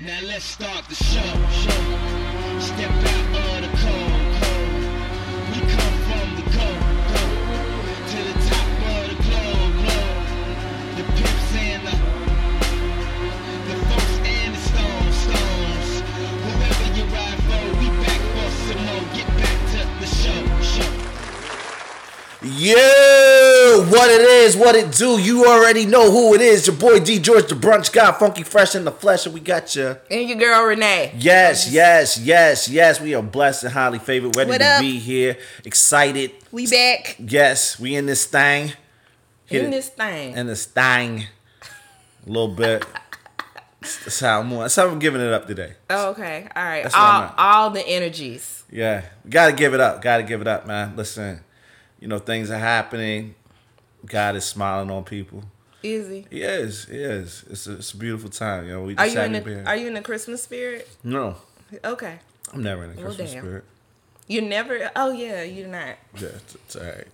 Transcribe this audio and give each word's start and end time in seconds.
Now 0.00 0.20
let's 0.22 0.44
start 0.44 0.84
the 0.88 0.94
show. 0.94 1.20
show. 1.50 2.60
Step 2.60 2.88
out 2.88 3.64
of 3.64 3.66
the 3.66 3.70
cold, 3.82 4.22
cold. 4.38 4.78
We 5.50 5.58
come 5.74 5.96
from 6.06 6.28
the 6.38 6.46
cold, 6.54 6.82
cold. 7.10 7.34
To 8.06 8.18
the 8.22 8.36
top 8.46 8.68
of 8.94 9.02
the 9.10 9.16
globe, 9.26 9.74
globe. 9.82 10.22
The 10.94 11.02
pimps 11.02 11.50
and 11.58 11.82
the, 11.82 11.94
the 13.66 13.76
folks 13.90 14.14
and 14.22 14.54
the 14.54 14.60
stones, 14.70 15.16
stones. 15.18 15.90
Whoever 16.46 16.88
you 16.94 17.04
ride 17.10 17.40
for, 17.48 17.64
we 17.80 17.90
back 17.98 18.22
for 18.34 18.48
some 18.54 18.82
more. 18.86 19.02
Get 19.16 19.26
back 19.34 19.58
to 19.72 19.80
the 19.98 20.06
show, 20.06 20.40
show. 20.62 20.92
Yo, 22.44 23.27
what 23.90 24.10
it 24.10 24.20
is, 24.20 24.56
what 24.56 24.74
it 24.74 24.92
do. 24.92 25.20
You 25.20 25.46
already 25.46 25.86
know 25.86 26.10
who 26.10 26.34
it 26.34 26.40
is. 26.40 26.66
Your 26.66 26.76
boy 26.76 27.00
D 27.00 27.18
George, 27.18 27.48
the 27.48 27.54
brunch 27.54 27.92
guy, 27.92 28.12
funky 28.12 28.42
fresh 28.42 28.74
in 28.74 28.84
the 28.84 28.92
flesh, 28.92 29.24
and 29.26 29.34
we 29.34 29.40
got 29.40 29.74
you. 29.76 29.96
And 30.10 30.28
your 30.28 30.38
girl 30.38 30.64
Renee. 30.64 31.14
Yes, 31.18 31.70
yes, 31.72 32.18
yes, 32.18 32.68
yes. 32.68 33.00
We 33.00 33.14
are 33.14 33.22
blessed 33.22 33.64
and 33.64 33.72
highly 33.72 33.98
favored, 33.98 34.36
ready 34.36 34.50
What 34.50 34.58
to 34.60 34.66
up? 34.66 34.80
be 34.80 34.98
here, 34.98 35.36
excited. 35.64 36.32
We 36.52 36.66
back 36.66 37.16
Yes, 37.18 37.78
we 37.78 37.94
in 37.96 38.06
this 38.06 38.24
thing. 38.26 38.72
Hit 39.46 39.62
in 39.64 39.68
it- 39.68 39.76
this 39.76 39.88
thing. 39.88 40.36
in 40.36 40.46
this 40.46 40.64
thing. 40.66 41.26
A 42.26 42.28
little 42.30 42.48
bit. 42.48 42.84
That's 43.80 44.20
how 44.20 44.40
I'm. 44.40 44.50
That's 44.50 44.76
how 44.76 44.88
I'm 44.88 44.98
giving 44.98 45.20
it 45.20 45.32
up 45.32 45.46
today. 45.46 45.74
oh, 45.88 46.10
okay. 46.10 46.48
All 46.54 46.62
right. 46.64 46.82
That's 46.82 46.94
what 46.94 47.00
I'm 47.02 47.22
All, 47.38 47.62
all 47.64 47.70
the 47.70 47.86
energies. 47.86 48.64
Yeah, 48.70 49.04
gotta 49.30 49.52
give 49.52 49.72
it 49.72 49.80
up. 49.80 50.02
Gotta 50.02 50.24
give 50.24 50.40
it 50.42 50.46
up, 50.48 50.66
man. 50.66 50.94
Listen, 50.96 51.40
you 52.00 52.08
know 52.08 52.18
things 52.18 52.50
are 52.50 52.58
happening. 52.58 53.34
God 54.06 54.36
is 54.36 54.44
smiling 54.44 54.90
on 54.90 55.04
people. 55.04 55.44
Easy. 55.82 56.26
He 56.30 56.40
Yes, 56.40 56.86
He 56.86 56.96
is. 56.96 57.44
It's 57.50 57.66
a, 57.66 57.74
it's 57.74 57.92
a 57.92 57.96
beautiful 57.96 58.30
time. 58.30 58.66
You 58.66 58.72
know, 58.74 58.82
we 58.82 58.96
Are 58.96 59.06
you 59.06 59.20
in 59.20 59.32
the 59.32 59.64
Are 59.66 59.76
you 59.76 59.86
in 59.86 59.94
the 59.94 60.00
Christmas 60.02 60.42
spirit? 60.42 60.88
No, 61.04 61.36
Okay. 61.84 62.18
I'm 62.52 62.62
never 62.62 62.84
in 62.84 62.90
the 62.90 62.96
Well, 62.96 63.06
Christmas 63.06 63.32
damn. 63.32 63.42
spirit. 63.42 63.64
You 64.26 64.42
never. 64.42 64.90
Oh 64.96 65.10
yeah, 65.12 65.42
you're 65.42 65.68
not. 65.68 65.96
Yeah, 66.18 66.28
it's, 66.28 66.54
it's 66.54 66.76
all 66.76 66.84
right. 66.84 67.06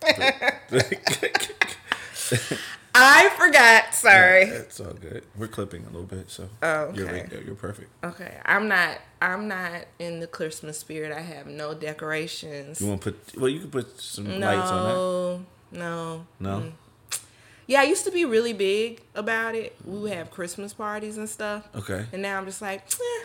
I 2.97 3.28
forgot. 3.36 3.92
Sorry. 3.95 4.42
it's 4.45 4.78
all 4.80 4.92
good. 4.92 5.25
We're 5.36 5.48
clipping 5.48 5.83
a 5.83 5.86
little 5.86 6.05
bit, 6.05 6.30
so 6.30 6.48
Oh, 6.62 6.92
you're 6.95 7.06
okay. 7.08 7.20
right 7.23 7.30
there. 7.30 7.42
You're 7.42 7.56
perfect. 7.56 7.91
Okay. 8.05 8.36
I'm 8.45 8.69
not. 8.69 8.98
I'm 9.20 9.48
not 9.48 9.86
in 9.98 10.20
the 10.20 10.27
Christmas 10.28 10.78
spirit. 10.78 11.11
I 11.12 11.20
have 11.20 11.47
no 11.48 11.75
decorations. 11.75 12.80
You 12.80 12.86
want 12.89 13.03
to 13.03 13.12
put? 13.12 13.36
Well, 13.41 13.48
you 13.51 13.61
can 13.61 13.70
put 13.70 14.01
some 14.01 14.27
lights 14.41 14.70
on 14.70 14.84
that. 14.84 14.95
No. 14.95 15.45
No. 15.73 16.27
No. 16.39 16.73
Yeah, 17.67 17.81
I 17.81 17.84
used 17.84 18.05
to 18.05 18.11
be 18.11 18.25
really 18.25 18.53
big 18.53 19.01
about 19.15 19.55
it. 19.55 19.75
We 19.84 19.98
would 20.01 20.12
have 20.12 20.31
Christmas 20.31 20.73
parties 20.75 21.17
and 21.17 21.29
stuff. 21.29 21.67
Okay. 21.75 22.07
And 22.12 22.20
now 22.23 22.39
I'm 22.39 22.45
just 22.47 22.61
like, 22.62 22.83
eh, 22.93 23.25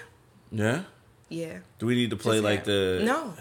Yeah. 0.51 0.83
yeah. 1.27 1.57
Do 1.79 1.85
we 1.85 1.95
need 1.95 2.09
to 2.11 2.15
play 2.17 2.37
Just 2.37 2.43
like 2.45 2.59
have- 2.59 2.65
the? 2.67 3.01
no 3.03 3.33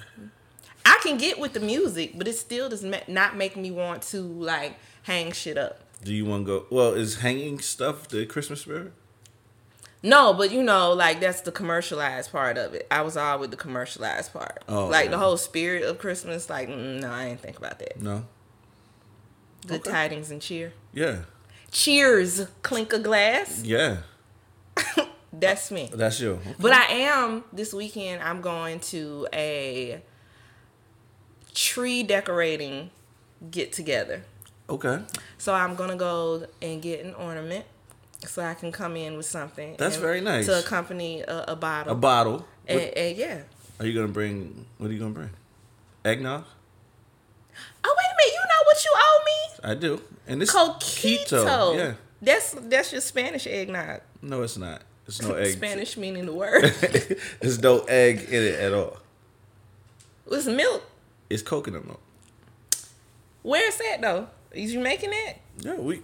i 0.87 0.99
can 1.03 1.19
get 1.19 1.39
with 1.39 1.53
the 1.53 1.61
music 1.61 2.13
but 2.17 2.27
it 2.27 2.33
still 2.37 2.69
does 2.69 2.83
not 3.09 3.37
make 3.37 3.57
me 3.57 3.71
want 3.71 4.03
to 4.03 4.21
like 4.23 4.75
hang 5.03 5.31
shit 5.33 5.59
up 5.59 5.81
Do 6.03 6.13
you 6.15 6.25
want 6.25 6.47
to 6.47 6.61
go? 6.61 6.67
Well, 6.71 6.95
is 6.95 7.17
hanging 7.17 7.59
stuff 7.61 8.09
the 8.09 8.25
Christmas 8.27 8.63
spirit? 8.63 8.93
no 10.03 10.33
but 10.33 10.51
you 10.51 10.63
know 10.63 10.93
like 10.93 11.21
that's 11.21 11.43
the 11.43 11.53
commercialized 11.53 12.31
part 12.33 12.57
of 12.57 12.73
it 12.73 12.87
i 12.91 13.03
was 13.03 13.17
all 13.17 13.39
with 13.39 13.51
the 13.51 13.57
commercialized 13.57 14.33
part 14.33 14.63
Oh, 14.69 14.87
like 14.87 15.11
the 15.11 15.19
whole 15.19 15.37
spirit 15.37 15.83
of 15.83 15.99
christmas 15.99 16.49
like 16.49 16.69
mm, 16.69 17.01
no 17.01 17.11
i 17.11 17.29
didn't 17.29 17.41
think 17.43 17.59
about 17.59 17.79
that 17.81 18.01
No. 18.01 18.25
Good 19.67 19.81
Okay. 19.81 19.91
tidings 19.91 20.31
and 20.31 20.41
cheer 20.41 20.73
Yeah. 20.93 21.19
cheers 21.71 22.47
clink 22.63 22.93
a 22.93 22.99
glass 22.99 23.63
Yeah. 23.65 23.99
that's 25.33 25.71
me 25.71 25.91
That's 25.93 26.21
you. 26.21 26.33
Okay. 26.33 26.55
But 26.59 26.73
I 26.73 26.85
am 26.93 27.45
this 27.53 27.75
weekend. 27.75 28.23
I'm 28.23 28.41
going 28.41 28.81
to 28.93 29.27
a 29.33 30.01
tree 31.55 32.03
decorating 32.03 32.91
get 33.51 33.73
together. 33.73 34.23
Okay. 34.71 35.01
So 35.39 35.55
I'm 35.55 35.75
gonna 35.75 35.97
go 35.97 36.47
and 36.61 36.83
get 36.83 37.05
an 37.05 37.15
ornament, 37.15 37.65
so 38.27 38.43
I 38.43 38.55
can 38.55 38.71
come 38.73 38.97
in 38.97 39.17
with 39.17 39.27
something. 39.27 39.77
That's 39.79 39.97
very 39.97 40.21
nice. 40.21 40.47
to 40.47 40.59
accompany 40.59 41.23
a, 41.23 41.45
a 41.49 41.57
bottle. 41.57 41.93
A 41.93 41.97
bottle. 41.97 42.47
and, 42.67 42.81
What- 42.81 42.97
and 42.99 43.17
yeah. 43.17 43.41
are 43.81 43.87
you 43.87 43.95
gonna 43.95 44.13
bring? 44.13 44.67
What 44.79 44.91
are 44.91 44.93
you 44.93 44.99
gonna 44.99 45.15
bring? 45.15 45.31
Eggnog. 46.05 46.45
Oh 47.85 47.95
wait 47.99 48.07
a 48.07 48.17
minute! 48.17 48.35
You 48.35 48.41
know 48.41 48.63
what 48.67 48.85
you? 48.85 48.93
I 49.63 49.75
do. 49.75 50.01
And 50.27 50.41
this 50.41 50.55
Coquito. 50.55 51.77
Yeah. 51.77 51.95
That's 52.21 52.53
that's 52.53 52.93
your 52.93 53.01
Spanish 53.01 53.47
eggnog. 53.47 54.01
No, 54.23 54.43
it's 54.43 54.57
not. 54.57 54.83
It's 55.07 55.23
no 55.23 55.35
egg. 55.35 55.53
Spanish 55.53 55.97
meaning 56.03 56.27
the 56.27 56.33
word. 56.33 56.65
There's 57.41 57.61
no 57.61 57.81
egg 57.81 58.25
in 58.29 58.43
it 58.43 58.61
at 58.61 58.73
all. 58.75 58.99
It's 60.31 60.47
milk. 60.47 60.83
It's 61.31 61.43
coconut 61.43 61.87
milk. 61.87 62.01
Where's 63.43 63.77
that 63.79 63.99
though? 64.01 64.29
Is 64.53 64.73
you 64.75 64.81
making 64.81 65.11
that? 65.11 65.35
Yeah, 65.61 65.75
we. 65.75 66.03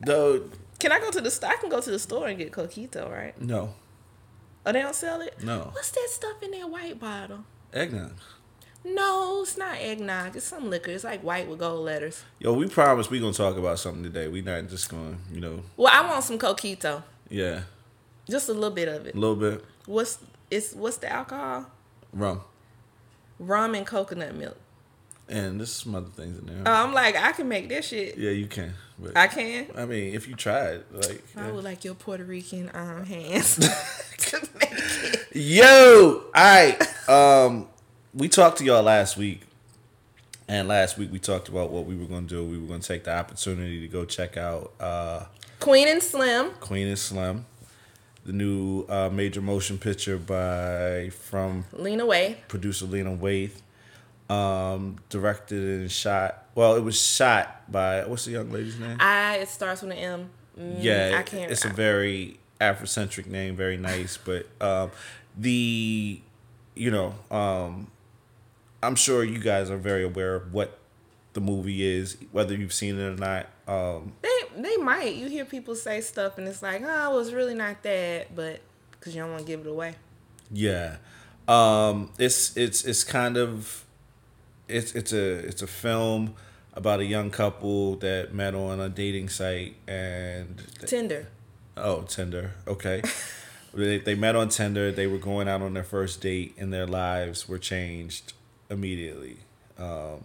The 0.00 0.44
Can 0.78 0.92
I 0.92 1.00
go 1.00 1.10
to 1.10 1.20
the 1.20 1.30
store? 1.30 1.50
I 1.50 1.56
can 1.56 1.68
go 1.68 1.80
to 1.80 1.90
the 1.90 1.98
store 1.98 2.28
and 2.28 2.38
get 2.38 2.52
coquito, 2.52 3.10
right? 3.10 3.40
no 3.40 3.74
Oh, 4.64 4.70
they 4.72 4.80
don't 4.80 4.94
sell 4.94 5.20
it? 5.20 5.42
No. 5.42 5.70
What's 5.72 5.90
that 5.90 6.08
stuff 6.08 6.40
in 6.42 6.52
that 6.52 6.70
white 6.70 7.00
bottle? 7.00 7.44
eggnog. 7.72 8.12
No, 8.84 9.42
it's 9.42 9.56
not 9.56 9.76
eggnog. 9.78 10.34
It's 10.36 10.46
some 10.46 10.68
liquor. 10.68 10.90
It's 10.90 11.04
like 11.04 11.22
white 11.22 11.48
with 11.48 11.60
gold 11.60 11.84
letters. 11.84 12.22
Yo, 12.40 12.52
we 12.52 12.66
promise 12.68 13.08
we 13.10 13.20
gonna 13.20 13.32
talk 13.32 13.56
about 13.56 13.78
something 13.78 14.02
today. 14.02 14.26
We 14.28 14.42
not 14.42 14.68
just 14.68 14.88
gonna, 14.88 15.16
you 15.32 15.40
know, 15.40 15.62
Well, 15.76 15.90
I 15.92 16.08
want 16.08 16.24
some 16.24 16.38
coquito. 16.38 17.02
yeah, 17.30 17.62
Just 18.28 18.48
a 18.48 18.52
little 18.52 18.70
bit 18.70 18.88
of 18.88 19.06
it. 19.06 19.14
a 19.14 19.18
little 19.18 19.36
bit 19.36 19.64
What's 19.86 20.18
it's 20.50 20.74
what's 20.74 20.96
the 20.98 21.10
alcohol? 21.12 21.66
rum, 22.12 22.40
Rum 23.38 23.74
and 23.74 23.86
coconut 23.86 24.34
milk. 24.34 24.56
and 25.28 25.60
there's 25.60 25.72
some 25.72 25.94
other 25.94 26.10
things 26.10 26.38
in 26.38 26.46
there. 26.46 26.62
Oh, 26.66 26.72
I'm 26.84 26.92
like, 26.92 27.16
I 27.16 27.32
can 27.32 27.48
make 27.48 27.68
this 27.68 27.86
shit. 27.88 28.18
yeah, 28.18 28.30
you 28.30 28.46
can. 28.46 28.74
I 29.16 29.26
can. 29.28 29.66
I 29.76 29.84
mean, 29.86 30.14
if 30.14 30.28
you 30.28 30.34
tried, 30.34 30.82
like, 30.92 31.22
I 31.36 31.46
yeah. 31.46 31.50
would 31.52 31.64
like 31.64 31.84
your 31.84 31.94
Puerto 31.94 32.22
Rican 32.24 32.70
um, 32.74 33.04
hands 33.06 33.56
to 34.18 34.40
make 34.60 34.72
it. 34.72 35.26
yo, 35.36 36.22
all 36.34 36.42
right. 36.42 37.08
Um, 37.08 37.68
we 38.14 38.28
talked 38.28 38.58
to 38.58 38.64
y'all 38.64 38.82
last 38.82 39.16
week, 39.16 39.42
and 40.48 40.68
last 40.68 40.98
week 40.98 41.10
we 41.10 41.18
talked 41.18 41.48
about 41.48 41.70
what 41.70 41.86
we 41.86 41.96
were 41.96 42.06
gonna 42.06 42.26
do. 42.26 42.44
We 42.44 42.58
were 42.58 42.66
gonna 42.66 42.80
take 42.80 43.04
the 43.04 43.14
opportunity 43.14 43.80
to 43.80 43.88
go 43.88 44.04
check 44.04 44.36
out 44.36 44.72
uh, 44.80 45.24
Queen 45.60 45.88
and 45.88 46.02
Slim. 46.02 46.50
Queen 46.60 46.88
and 46.88 46.98
Slim, 46.98 47.46
the 48.24 48.32
new 48.32 48.84
uh, 48.88 49.08
major 49.10 49.40
motion 49.40 49.78
picture 49.78 50.18
by 50.18 51.10
from 51.10 51.64
Lena 51.72 52.04
Waithe. 52.04 52.36
producer 52.48 52.84
Lena 52.86 53.16
Waithe, 53.16 53.60
um, 54.28 54.98
directed 55.08 55.80
and 55.80 55.90
shot. 55.90 56.46
Well, 56.54 56.76
it 56.76 56.82
was 56.82 57.00
shot 57.00 57.70
by 57.70 58.04
what's 58.04 58.26
the 58.26 58.32
young 58.32 58.50
lady's 58.52 58.78
name? 58.78 58.98
I 59.00 59.36
it 59.36 59.48
starts 59.48 59.82
with 59.82 59.92
an 59.92 59.98
M. 59.98 60.30
Mm, 60.58 60.76
yeah, 60.80 61.16
I 61.18 61.22
can't. 61.22 61.50
it's 61.50 61.64
a 61.64 61.70
very 61.70 62.38
Afrocentric 62.60 63.26
name, 63.26 63.56
very 63.56 63.78
nice. 63.78 64.18
But 64.18 64.46
um, 64.60 64.90
the, 65.36 66.20
you 66.74 66.90
know, 66.90 67.14
um, 67.30 67.86
I'm 68.82 68.94
sure 68.96 69.22
you 69.24 69.38
guys 69.38 69.70
are 69.70 69.76
very 69.76 70.02
aware 70.04 70.34
of 70.34 70.52
what 70.52 70.78
the 71.34 71.40
movie 71.40 71.84
is, 71.86 72.16
whether 72.32 72.54
you've 72.54 72.72
seen 72.72 72.98
it 72.98 73.04
or 73.04 73.16
not. 73.16 73.46
Um, 73.66 74.12
They 74.22 74.60
they 74.60 74.76
might. 74.76 75.14
You 75.14 75.28
hear 75.28 75.44
people 75.44 75.74
say 75.74 76.00
stuff 76.00 76.36
and 76.38 76.46
it's 76.48 76.62
like, 76.62 76.82
oh, 76.84 77.14
it 77.14 77.16
was 77.16 77.32
really 77.32 77.54
not 77.54 77.82
that, 77.84 78.34
but 78.34 78.60
because 78.92 79.14
you 79.14 79.22
don't 79.22 79.30
want 79.30 79.42
to 79.42 79.46
give 79.46 79.60
it 79.60 79.66
away. 79.66 79.94
Yeah. 80.50 80.96
Um 81.48 82.10
it's 82.18 82.56
it's 82.56 82.84
it's 82.84 83.02
kind 83.04 83.36
of 83.36 83.84
it's 84.68 84.94
it's 84.94 85.12
a 85.12 85.32
it's 85.46 85.62
a 85.62 85.66
film 85.66 86.34
about 86.74 87.00
a 87.00 87.04
young 87.04 87.30
couple 87.30 87.96
that 87.96 88.32
met 88.32 88.54
on 88.54 88.80
a 88.80 88.88
dating 88.88 89.28
site 89.28 89.74
and 89.88 90.62
Tinder. 90.86 91.26
oh 91.76 92.02
Tinder 92.02 92.52
okay 92.66 93.02
they, 93.74 93.98
they 93.98 94.14
met 94.14 94.36
on 94.36 94.48
Tinder 94.50 94.90
they 94.92 95.06
were 95.06 95.18
going 95.18 95.48
out 95.48 95.60
on 95.62 95.74
their 95.74 95.82
first 95.84 96.20
date 96.20 96.54
and 96.58 96.72
their 96.72 96.86
lives 96.86 97.48
were 97.48 97.58
changed 97.58 98.32
immediately 98.72 99.36
um 99.78 100.24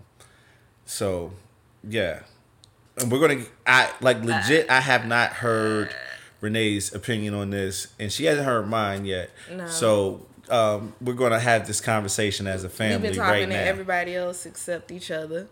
so 0.85 1.31
yeah 1.87 2.21
and 2.97 3.11
we're 3.11 3.19
gonna 3.19 3.43
I 3.65 3.91
like 4.01 4.23
legit 4.23 4.69
I 4.69 4.79
have 4.81 5.05
not 5.05 5.33
heard 5.33 5.93
Renee's 6.41 6.93
opinion 6.93 7.33
on 7.33 7.49
this 7.49 7.87
and 7.99 8.11
she 8.11 8.25
hasn't 8.25 8.45
heard 8.45 8.67
mine 8.67 9.05
yet 9.05 9.29
No. 9.53 9.67
so 9.67 10.25
um 10.49 10.93
we're 11.01 11.13
gonna 11.13 11.39
have 11.39 11.67
this 11.67 11.81
conversation 11.81 12.47
as 12.47 12.63
a 12.63 12.67
We've 12.67 12.73
family 12.73 13.09
been 13.09 13.17
talking 13.17 13.31
right 13.31 13.41
to 13.41 13.47
now 13.47 13.59
everybody 13.59 14.15
else 14.15 14.45
except 14.45 14.91
each 14.91 15.11
other. 15.11 15.47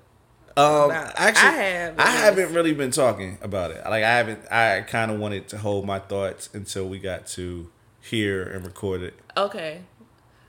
um, 0.57 0.89
actually, 0.91 1.49
I 1.49 1.51
have, 1.53 1.99
I 1.99 2.09
haven't 2.11 2.53
really 2.53 2.73
been 2.73 2.91
talking 2.91 3.37
about 3.41 3.71
it. 3.71 3.83
Like 3.83 4.05
I 4.05 4.11
haven't. 4.15 4.39
I 4.49 4.81
kind 4.87 5.11
of 5.11 5.19
wanted 5.19 5.49
to 5.49 5.57
hold 5.57 5.85
my 5.85 5.99
thoughts 5.99 6.47
until 6.53 6.87
we 6.87 6.97
got 6.97 7.27
to 7.35 7.69
hear 7.99 8.41
and 8.43 8.63
record 8.65 9.01
it. 9.01 9.15
Okay. 9.35 9.81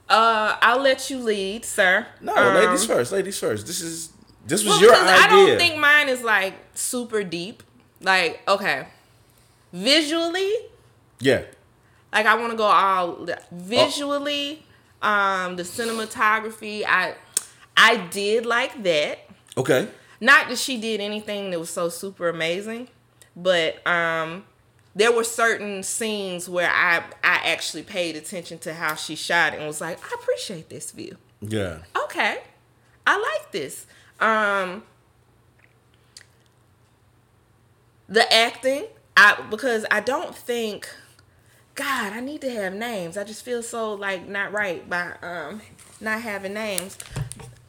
Uh, 0.08 0.56
I'll 0.62 0.81
let 0.81 1.11
you 1.11 1.19
lead, 1.19 1.64
sir. 1.64 2.06
No, 2.20 2.35
Um, 2.35 2.55
ladies 2.55 2.85
first. 2.87 3.12
Ladies 3.12 3.38
first. 3.38 3.67
This 3.67 3.81
is 3.81 4.12
this 4.47 4.62
was 4.64 4.75
well, 4.75 4.81
your 4.82 4.94
idea. 4.94 5.14
I 5.14 5.26
don't 5.29 5.58
think 5.58 5.79
mine 5.79 6.08
is 6.08 6.23
like 6.23 6.55
super 6.75 7.25
deep. 7.25 7.62
Like, 8.00 8.41
okay, 8.47 8.87
visually, 9.73 10.53
yeah. 11.19 11.43
Like 12.12 12.26
I 12.26 12.37
want 12.37 12.53
to 12.53 12.56
go 12.56 12.64
all 12.64 13.26
visually, 13.50 14.64
um, 15.03 15.56
the 15.56 15.64
cinematography. 15.64 16.85
I 16.87 17.14
I 17.76 17.97
did 17.97 18.47
like 18.47 18.82
that. 18.85 19.19
Okay. 19.56 19.88
Not 20.20 20.49
that 20.49 20.58
she 20.58 20.79
did 20.81 21.00
anything 21.00 21.50
that 21.50 21.58
was 21.58 21.70
so 21.70 21.88
super 21.88 22.29
amazing, 22.29 22.88
but 23.35 23.87
um, 23.87 24.44
there 24.96 25.12
were 25.12 25.25
certain 25.25 25.82
scenes 25.82 26.48
where 26.48 26.70
I 26.70 27.04
I 27.22 27.43
actually 27.44 27.82
paid 27.82 28.16
attention 28.16 28.58
to 28.60 28.72
how 28.72 28.94
she 28.94 29.14
shot 29.14 29.52
it 29.52 29.58
and 29.58 29.66
was 29.66 29.81
like, 29.81 29.98
I 30.02 30.16
appreciate 30.20 30.70
this 30.70 30.90
view. 30.90 31.19
Yeah. 31.43 31.81
Okay, 32.04 32.38
I 33.06 33.19
like 33.19 33.52
this. 33.52 33.87
Um, 34.19 34.84
the 38.08 38.32
acting, 38.32 38.87
I 39.16 39.40
because 39.50 39.84
I 39.90 40.00
don't 40.00 40.34
think. 40.34 40.88
God, 41.75 42.14
I 42.14 42.20
need 42.20 42.40
to 42.40 42.50
have 42.50 42.72
names. 42.72 43.19
I 43.19 43.25
just 43.25 43.44
feel 43.44 43.62
so 43.62 43.93
like 43.93 44.26
not 44.26 44.50
right 44.50 44.88
by 44.88 45.12
um 45.20 45.60
not 46.00 46.22
having 46.22 46.54
names. 46.54 46.96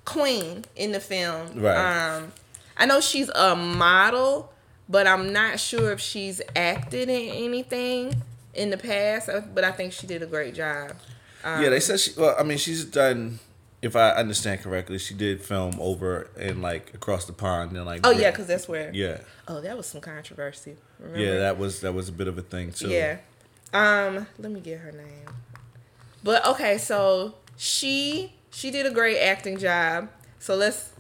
Queen 0.06 0.64
in 0.78 0.94
the 0.94 1.02
film. 1.02 1.60
Right. 1.60 2.16
Um, 2.16 2.32
I 2.78 2.86
know 2.86 3.02
she's 3.02 3.28
a 3.28 3.54
model, 3.54 4.54
but 4.90 5.08
I'm 5.08 5.32
not 5.34 5.60
sure 5.60 5.92
if 5.92 6.00
she's 6.00 6.42
acted 6.56 7.10
in 7.10 7.30
anything 7.32 8.14
in 8.54 8.70
the 8.70 8.78
past. 8.78 9.30
uh, 9.30 9.42
But 9.54 9.64
I 9.64 9.72
think 9.72 9.94
she 9.94 10.08
did 10.08 10.24
a 10.24 10.26
great 10.26 10.54
job. 10.56 10.92
Um, 11.44 11.62
yeah, 11.64 11.70
they 11.70 11.80
said 11.80 12.00
she. 12.00 12.12
Well, 12.18 12.36
I 12.38 12.44
mean, 12.44 12.58
she's 12.58 12.84
done. 12.86 13.40
If 13.80 13.96
I 13.96 14.10
understand 14.12 14.62
correctly, 14.62 14.98
she 14.98 15.14
did 15.14 15.42
film 15.42 15.76
over 15.80 16.30
and 16.40 16.62
like 16.64 16.94
across 16.96 17.26
the 17.26 17.34
pond 17.34 17.78
and 17.78 17.86
like. 17.86 18.02
Oh 18.04 18.12
Brit- 18.12 18.22
yeah, 18.24 18.32
because 18.32 18.48
that's 18.48 18.68
where. 18.68 18.92
Yeah. 18.94 19.20
Oh, 19.48 19.62
that 19.62 19.78
was 19.78 19.86
some 19.86 20.02
controversy. 20.02 20.76
Remember? 21.00 21.20
Yeah, 21.24 21.40
that 21.40 21.58
was 21.60 21.82
that 21.82 21.94
was 21.94 22.10
a 22.10 22.12
bit 22.12 22.28
of 22.28 22.38
a 22.38 22.42
thing 22.42 22.72
too. 22.72 22.90
Yeah. 22.90 23.18
Um, 23.74 24.26
let 24.40 24.52
me 24.52 24.60
get 24.62 24.80
her 24.80 24.92
name. 24.92 25.28
But 26.24 26.46
okay, 26.48 26.78
so 26.80 27.36
she 27.56 28.34
she 28.50 28.72
did 28.72 28.86
a 28.88 28.92
great 28.92 29.20
acting 29.20 29.58
job. 29.60 30.10
So 30.40 30.56
let's 30.56 30.92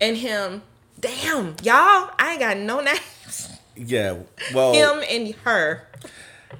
and 0.00 0.16
him. 0.18 0.62
Damn, 1.00 1.56
y'all, 1.62 2.10
I 2.18 2.30
ain't 2.32 2.40
got 2.40 2.56
no 2.56 2.80
names. 2.80 3.48
Yeah. 3.76 4.18
Well, 4.54 4.72
Him 4.72 5.04
and 5.10 5.34
her. 5.44 5.86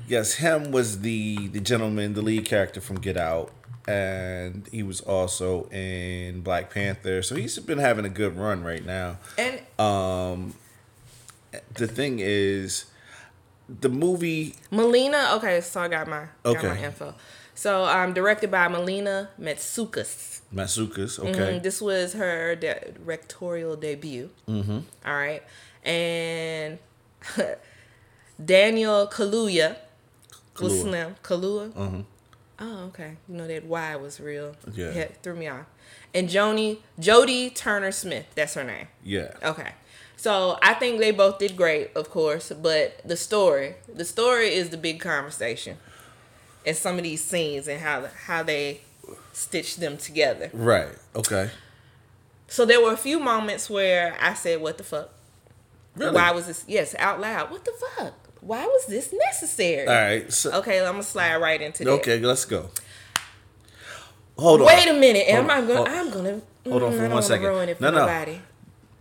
yes, 0.08 0.34
him 0.34 0.70
was 0.72 1.00
the 1.00 1.48
the 1.48 1.60
gentleman, 1.60 2.14
the 2.14 2.22
lead 2.22 2.44
character 2.44 2.80
from 2.80 2.96
Get 3.00 3.16
Out, 3.16 3.52
and 3.86 4.68
he 4.72 4.82
was 4.82 5.00
also 5.00 5.64
in 5.70 6.40
Black 6.42 6.72
Panther. 6.74 7.22
So 7.22 7.36
he's 7.36 7.58
been 7.60 7.78
having 7.78 8.04
a 8.04 8.08
good 8.08 8.36
run 8.36 8.64
right 8.64 8.84
now. 8.84 9.18
And 9.38 9.60
um, 9.78 10.54
The 11.74 11.86
thing 11.86 12.18
is, 12.20 12.86
the 13.68 13.88
movie. 13.88 14.56
Melina, 14.70 15.30
okay, 15.36 15.60
so 15.60 15.80
I 15.82 15.88
got 15.88 16.08
my 16.08 16.26
got 16.42 16.62
my 16.64 16.70
Okay. 16.72 16.84
info. 16.84 17.14
So 17.54 17.84
um 17.84 18.12
directed 18.12 18.50
by 18.50 18.66
Melina 18.68 19.30
Matsoukas. 19.40 20.33
Masukas, 20.54 21.18
Mhm, 21.18 21.28
okay. 21.34 21.58
This 21.58 21.82
was 21.82 22.12
her 22.14 22.54
directorial 22.54 23.76
debut. 23.76 24.30
Mm-hmm. 24.48 24.78
right. 25.04 25.42
And 25.84 26.78
Daniel 28.44 29.06
Kaluuya 29.08 29.76
Kaluuya. 30.54 30.80
Slim. 30.82 31.16
Kaluuya? 31.22 31.72
Mhm. 31.72 32.04
Oh, 32.60 32.84
okay. 32.88 33.16
You 33.28 33.34
know 33.36 33.46
that 33.48 33.64
Y 33.64 33.96
was 33.96 34.20
real. 34.20 34.54
Yeah. 34.72 34.90
It 34.90 35.18
threw 35.22 35.34
me 35.34 35.48
off. 35.48 35.66
And 36.14 36.28
Joni, 36.28 36.78
Jodie 37.00 37.52
Turner-Smith, 37.52 38.26
that's 38.36 38.54
her 38.54 38.62
name. 38.62 38.86
Yeah. 39.02 39.32
Okay. 39.42 39.72
So 40.16 40.56
I 40.62 40.74
think 40.74 41.00
they 41.00 41.10
both 41.10 41.38
did 41.40 41.56
great, 41.56 41.90
of 41.96 42.08
course, 42.10 42.52
but 42.52 43.00
the 43.04 43.16
story, 43.16 43.74
the 43.92 44.04
story 44.04 44.54
is 44.54 44.70
the 44.70 44.76
big 44.76 45.00
conversation. 45.00 45.76
And 46.64 46.76
some 46.76 46.96
of 46.96 47.02
these 47.02 47.22
scenes 47.22 47.66
and 47.68 47.80
how 47.80 48.06
how 48.26 48.42
they 48.44 48.80
stitched 49.34 49.80
them 49.80 49.96
together. 49.98 50.50
Right. 50.52 50.88
Okay. 51.14 51.50
So 52.48 52.64
there 52.64 52.80
were 52.80 52.92
a 52.92 52.96
few 52.96 53.18
moments 53.20 53.68
where 53.68 54.16
I 54.20 54.34
said, 54.34 54.60
"What 54.60 54.78
the 54.78 54.84
fuck? 54.84 55.10
Really? 55.96 56.14
Why 56.14 56.30
was 56.32 56.46
this?" 56.46 56.64
Yes, 56.66 56.94
out 56.98 57.20
loud. 57.20 57.50
What 57.50 57.64
the 57.64 57.72
fuck? 57.96 58.14
Why 58.40 58.64
was 58.66 58.86
this 58.86 59.12
necessary? 59.12 59.86
All 59.88 59.94
right. 59.94 60.32
So, 60.32 60.52
Okay, 60.58 60.78
I'm 60.80 60.92
gonna 60.92 61.02
slide 61.02 61.36
right 61.36 61.60
into 61.60 61.84
that. 61.84 61.90
okay, 61.90 62.18
let's 62.20 62.44
go. 62.44 62.70
Hold 64.36 64.62
on. 64.62 64.66
Wait 64.66 64.88
a 64.88 64.92
minute, 64.94 65.26
Hold 65.30 65.50
I'm 65.50 65.50
on, 65.50 65.66
gonna. 65.68 65.76
hold- 65.76 65.88
I'm 65.88 66.10
gonna. 66.10 66.40
hold 66.68 66.82
on 66.82 66.92
mm, 66.92 66.96
for 66.96 67.04
I 67.04 67.38
one. 67.38 67.42
Ruin 67.42 67.68
it 67.68 67.76
for 67.78 67.82
No, 67.84 67.90
no. 67.90 67.98
nobody. 68.00 68.40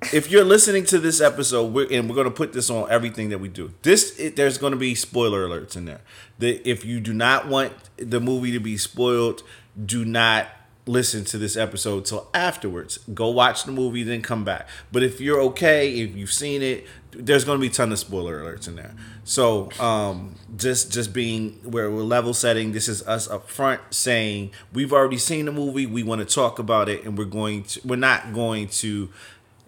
if 0.13 0.29
you're 0.29 0.43
listening 0.43 0.85
to 0.85 0.99
this 0.99 1.21
episode, 1.21 1.73
we're, 1.73 1.87
and 1.91 2.09
we're 2.09 2.15
going 2.15 2.25
to 2.27 2.31
put 2.31 2.53
this 2.53 2.69
on 2.69 2.89
everything 2.91 3.29
that 3.29 3.39
we 3.39 3.47
do. 3.47 3.73
This 3.83 4.17
it, 4.19 4.35
there's 4.35 4.57
going 4.57 4.71
to 4.73 4.77
be 4.77 4.95
spoiler 4.95 5.47
alerts 5.47 5.75
in 5.77 5.85
there. 5.85 6.01
The, 6.39 6.61
if 6.69 6.83
you 6.85 6.99
do 6.99 7.13
not 7.13 7.47
want 7.47 7.71
the 7.97 8.19
movie 8.19 8.51
to 8.51 8.59
be 8.59 8.77
spoiled, 8.77 9.43
do 9.85 10.05
not 10.05 10.47
listen 10.85 11.23
to 11.23 11.37
this 11.37 11.55
episode 11.55 12.05
till 12.05 12.27
afterwards. 12.33 12.99
Go 13.13 13.29
watch 13.29 13.63
the 13.63 13.71
movie, 13.71 14.03
then 14.03 14.21
come 14.21 14.43
back. 14.43 14.67
But 14.91 15.03
if 15.03 15.21
you're 15.21 15.39
okay, 15.41 15.99
if 16.01 16.15
you've 16.15 16.33
seen 16.33 16.61
it, 16.61 16.85
there's 17.11 17.45
going 17.45 17.57
to 17.57 17.61
be 17.61 17.67
a 17.67 17.71
ton 17.71 17.91
of 17.91 17.99
spoiler 17.99 18.41
alerts 18.41 18.67
in 18.67 18.75
there. 18.75 18.93
So 19.23 19.69
um, 19.79 20.35
just 20.57 20.91
just 20.91 21.13
being 21.13 21.59
where 21.63 21.89
we're 21.89 22.01
level 22.01 22.33
setting. 22.33 22.71
This 22.71 22.87
is 22.87 23.07
us 23.07 23.29
up 23.29 23.49
front 23.49 23.81
saying 23.91 24.51
we've 24.73 24.91
already 24.91 25.17
seen 25.17 25.45
the 25.45 25.51
movie. 25.51 25.85
We 25.85 26.03
want 26.03 26.27
to 26.27 26.33
talk 26.33 26.59
about 26.59 26.89
it, 26.89 27.05
and 27.05 27.17
we're 27.17 27.25
going 27.25 27.63
to. 27.63 27.81
We're 27.85 27.95
not 27.95 28.33
going 28.33 28.67
to 28.69 29.09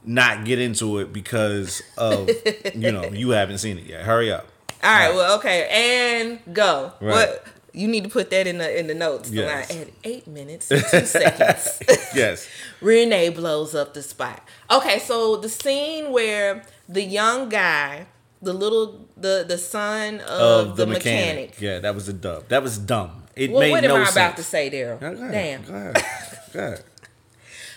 not 0.04 0.46
get 0.46 0.60
into 0.60 1.00
it 1.00 1.14
because 1.14 1.82
of 1.98 2.30
you 2.76 2.92
know 2.92 3.06
you 3.06 3.30
haven't 3.32 3.60
seen 3.60 3.78
it 3.78 3.86
yet. 3.86 4.02
Hurry 4.02 4.32
up. 4.32 4.48
All 4.84 4.92
right. 4.92 5.16
Well, 5.16 5.38
okay, 5.38 5.68
and 5.72 6.54
go. 6.54 6.94
Right. 7.00 7.12
What 7.12 7.48
you 7.76 7.88
need 7.88 8.04
to 8.04 8.10
put 8.10 8.30
that 8.32 8.48
in 8.48 8.58
the 8.58 8.80
in 8.80 8.88
the 8.88 8.94
notes. 8.96 9.30
Yes. 9.30 9.72
I 9.72 9.82
add 9.82 9.92
eight 10.04 10.28
minutes 10.28 10.72
and 10.72 10.84
two 10.90 11.06
seconds. 11.06 11.80
Yes. 12.16 12.48
Renee 12.82 13.30
blows 13.30 13.76
up 13.76 13.94
the 13.94 14.02
spot. 14.02 14.42
Okay, 14.72 15.00
so 15.00 15.36
the 15.38 15.50
scene 15.50 16.12
where 16.12 16.64
the 16.88 17.02
young 17.04 17.50
guy, 17.50 18.08
the 18.42 18.54
little 18.54 19.08
the 19.18 19.44
the 19.48 19.58
son 19.58 20.22
of, 20.22 20.70
Of 20.70 20.78
the, 20.78 20.88
mechanic. 20.88 21.60
Yeah, 21.60 21.80
that 21.80 21.94
was 21.94 22.08
a 22.08 22.14
dub. 22.14 22.48
That 22.48 22.64
was 22.64 22.78
dumb. 22.78 23.24
It 23.36 23.52
Well, 23.52 23.60
made 23.60 23.72
what 23.72 23.84
am 23.84 23.92
I 23.92 24.04
sense. 24.06 24.16
about 24.16 24.38
to 24.38 24.44
say, 24.44 24.70
Daryl? 24.70 25.00
Damn. 25.00 25.64
Go 25.64 25.74
ahead. 25.76 26.06
Go 26.54 26.60
ahead. 26.60 26.84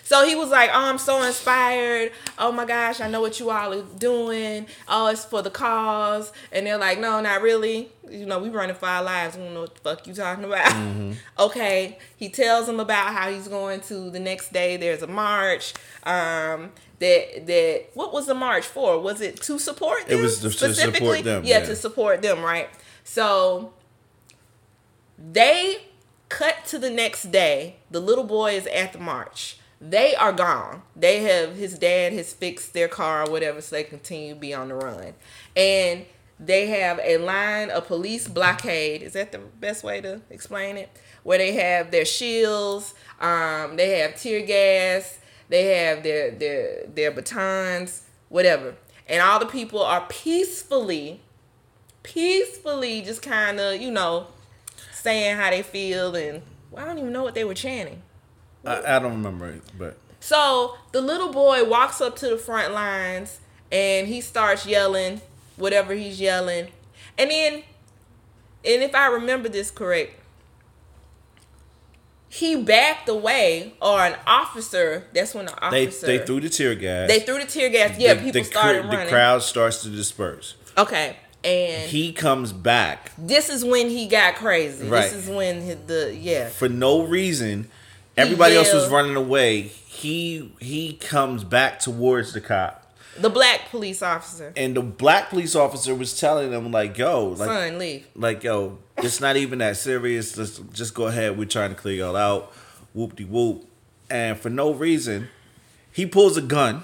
So 0.09 0.25
he 0.25 0.33
was 0.35 0.49
like, 0.49 0.71
"Oh, 0.73 0.85
I'm 0.89 0.97
so 0.97 1.21
inspired. 1.21 2.11
Oh 2.39 2.51
my 2.51 2.65
gosh, 2.65 2.99
I 2.99 3.07
know 3.07 3.21
what 3.21 3.39
you 3.39 3.51
all 3.51 3.71
are 3.71 3.83
doing. 3.99 4.65
Oh, 4.87 5.05
it's 5.05 5.23
for 5.23 5.43
the 5.43 5.51
cause." 5.51 6.31
And 6.51 6.65
they're 6.65 6.79
like, 6.79 6.97
"No, 6.99 7.21
not 7.21 7.43
really. 7.43 7.91
You 8.09 8.25
know, 8.25 8.39
we 8.39 8.49
running 8.49 8.75
for 8.75 8.87
our 8.87 9.03
lives. 9.03 9.37
We 9.37 9.43
don't 9.43 9.53
know 9.53 9.61
what 9.61 9.75
the 9.75 9.81
fuck 9.81 10.07
you 10.07 10.15
talking 10.15 10.45
about." 10.45 10.75
okay. 11.39 11.99
He 12.17 12.27
tells 12.29 12.65
them 12.65 12.79
about 12.79 13.13
how 13.13 13.29
he's 13.29 13.47
going 13.47 13.81
to 13.81 14.09
the 14.09 14.19
next 14.19 14.51
day. 14.51 14.77
There's 14.77 15.03
a 15.03 15.07
march. 15.07 15.75
Um, 16.05 16.71
that 16.97 17.45
that 17.45 17.85
what 17.93 18.11
was 18.11 18.25
the 18.25 18.33
march 18.33 18.65
for? 18.65 18.99
Was 18.99 19.21
it 19.21 19.39
to 19.43 19.59
support 19.59 20.07
them? 20.07 20.17
It 20.17 20.21
was 20.23 20.39
to- 20.39 20.49
to 20.49 20.73
support 20.73 21.23
them, 21.23 21.43
Yeah, 21.43 21.59
yeah. 21.59 21.65
to 21.67 21.75
support 21.75 22.23
them. 22.23 22.41
Right. 22.41 22.67
So 23.03 23.73
they 25.19 25.83
cut 26.29 26.65
to 26.69 26.79
the 26.79 26.89
next 26.89 27.31
day. 27.31 27.75
The 27.91 27.99
little 27.99 28.23
boy 28.23 28.53
is 28.55 28.65
at 28.65 28.91
the 28.93 28.99
march. 28.99 29.57
They 29.81 30.13
are 30.15 30.33
gone. 30.33 30.81
They 30.95 31.23
have 31.23 31.55
his 31.55 31.79
dad 31.79 32.11
has 32.13 32.33
fixed 32.33 32.73
their 32.73 32.89
car 32.89 33.25
or 33.25 33.31
whatever, 33.31 33.61
so 33.61 33.75
they 33.75 33.83
continue 33.83 34.33
to 34.33 34.39
be 34.39 34.53
on 34.53 34.67
the 34.67 34.75
run. 34.75 35.13
And 35.55 36.05
they 36.39 36.67
have 36.67 36.99
a 37.03 37.17
line, 37.17 37.69
a 37.69 37.81
police 37.81 38.27
blockade. 38.27 39.01
Is 39.01 39.13
that 39.13 39.31
the 39.31 39.39
best 39.39 39.83
way 39.83 40.01
to 40.01 40.21
explain 40.29 40.77
it? 40.77 40.89
Where 41.23 41.37
they 41.37 41.53
have 41.53 41.91
their 41.91 42.05
shields, 42.05 42.93
um, 43.21 43.77
they 43.77 43.99
have 43.99 44.19
tear 44.19 44.45
gas, 44.45 45.19
they 45.47 45.65
have 45.75 46.03
their 46.03 46.31
their 46.31 46.85
their 46.87 47.11
batons, 47.11 48.03
whatever. 48.27 48.75
And 49.07 49.21
all 49.21 49.39
the 49.39 49.45
people 49.45 49.81
are 49.81 50.05
peacefully, 50.07 51.21
peacefully 52.03 53.01
just 53.01 53.21
kind 53.21 53.59
of, 53.59 53.81
you 53.81 53.91
know, 53.91 54.27
saying 54.93 55.37
how 55.37 55.49
they 55.49 55.63
feel 55.63 56.15
and 56.15 56.41
well, 56.69 56.83
I 56.83 56.87
don't 56.87 56.99
even 56.99 57.13
know 57.13 57.23
what 57.23 57.33
they 57.33 57.43
were 57.45 57.53
chanting. 57.53 58.03
I, 58.65 58.95
I 58.95 58.99
don't 58.99 59.11
remember 59.13 59.47
it, 59.49 59.61
but 59.77 59.97
So 60.19 60.75
the 60.91 61.01
little 61.01 61.31
boy 61.31 61.63
walks 61.63 62.01
up 62.01 62.15
to 62.17 62.29
the 62.29 62.37
front 62.37 62.73
lines 62.73 63.39
and 63.71 64.07
he 64.07 64.21
starts 64.21 64.65
yelling 64.65 65.21
whatever 65.55 65.93
he's 65.93 66.19
yelling. 66.19 66.69
And 67.17 67.29
then, 67.29 67.53
and 68.63 68.83
if 68.83 68.95
I 68.95 69.07
remember 69.07 69.49
this 69.49 69.71
correct, 69.71 70.15
he 72.29 72.61
backed 72.61 73.09
away, 73.09 73.73
or 73.81 73.99
an 74.01 74.15
officer. 74.27 75.07
That's 75.13 75.33
when 75.33 75.47
the 75.47 75.55
they 75.71 75.87
officer 75.87 76.05
they 76.05 76.19
threw 76.19 76.39
the 76.39 76.49
tear 76.49 76.75
gas. 76.75 77.09
they 77.09 77.19
threw 77.21 77.39
the 77.39 77.45
tear 77.45 77.69
gas. 77.69 77.97
Yeah, 77.97 78.13
The- 78.13 78.21
people 78.21 78.41
the, 78.41 78.45
started 78.45 78.85
the 78.89 79.05
crowd 79.09 79.41
starts 79.41 79.81
to 79.81 79.89
disperse. 79.89 80.55
Okay, 80.77 81.17
and 81.43 81.89
He 81.89 82.13
comes 82.13 82.53
back 82.53 83.11
this 83.17 83.49
is 83.49 83.65
when 83.65 83.89
he 83.89 84.07
got 84.07 84.35
crazy. 84.35 84.87
Right. 84.87 85.01
This 85.09 85.13
is 85.13 85.29
when 85.29 85.87
the 85.87 86.15
yeah. 86.15 86.49
for 86.49 86.69
no 86.69 87.03
reason. 87.03 87.69
Everybody 88.17 88.55
else 88.55 88.73
was 88.73 88.89
running 88.89 89.15
away. 89.15 89.61
He 89.61 90.51
he 90.59 90.93
comes 90.93 91.43
back 91.43 91.79
towards 91.79 92.33
the 92.33 92.41
cop 92.41 92.91
The 93.17 93.29
black 93.29 93.69
police 93.69 94.01
officer. 94.01 94.53
and 94.55 94.75
the 94.75 94.81
black 94.81 95.29
police 95.29 95.55
officer 95.55 95.93
was 95.95 96.19
telling 96.19 96.51
them 96.51 96.71
like, 96.71 96.97
"Yo, 96.97 97.27
like, 97.29 97.49
Son, 97.49 97.77
leave. 97.79 98.07
like 98.15 98.43
yo, 98.43 98.77
it's 98.97 99.19
not 99.21 99.37
even 99.37 99.59
that 99.59 99.77
serious. 99.77 100.35
Let's 100.37 100.57
just 100.73 100.93
go 100.93 101.07
ahead. 101.07 101.37
We're 101.37 101.45
trying 101.45 101.69
to 101.69 101.75
clear 101.75 101.95
y'all 101.95 102.15
out. 102.15 102.53
Whoop 102.93 103.15
de 103.15 103.23
whoop." 103.25 103.65
And 104.09 104.37
for 104.39 104.49
no 104.49 104.71
reason, 104.73 105.29
he 105.91 106.05
pulls 106.05 106.35
a 106.35 106.41
gun, 106.41 106.83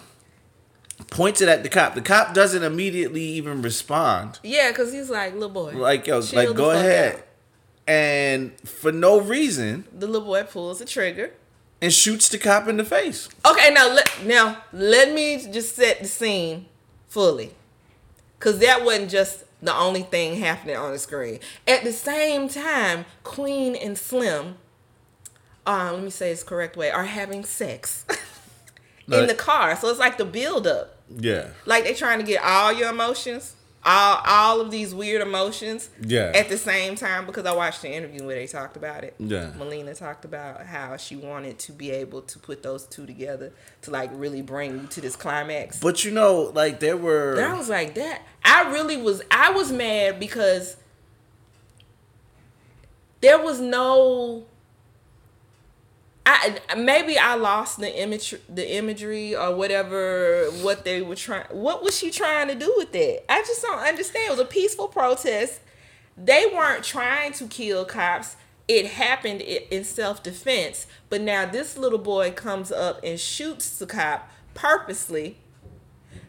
points 1.10 1.41
it 1.41 1.50
at 1.50 1.63
the 1.63 1.70
cop. 1.70 1.96
The 1.96 2.01
cop 2.01 2.34
doesn't 2.34 2.63
immediately 2.63 3.24
even 3.24 3.62
respond. 3.62 4.39
Yeah, 4.44 4.70
because 4.72 4.94
he's 4.94 5.10
like, 5.10 5.34
little 5.34 5.50
boy. 5.50 5.72
Like 5.74 6.05
yo, 6.08 6.20
like 6.34 6.53
go 6.53 6.72
ahead. 6.72 7.15
out." 7.15 7.22
And 7.88 8.60
for 8.62 8.92
no 8.92 9.20
reason, 9.20 9.86
The 9.94 10.08
little 10.08 10.25
boy 10.27 10.44
pulls 10.44 10.80
the 10.80 10.86
trigger. 10.86 11.32
and 11.82 11.94
shoots 11.94 12.30
the 12.30 12.38
cop 12.38 12.68
in 12.68 12.77
the 12.77 12.86
face. 12.86 13.30
Okay, 13.46 13.72
now 13.74 13.88
let 13.94 14.24
now 14.25 14.63
let 14.74 15.13
me 15.13 15.38
just 15.51 15.75
set 15.75 16.00
the 16.00 16.08
scene 16.08 16.65
fully, 17.08 17.51
cause 18.39 18.60
that 18.60 18.84
wasn't 18.84 19.12
just 19.12 19.44
the 19.62 19.74
only 19.75 20.01
thing 20.04 20.39
happening 20.39 20.75
on 20.77 20.92
the 20.94 21.00
screen. 21.00 21.39
At 21.68 21.84
the 21.84 21.92
same 21.94 22.50
time, 22.50 23.06
Queen 23.24 23.75
and 23.75 23.98
Slim, 23.98 24.56
um, 25.68 25.94
let 25.96 26.04
me 26.04 26.10
say 26.10 26.30
this 26.32 26.44
correct 26.44 26.75
way, 26.77 26.89
are 26.92 27.06
having 27.06 27.44
sex 27.44 28.06
in 29.12 29.27
the 29.27 29.36
car. 29.36 29.75
So 29.75 29.89
it's 29.89 30.00
like 30.00 30.18
the 30.18 30.25
build 30.25 30.65
up, 30.68 30.98
Yeah. 31.15 31.50
like 31.65 31.84
they're 31.84 31.94
trying 31.94 32.20
to 32.20 32.25
get 32.25 32.42
all 32.44 32.72
your 32.74 32.89
emotions. 32.89 33.54
All, 33.88 34.20
all 34.25 34.62
of 34.62 34.72
these 34.72 34.96
weird 34.96 35.22
emotions 35.22 35.89
Yeah. 36.01 36.32
at 36.34 36.50
the 36.50 36.58
same 36.58 36.96
time 36.96 37.27
because 37.27 37.46
I 37.46 37.54
watched 37.54 37.84
the 37.84 37.89
interview 37.89 38.25
where 38.25 38.36
they 38.36 38.48
talked 38.48 38.75
about 38.75 39.04
it. 39.04 39.13
Yeah. 39.20 39.51
Melina 39.58 39.94
talked 39.94 40.25
about 40.25 40.65
how 40.65 40.98
she 40.98 41.15
wanted 41.15 41.60
to 41.60 41.72
be 41.72 41.92
able 41.92 42.24
to 42.24 42.39
put 42.39 42.63
those 42.63 42.86
two 42.86 43.06
together 43.06 43.51
to 43.84 43.92
like 43.92 44.10
really 44.13 44.42
bring 44.42 44.80
you 44.82 44.88
to 44.88 45.01
this 45.01 45.15
climax. 45.15 45.80
But 45.80 46.04
you 46.04 46.10
know, 46.10 46.51
like 46.56 46.80
there 46.80 46.98
were 46.98 47.34
And 47.36 47.46
I 47.46 47.56
was 47.56 47.70
like 47.70 47.94
that. 47.94 48.24
I 48.44 48.72
really 48.72 48.98
was. 48.98 49.22
I 49.30 49.51
was 49.51 49.72
mad 49.72 50.20
because 50.20 50.77
there 53.22 53.39
was 53.42 53.60
no. 53.60 54.46
I 56.25 56.60
maybe 56.75 57.20
I 57.20 57.36
lost 57.36 57.79
the 57.79 58.01
image, 58.01 58.34
the 58.50 58.75
imagery 58.75 59.36
or 59.36 59.55
whatever. 59.55 60.46
What 60.62 60.84
they 60.84 61.01
were 61.01 61.15
trying. 61.15 61.46
What 61.51 61.84
was 61.84 61.98
she 61.98 62.10
trying 62.10 62.48
to 62.48 62.55
do 62.55 62.74
with 62.77 62.91
that? 62.94 63.32
I 63.32 63.41
just 63.41 63.62
don't 63.62 63.79
understand. 63.79 64.25
It 64.27 64.32
was 64.32 64.39
a 64.39 64.46
peaceful 64.46 64.88
protest. 64.88 65.60
They 66.17 66.46
weren't 66.53 66.84
trying 66.84 67.34
to 67.34 67.48
kill 67.48 67.86
cops. 67.86 68.38
It 68.67 68.88
happened 68.88 69.41
in 69.41 69.84
self 69.84 70.24
defense. 70.24 70.88
But 71.10 71.22
now 71.22 71.46
this 71.46 71.77
little 71.77 72.00
boy 72.00 72.32
comes 72.32 72.72
up 72.72 73.00
and 73.03 73.20
shoots 73.20 73.77
the 73.77 73.86
cop 73.86 74.29
purposely. 74.55 75.38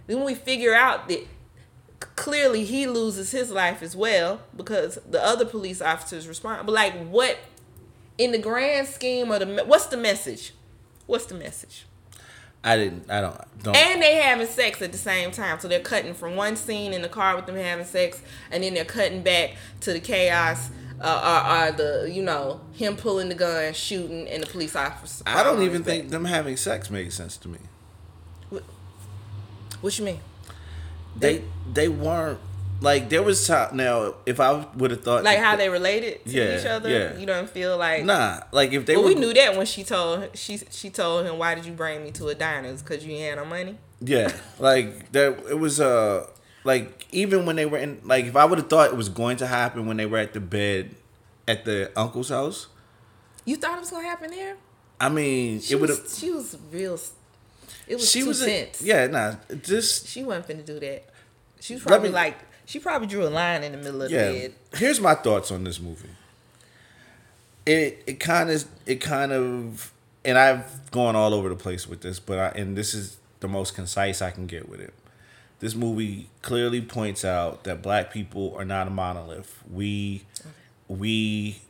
Then 0.06 0.24
we 0.24 0.34
figure 0.34 0.74
out 0.74 1.08
that 1.08 1.26
clearly 2.00 2.64
he 2.64 2.86
loses 2.86 3.30
his 3.30 3.50
life 3.50 3.82
as 3.82 3.96
well 3.96 4.40
because 4.54 4.98
the 5.08 5.24
other 5.24 5.46
police 5.46 5.80
officers 5.80 6.28
respond. 6.28 6.66
But 6.66 6.72
like, 6.72 7.08
what 7.08 7.38
in 8.18 8.32
the 8.32 8.38
grand 8.38 8.88
scheme 8.88 9.30
of 9.30 9.40
the 9.40 9.64
what's 9.64 9.86
the 9.86 9.96
message? 9.96 10.52
What's 11.06 11.26
the 11.26 11.34
message? 11.34 11.86
I 12.64 12.76
didn't 12.76 13.10
I 13.10 13.20
don't 13.20 13.62
don't 13.62 13.76
And 13.76 14.02
they 14.02 14.16
having 14.16 14.46
sex 14.46 14.82
at 14.82 14.92
the 14.92 14.98
same 14.98 15.30
time, 15.30 15.60
so 15.60 15.68
they're 15.68 15.80
cutting 15.80 16.14
from 16.14 16.36
one 16.36 16.56
scene 16.56 16.92
in 16.92 17.02
the 17.02 17.08
car 17.08 17.36
with 17.36 17.46
them 17.46 17.56
having 17.56 17.84
sex, 17.84 18.22
and 18.50 18.62
then 18.62 18.74
they're 18.74 18.84
cutting 18.84 19.22
back 19.22 19.56
to 19.80 19.92
the 19.92 20.00
chaos. 20.00 20.70
Uh, 20.98 21.42
or, 21.44 21.68
or 21.68 21.72
the 21.72 22.10
you 22.10 22.22
know 22.22 22.58
him 22.72 22.96
pulling 22.96 23.28
the 23.28 23.34
gun, 23.34 23.70
shooting, 23.74 24.26
and 24.28 24.42
the 24.42 24.46
police 24.46 24.74
officer. 24.74 25.22
I 25.26 25.42
don't 25.42 25.60
even 25.60 25.84
think 25.84 26.04
back. 26.04 26.10
them 26.10 26.24
having 26.24 26.56
sex 26.56 26.88
made 26.88 27.12
sense 27.12 27.36
to 27.36 27.48
me. 27.48 27.58
What 29.80 29.98
you 29.98 30.04
mean? 30.06 30.20
They 31.14 31.42
they 31.70 31.88
weren't 31.88 32.40
like 32.80 33.08
there 33.08 33.22
was 33.22 33.46
time 33.46 33.76
now 33.76 34.14
if 34.26 34.38
I 34.40 34.66
would 34.76 34.90
have 34.90 35.02
thought 35.02 35.24
Like 35.24 35.38
how 35.38 35.56
they 35.56 35.68
related 35.68 36.24
to 36.26 36.30
Yeah, 36.30 36.58
each 36.60 36.66
other? 36.66 36.90
yeah. 36.90 37.16
You 37.16 37.26
don't 37.26 37.48
feel 37.48 37.76
like 37.78 38.04
Nah, 38.04 38.40
like 38.52 38.72
if 38.72 38.84
they 38.86 38.94
But 38.94 39.02
were 39.04 39.08
we 39.08 39.14
knew 39.14 39.32
that 39.34 39.56
when 39.56 39.66
she 39.66 39.82
told 39.84 40.36
she 40.36 40.58
she 40.70 40.90
told 40.90 41.26
him, 41.26 41.38
"Why 41.38 41.54
did 41.54 41.64
you 41.64 41.72
bring 41.72 42.02
me 42.04 42.10
to 42.12 42.28
a 42.28 42.34
diner's? 42.34 42.82
Because 42.82 43.04
you 43.04 43.16
had 43.18 43.36
no 43.36 43.44
money." 43.44 43.76
Yeah, 44.00 44.30
like 44.58 45.10
that. 45.12 45.38
It 45.48 45.58
was 45.58 45.80
uh 45.80 46.26
like 46.64 47.06
even 47.12 47.46
when 47.46 47.56
they 47.56 47.66
were 47.66 47.78
in 47.78 48.00
like 48.04 48.26
if 48.26 48.36
I 48.36 48.44
would 48.44 48.58
have 48.58 48.68
thought 48.68 48.90
it 48.90 48.96
was 48.96 49.08
going 49.08 49.36
to 49.38 49.46
happen 49.46 49.86
when 49.86 49.96
they 49.96 50.06
were 50.06 50.18
at 50.18 50.32
the 50.34 50.40
bed 50.40 50.94
at 51.48 51.64
the 51.64 51.90
uncle's 51.96 52.28
house. 52.28 52.66
You 53.44 53.56
thought 53.56 53.76
it 53.76 53.80
was 53.80 53.90
gonna 53.90 54.06
happen 54.08 54.30
there? 54.30 54.56
I 55.00 55.08
mean, 55.08 55.60
She 55.60 55.74
it 55.74 55.80
would 55.80 55.88
have. 55.90 56.06
she 56.08 56.30
was 56.32 56.56
real. 56.72 56.98
It 57.86 57.94
was 57.96 58.10
She 58.10 58.20
too 58.20 58.26
was 58.28 58.42
a, 58.42 58.46
tense. 58.46 58.82
yeah, 58.82 59.06
nah. 59.06 59.34
Just 59.62 60.08
she 60.08 60.24
wasn't 60.24 60.48
finna 60.48 60.64
do 60.66 60.80
that. 60.80 61.04
She 61.60 61.74
was 61.74 61.82
probably 61.84 62.08
me- 62.08 62.14
like 62.14 62.36
she 62.66 62.80
probably 62.80 63.06
drew 63.06 63.26
a 63.26 63.30
line 63.30 63.62
in 63.62 63.72
the 63.72 63.78
middle 63.78 64.02
of 64.02 64.10
yeah. 64.10 64.30
the. 64.30 64.52
Here's 64.74 65.00
my 65.00 65.14
thoughts 65.14 65.50
on 65.50 65.64
this 65.64 65.80
movie. 65.80 66.10
It 67.64 68.02
it 68.06 68.20
kind 68.20 68.50
of 68.50 68.64
it 68.84 68.96
kind 68.96 69.32
of 69.32 69.92
and 70.24 70.36
I've 70.36 70.90
gone 70.90 71.16
all 71.16 71.32
over 71.32 71.48
the 71.48 71.56
place 71.56 71.86
with 71.86 72.02
this, 72.02 72.20
but 72.20 72.38
I 72.38 72.48
and 72.48 72.76
this 72.76 72.92
is 72.92 73.16
the 73.40 73.48
most 73.48 73.74
concise 73.74 74.20
I 74.20 74.32
can 74.32 74.46
get 74.46 74.68
with 74.68 74.80
it. 74.80 74.92
This 75.60 75.74
movie 75.74 76.28
clearly 76.42 76.82
points 76.82 77.24
out 77.24 77.64
that 77.64 77.80
black 77.80 78.12
people 78.12 78.54
are 78.56 78.64
not 78.64 78.88
a 78.88 78.90
monolith. 78.90 79.62
We 79.70 80.24
we 80.88 81.60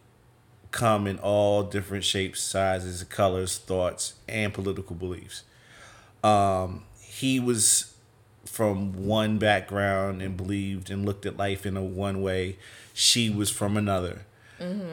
come 0.71 1.07
in 1.07 1.19
all 1.19 1.63
different 1.63 2.05
shapes, 2.05 2.43
sizes, 2.43 3.05
colors, 3.05 3.59
thoughts, 3.59 4.15
and 4.29 4.53
political 4.53 4.97
beliefs. 4.97 5.43
Um, 6.25 6.85
he 7.01 7.39
was 7.39 7.95
from 8.57 9.07
one 9.07 9.37
background 9.39 10.23
and 10.23 10.37
believed 10.37 10.91
and 10.91 11.05
looked 11.05 11.27
at 11.27 11.37
life 11.37 11.67
in 11.67 11.77
a 11.77 11.83
one 11.83 12.23
way. 12.23 12.57
She 12.95 13.29
was 13.29 13.51
from 13.51 13.77
another. 13.77 14.23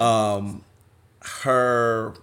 Um, 0.01 0.63
her 1.43 2.13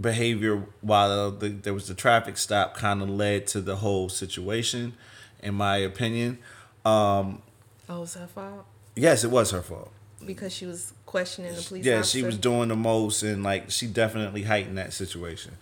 behavior 0.00 0.62
while 0.82 1.32
the, 1.32 1.48
there 1.48 1.74
was 1.74 1.88
the 1.88 1.94
traffic 1.94 2.36
stop 2.38 2.76
kind 2.76 3.02
of 3.02 3.10
led 3.10 3.48
to 3.48 3.60
the 3.60 3.76
whole 3.76 4.08
situation, 4.08 4.94
in 5.42 5.54
my 5.54 5.76
opinion. 5.78 6.38
Um, 6.84 7.42
Oh, 7.88 7.98
it 7.98 8.00
was 8.00 8.14
her 8.14 8.26
fault 8.26 8.64
yes, 8.94 9.24
it 9.24 9.30
was 9.30 9.50
her 9.50 9.62
fault. 9.62 9.90
because 10.24 10.52
she 10.52 10.66
was 10.66 10.92
questioning 11.04 11.54
the 11.54 11.62
police. 11.62 11.84
yeah, 11.84 11.96
officer. 11.98 12.18
she 12.18 12.24
was 12.24 12.38
doing 12.38 12.68
the 12.68 12.76
most, 12.76 13.22
and 13.22 13.42
like 13.42 13.70
she 13.70 13.86
definitely 13.88 14.42
heightened 14.44 14.78
that 14.78 14.92
situation. 14.92 15.52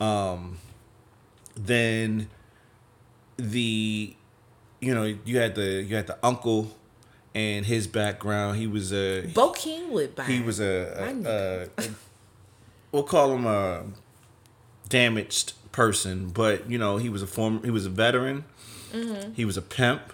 Um, 0.00 0.58
then 1.56 2.28
the, 3.36 4.14
you 4.80 4.94
know, 4.94 5.16
you 5.24 5.38
had 5.38 5.54
the 5.54 5.82
you 5.82 5.96
had 5.96 6.06
the 6.06 6.18
uncle, 6.22 6.76
and 7.34 7.66
his 7.66 7.86
background. 7.86 8.58
He 8.58 8.66
was 8.66 8.92
a 8.92 9.26
Bo 9.26 9.52
Kingwood. 9.52 10.14
By 10.14 10.24
he 10.24 10.40
was 10.40 10.58
My 10.58 10.66
a, 10.66 11.22
a, 11.26 11.68
a, 11.78 11.82
we'll 12.92 13.02
call 13.02 13.34
him 13.34 13.46
a 13.46 13.84
damaged 14.88 15.52
person, 15.72 16.30
but 16.30 16.68
you 16.70 16.78
know 16.78 16.96
he 16.96 17.08
was 17.08 17.22
a 17.22 17.26
former 17.26 17.62
he 17.64 17.70
was 17.70 17.86
a 17.86 17.90
veteran. 17.90 18.44
Mm-hmm. 18.92 19.32
He 19.34 19.44
was 19.44 19.56
a 19.56 19.62
pimp. 19.62 20.12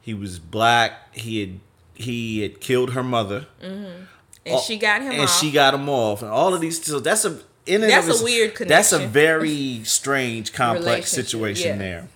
He 0.00 0.14
was 0.14 0.38
black. 0.38 1.14
He 1.14 1.40
had 1.40 1.60
he 1.94 2.40
had 2.40 2.60
killed 2.60 2.90
her 2.92 3.02
mother. 3.02 3.46
and 3.60 4.60
she 4.60 4.78
got 4.78 5.02
him 5.02 5.12
and 5.12 5.22
off. 5.22 5.38
she 5.38 5.50
got 5.50 5.74
him 5.74 5.88
off, 5.88 6.22
and 6.22 6.30
all 6.30 6.54
of 6.54 6.60
these. 6.60 6.82
So 6.84 7.00
that's 7.00 7.24
a 7.24 7.38
in 7.66 7.80
That's 7.80 8.20
a 8.20 8.24
weird 8.24 8.56
That's 8.56 8.92
a 8.92 9.06
very 9.06 9.82
strange, 9.84 10.52
complex 10.52 11.10
situation 11.10 11.72
yeah. 11.72 11.76
there. 11.78 12.08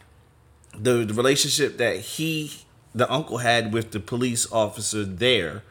The, 0.83 1.05
the 1.05 1.15
relationship 1.15 1.77
that 1.79 1.97
he, 1.97 2.53
the 2.95 3.11
uncle, 3.13 3.39
had 3.39 3.73
with 3.73 3.91
the 3.91 4.01
police 4.01 4.51
officer 4.53 5.05
there. 5.05 5.63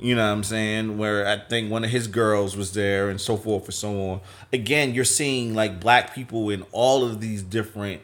You 0.00 0.14
know 0.14 0.24
what 0.24 0.32
I'm 0.32 0.44
saying? 0.44 0.96
Where 0.96 1.26
I 1.26 1.38
think 1.38 1.70
one 1.72 1.82
of 1.82 1.90
his 1.90 2.06
girls 2.06 2.56
was 2.56 2.72
there, 2.72 3.08
and 3.10 3.20
so 3.20 3.36
forth 3.36 3.64
and 3.64 3.74
so 3.74 4.00
on. 4.10 4.20
Again, 4.52 4.94
you're 4.94 5.04
seeing 5.04 5.54
like 5.54 5.80
black 5.80 6.14
people 6.14 6.50
in 6.50 6.64
all 6.70 7.04
of 7.04 7.20
these 7.20 7.42
different 7.42 8.02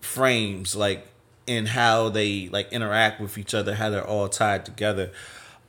frames, 0.00 0.74
like 0.74 1.06
in 1.46 1.66
how 1.66 2.08
they 2.08 2.48
like 2.48 2.72
interact 2.72 3.20
with 3.20 3.36
each 3.36 3.52
other, 3.54 3.74
how 3.74 3.90
they're 3.90 4.06
all 4.06 4.28
tied 4.28 4.64
together. 4.64 5.10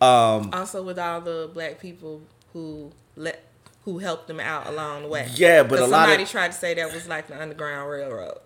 Um, 0.02 0.52
also 0.54 0.84
with 0.84 1.00
all 1.00 1.22
the 1.22 1.50
black 1.54 1.80
people 1.80 2.22
who 2.54 2.92
let 3.16 3.44
who 3.84 4.00
helped 4.00 4.28
them 4.28 4.40
out 4.40 4.68
along 4.68 5.04
the 5.04 5.08
way. 5.10 5.30
Yeah, 5.36 5.64
but 5.64 5.80
a 5.80 5.86
lot 5.86 6.04
of- 6.04 6.10
somebody 6.10 6.26
tried 6.26 6.52
to 6.54 6.58
say 6.58 6.74
that 6.76 6.94
was 6.94 7.08
like 7.08 7.28
the 7.28 7.40
Underground 7.40 7.90
Railroad. 7.90 8.40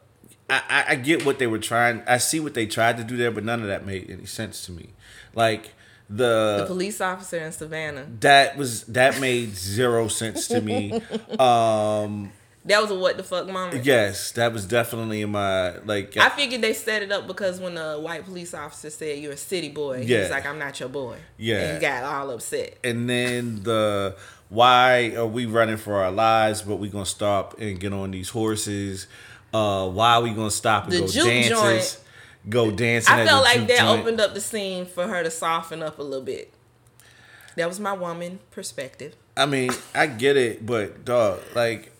I, 0.49 0.85
I, 0.89 0.95
get 0.95 1.25
what 1.25 1.37
they 1.39 1.47
were 1.47 1.59
trying. 1.59 2.01
I 2.07 2.17
see 2.17 2.39
what 2.39 2.53
they 2.53 2.65
tried 2.65 2.97
to 2.97 3.03
do 3.03 3.17
there, 3.17 3.31
but 3.31 3.43
none 3.43 3.61
of 3.61 3.67
that 3.67 3.85
made 3.85 4.09
any 4.09 4.25
sense 4.25 4.65
to 4.65 4.71
me. 4.71 4.89
Like 5.35 5.73
The 6.09 6.57
the, 6.61 6.65
police 6.65 6.99
officer 7.01 7.37
in 7.37 7.51
Savannah. 7.51 8.07
that 8.21 8.57
was 8.57 8.83
that 8.85 9.19
made 9.21 9.55
zero 9.55 10.07
sense 10.07 10.47
to 10.47 10.59
me. 10.61 11.01
Um, 11.39 12.31
That 12.65 12.81
was 12.81 12.91
a 12.91 12.95
what 12.95 13.15
the 13.17 13.23
fuck 13.23 13.47
moment. 13.47 13.85
yes, 13.85 14.31
that 14.33 14.51
was 14.53 14.65
definitely 14.65 15.21
in 15.21 15.31
my 15.31 15.77
like. 15.85 16.17
I 16.17 16.29
figured 16.29 16.61
they 16.61 16.73
set 16.73 17.01
it 17.03 17.11
up 17.11 17.25
because 17.27 17.59
when 17.59 17.75
the 17.75 17.97
white 17.99 18.25
police 18.25 18.53
officer 18.53 18.89
said 18.89 19.19
you're 19.19 19.33
a 19.33 19.37
city 19.37 19.69
boy, 19.69 20.03
Yeah. 20.05 20.21
was 20.21 20.29
like, 20.31 20.45
I'm 20.45 20.59
not 20.59 20.79
your 20.79 20.89
boy. 20.89 21.17
Yeah. 21.37 21.57
And 21.61 21.77
he 21.77 21.81
got 21.81 22.03
all 22.03 22.31
upset. 22.31 22.77
and 22.83 23.09
then 23.09 23.63
the 23.63 24.15
why 24.49 25.13
are 25.15 25.27
we 25.27 25.45
running 25.45 25.77
for 25.77 25.93
our 26.03 26.11
lives, 26.11 26.63
but 26.63 26.77
we 26.77 26.89
gonna 26.89 27.05
stop 27.05 27.59
and 27.59 27.79
get 27.79 27.93
on 27.93 28.11
these 28.11 28.29
horses? 28.29 29.05
Uh, 29.53 29.87
why 29.89 30.13
are 30.15 30.21
we 30.21 30.29
gonna 30.31 30.51
stop 30.51 30.85
and 30.85 30.93
The 30.93 30.99
go 31.01 31.07
juke 31.07 31.25
dances? 31.25 31.49
joint. 31.59 31.99
Go 32.49 32.71
dancing. 32.71 33.13
I 33.13 33.25
felt 33.25 33.43
like 33.43 33.67
that 33.67 33.79
joint. 33.79 33.99
opened 34.01 34.21
up 34.21 34.33
the 34.33 34.41
scene 34.41 34.85
for 34.85 35.07
her 35.07 35.23
to 35.23 35.31
soften 35.31 35.83
up 35.83 35.99
a 35.99 36.03
little 36.03 36.23
bit. 36.25 36.53
That 37.55 37.67
was 37.67 37.79
my 37.79 37.93
woman 37.93 38.39
perspective. 38.51 39.15
I 39.35 39.45
mean, 39.45 39.71
I 39.93 40.07
get 40.07 40.37
it, 40.37 40.65
but 40.65 41.03
dog, 41.05 41.39
like 41.55 41.91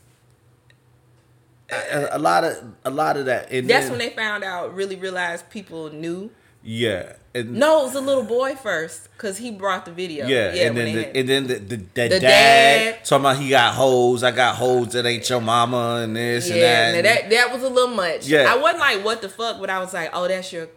a, 1.70 2.08
a 2.12 2.20
lot 2.20 2.44
of 2.44 2.58
a 2.86 2.90
lot 2.90 3.18
of 3.18 3.26
that. 3.26 3.52
And 3.52 3.70
That's 3.70 3.86
then- 3.86 3.92
when 3.92 4.00
they 4.00 4.10
found 4.16 4.44
out, 4.44 4.74
really 4.74 4.96
realized 4.96 5.50
people 5.50 5.92
knew. 5.92 6.32
yeah, 6.64 7.14
and 7.48 7.56
No, 7.56 7.82
it 7.82 7.84
was 7.86 7.96
a 7.96 8.02
little 8.02 8.24
boy 8.24 8.56
first 8.56 9.10
because 9.14 9.38
he 9.38 9.52
brought 9.52 9.86
the 9.86 9.92
video. 9.92 10.28
Yeah, 10.28 10.54
and 10.54 10.78
then 10.78 10.96
the, 10.96 11.18
and 11.18 11.30
then 11.30 11.48
the, 11.48 11.56
the, 11.56 11.76
the, 11.78 12.08
The 12.08 12.20
dad, 12.20 13.06
talking 13.06 13.26
about 13.26 13.38
he 13.38 13.50
got 13.50 13.74
hoes. 13.74 14.24
I 14.24 14.32
got 14.32 14.56
hoes 14.56 14.94
that 14.94 15.06
ain't 15.06 15.30
your 15.30 15.42
mama 15.42 16.02
and 16.04 16.16
this 16.16 16.50
yeah, 16.50 16.88
and 16.90 17.06
that. 17.06 17.30
that 17.30 17.30
that 17.30 17.54
was 17.54 17.64
a 17.64 17.70
little 17.70 17.96
much. 17.96 18.28
Yeah. 18.28 18.46
I 18.54 18.58
wasn't 18.58 18.80
like, 18.80 19.04
what 19.04 19.22
the 19.22 19.30
fuck, 19.30 19.60
but 19.60 19.70
I 19.70 19.80
was 19.80 19.94
like, 19.94 20.10
oh, 20.14 20.28
that's 20.28 20.52
your 20.52 20.70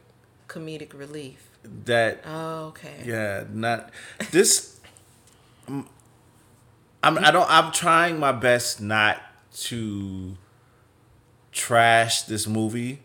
comedic 0.48 0.98
relief. 0.98 1.50
that 1.84 2.22
Oh, 2.26 2.66
okay. 2.66 3.02
yeah, 3.04 3.44
not 3.52 3.90
this. 4.30 4.80
I'm 7.04 7.18
I 7.18 7.30
don't 7.30 7.50
I'm 7.50 7.72
trying 7.72 8.18
my 8.20 8.32
best 8.32 8.80
not 8.80 9.20
to 9.54 10.36
trash 11.50 12.22
this 12.22 12.46
movie. 12.46 13.00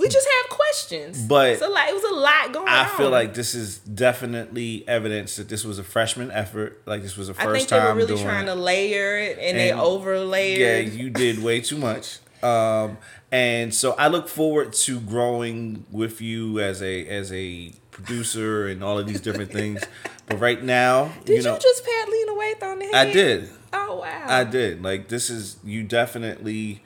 We 0.00 0.08
just 0.08 0.26
have 0.42 0.50
questions, 0.58 1.22
But 1.26 1.58
so 1.58 1.70
like 1.70 1.90
it 1.90 1.94
was 1.94 2.04
a 2.04 2.14
lot 2.14 2.52
going 2.52 2.68
on. 2.68 2.74
I 2.74 2.88
feel 2.96 3.10
like 3.10 3.34
this 3.34 3.54
is 3.54 3.78
definitely 3.78 4.84
evidence 4.88 5.36
that 5.36 5.48
this 5.48 5.64
was 5.64 5.78
a 5.78 5.84
freshman 5.84 6.30
effort. 6.30 6.82
Like 6.86 7.02
this 7.02 7.16
was 7.16 7.28
a 7.28 7.34
first 7.34 7.44
time. 7.44 7.52
I 7.52 7.58
think 7.58 7.68
they 7.68 7.78
were 7.80 7.94
really 8.14 8.22
trying 8.22 8.46
to 8.46 8.54
layer 8.54 9.18
it, 9.18 9.38
and, 9.38 9.58
they 9.58 9.70
And- 9.70 9.80
overlayered. 9.80 10.58
Yeah, 10.58 10.78
you 10.78 11.10
did 11.10 11.42
way 11.42 11.60
too 11.60 11.76
much. 11.76 12.18
Um, 12.42 12.96
and 13.30 13.74
so 13.74 13.92
I 13.92 14.08
look 14.08 14.26
forward 14.28 14.72
to 14.72 14.98
growing 15.00 15.84
with 15.90 16.20
you 16.22 16.58
as 16.60 16.82
a 16.82 17.06
as 17.06 17.30
a 17.32 17.72
producer 17.90 18.66
and 18.66 18.82
all 18.82 18.98
of 18.98 19.06
these 19.06 19.20
different 19.20 19.52
things. 19.52 19.82
But 20.26 20.38
right 20.38 20.62
now, 20.62 21.10
Did 21.24 21.44
you, 21.44 21.50
you 21.52 21.58
just 21.58 21.84
pat 21.84 22.08
Lena 22.08 22.32
Waithe 22.32 22.62
on 22.62 22.78
the 22.78 22.84
head? 22.84 22.94
I 22.94 23.12
did. 23.12 23.50
Oh 23.72 23.98
wow. 24.00 24.24
I 24.28 24.44
did. 24.44 24.80
Like 24.80 25.08
this 25.08 25.28
is 25.28 25.56
you 25.64 25.82
definitely 25.82 26.84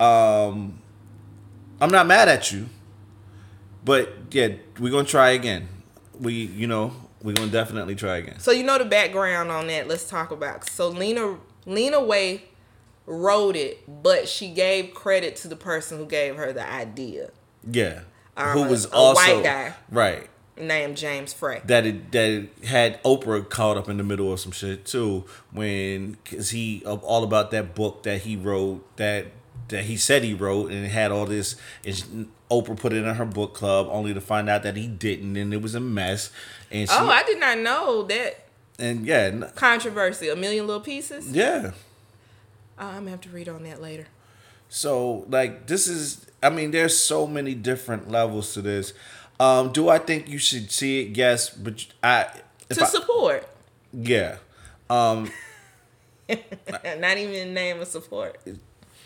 um 0.00 0.80
I'm 1.80 1.90
not 1.90 2.06
mad 2.06 2.28
at 2.28 2.50
you. 2.52 2.68
But 3.84 4.12
yeah, 4.30 4.48
we're 4.78 4.90
gonna 4.92 5.04
try 5.06 5.30
again. 5.30 5.68
We 6.18 6.32
you 6.34 6.66
know, 6.66 6.92
we're 7.22 7.34
gonna 7.34 7.50
definitely 7.50 7.94
try 7.94 8.18
again. 8.18 8.38
So 8.40 8.50
you 8.50 8.64
know 8.64 8.78
the 8.78 8.84
background 8.84 9.50
on 9.50 9.66
that. 9.68 9.88
Let's 9.88 10.08
talk 10.08 10.30
about. 10.30 10.68
So 10.68 10.88
Lena 10.88 11.38
Lena 11.66 11.98
Waithe 11.98 12.42
wrote 13.06 13.56
it, 13.56 14.02
but 14.02 14.28
she 14.28 14.50
gave 14.50 14.92
credit 14.94 15.36
to 15.36 15.48
the 15.48 15.56
person 15.56 15.98
who 15.98 16.06
gave 16.06 16.36
her 16.36 16.52
the 16.52 16.68
idea, 16.70 17.30
Yeah. 17.70 18.00
Um, 18.36 18.50
Who 18.50 18.62
was 18.68 18.84
a 18.86 18.92
also 18.92 19.36
white 19.36 19.42
guy. 19.42 19.74
Right. 19.90 20.28
named 20.56 20.96
James 20.96 21.32
Frey. 21.32 21.60
that 21.64 21.84
it 21.86 22.12
that 22.12 22.28
it 22.28 22.64
had 22.66 23.02
Oprah 23.02 23.48
caught 23.48 23.76
up 23.76 23.88
in 23.88 23.96
the 23.96 24.04
middle 24.04 24.32
of 24.32 24.38
some 24.40 24.52
shit 24.52 24.84
too 24.84 25.24
when 25.50 26.18
cause 26.24 26.50
he 26.50 26.82
of 26.84 27.02
all 27.02 27.24
about 27.24 27.50
that 27.52 27.74
book 27.74 28.02
that 28.04 28.20
he 28.22 28.36
wrote 28.36 28.84
that 28.96 29.26
that 29.68 29.84
he 29.84 29.96
said 29.96 30.24
he 30.24 30.34
wrote 30.34 30.70
and 30.70 30.86
had 30.86 31.10
all 31.12 31.26
this 31.26 31.56
and 31.84 32.28
Oprah 32.50 32.76
put 32.78 32.92
it 32.92 33.04
in 33.04 33.14
her 33.14 33.24
book 33.24 33.54
club 33.54 33.86
only 33.90 34.14
to 34.14 34.20
find 34.20 34.48
out 34.48 34.62
that 34.62 34.76
he 34.76 34.86
didn't 34.86 35.36
and 35.36 35.52
it 35.52 35.60
was 35.62 35.74
a 35.74 35.80
mess 35.80 36.30
and 36.70 36.88
she, 36.88 36.94
Oh, 36.98 37.08
I 37.08 37.22
did 37.22 37.38
not 37.38 37.58
know 37.58 38.02
that 38.04 38.44
and 38.78 39.04
yeah 39.06 39.50
controversy. 39.54 40.28
A 40.28 40.36
million 40.36 40.66
little 40.66 40.80
pieces. 40.82 41.30
yeah 41.30 41.72
Oh, 42.78 42.86
I'm 42.86 42.98
gonna 43.00 43.10
have 43.10 43.20
to 43.22 43.28
read 43.30 43.48
on 43.48 43.62
that 43.64 43.82
later. 43.82 44.06
so 44.68 45.26
like 45.28 45.66
this 45.66 45.86
is 45.86 46.26
I 46.42 46.50
mean 46.50 46.70
there's 46.70 46.96
so 46.96 47.26
many 47.26 47.54
different 47.54 48.10
levels 48.10 48.54
to 48.54 48.62
this 48.62 48.92
um 49.40 49.72
do 49.72 49.88
I 49.88 49.98
think 49.98 50.28
you 50.28 50.38
should 50.38 50.70
see 50.70 51.02
it 51.02 51.16
yes 51.16 51.50
but 51.50 51.84
I 52.02 52.26
to 52.70 52.82
I- 52.82 52.86
support, 52.86 53.48
yeah 53.92 54.36
um 54.88 55.30
not 56.28 57.16
even 57.18 57.52
name 57.54 57.80
of 57.80 57.88
support. 57.88 58.38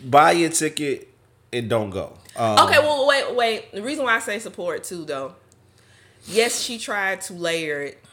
Buy 0.03 0.31
your 0.31 0.49
ticket 0.49 1.07
and 1.51 1.69
don't 1.69 1.89
go. 1.89 2.17
Um, 2.35 2.57
Okay, 2.67 2.79
well, 2.79 3.07
wait, 3.07 3.35
wait. 3.35 3.71
The 3.71 3.81
reason 3.81 4.05
why 4.05 4.15
I 4.15 4.19
say 4.19 4.39
support 4.39 4.83
too, 4.83 5.05
though, 5.05 5.35
yes, 6.25 6.59
she 6.61 6.77
tried 6.77 7.21
to 7.21 7.33
layer 7.33 7.81
it, 7.83 8.03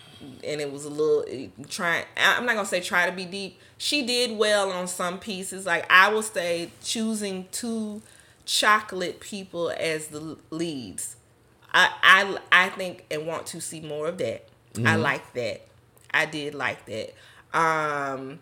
and 0.44 0.60
it 0.60 0.70
was 0.70 0.84
a 0.84 0.90
little 0.90 1.24
trying. 1.68 2.04
I'm 2.16 2.44
not 2.46 2.54
gonna 2.54 2.66
say 2.66 2.80
try 2.80 3.06
to 3.08 3.12
be 3.12 3.24
deep. 3.24 3.58
She 3.78 4.04
did 4.04 4.36
well 4.36 4.70
on 4.70 4.86
some 4.86 5.18
pieces. 5.18 5.64
Like 5.66 5.90
I 5.90 6.12
will 6.12 6.22
say, 6.22 6.70
choosing 6.82 7.48
two 7.52 8.02
chocolate 8.44 9.20
people 9.20 9.70
as 9.70 10.08
the 10.08 10.36
leads. 10.50 11.16
I 11.72 11.90
I 12.02 12.38
I 12.52 12.68
think 12.70 13.06
and 13.10 13.26
want 13.26 13.46
to 13.48 13.60
see 13.60 13.80
more 13.80 14.08
of 14.08 14.18
that. 14.18 14.46
I 14.84 14.96
like 14.96 15.32
that. 15.34 15.62
I 16.12 16.26
did 16.26 16.54
like 16.54 16.84
that. 16.86 17.14
Um, 17.58 18.40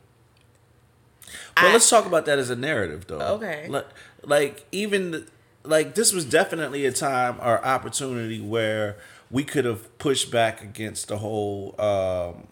But 1.56 1.64
I- 1.66 1.72
let's 1.72 1.88
talk 1.88 2.06
about 2.06 2.26
that 2.26 2.38
as 2.38 2.50
a 2.50 2.56
narrative, 2.56 3.06
though. 3.06 3.18
Okay. 3.36 3.66
Like, 3.68 3.86
like 4.24 4.64
even 4.72 5.10
the- 5.12 5.26
like 5.64 5.94
this 5.94 6.12
was 6.12 6.24
definitely 6.24 6.86
a 6.86 6.92
time 6.92 7.38
or 7.40 7.64
opportunity 7.64 8.40
where 8.40 8.96
we 9.30 9.44
could 9.44 9.64
have 9.66 9.98
pushed 9.98 10.30
back 10.30 10.62
against 10.62 11.08
the 11.08 11.18
whole 11.18 11.74
um, 11.80 12.46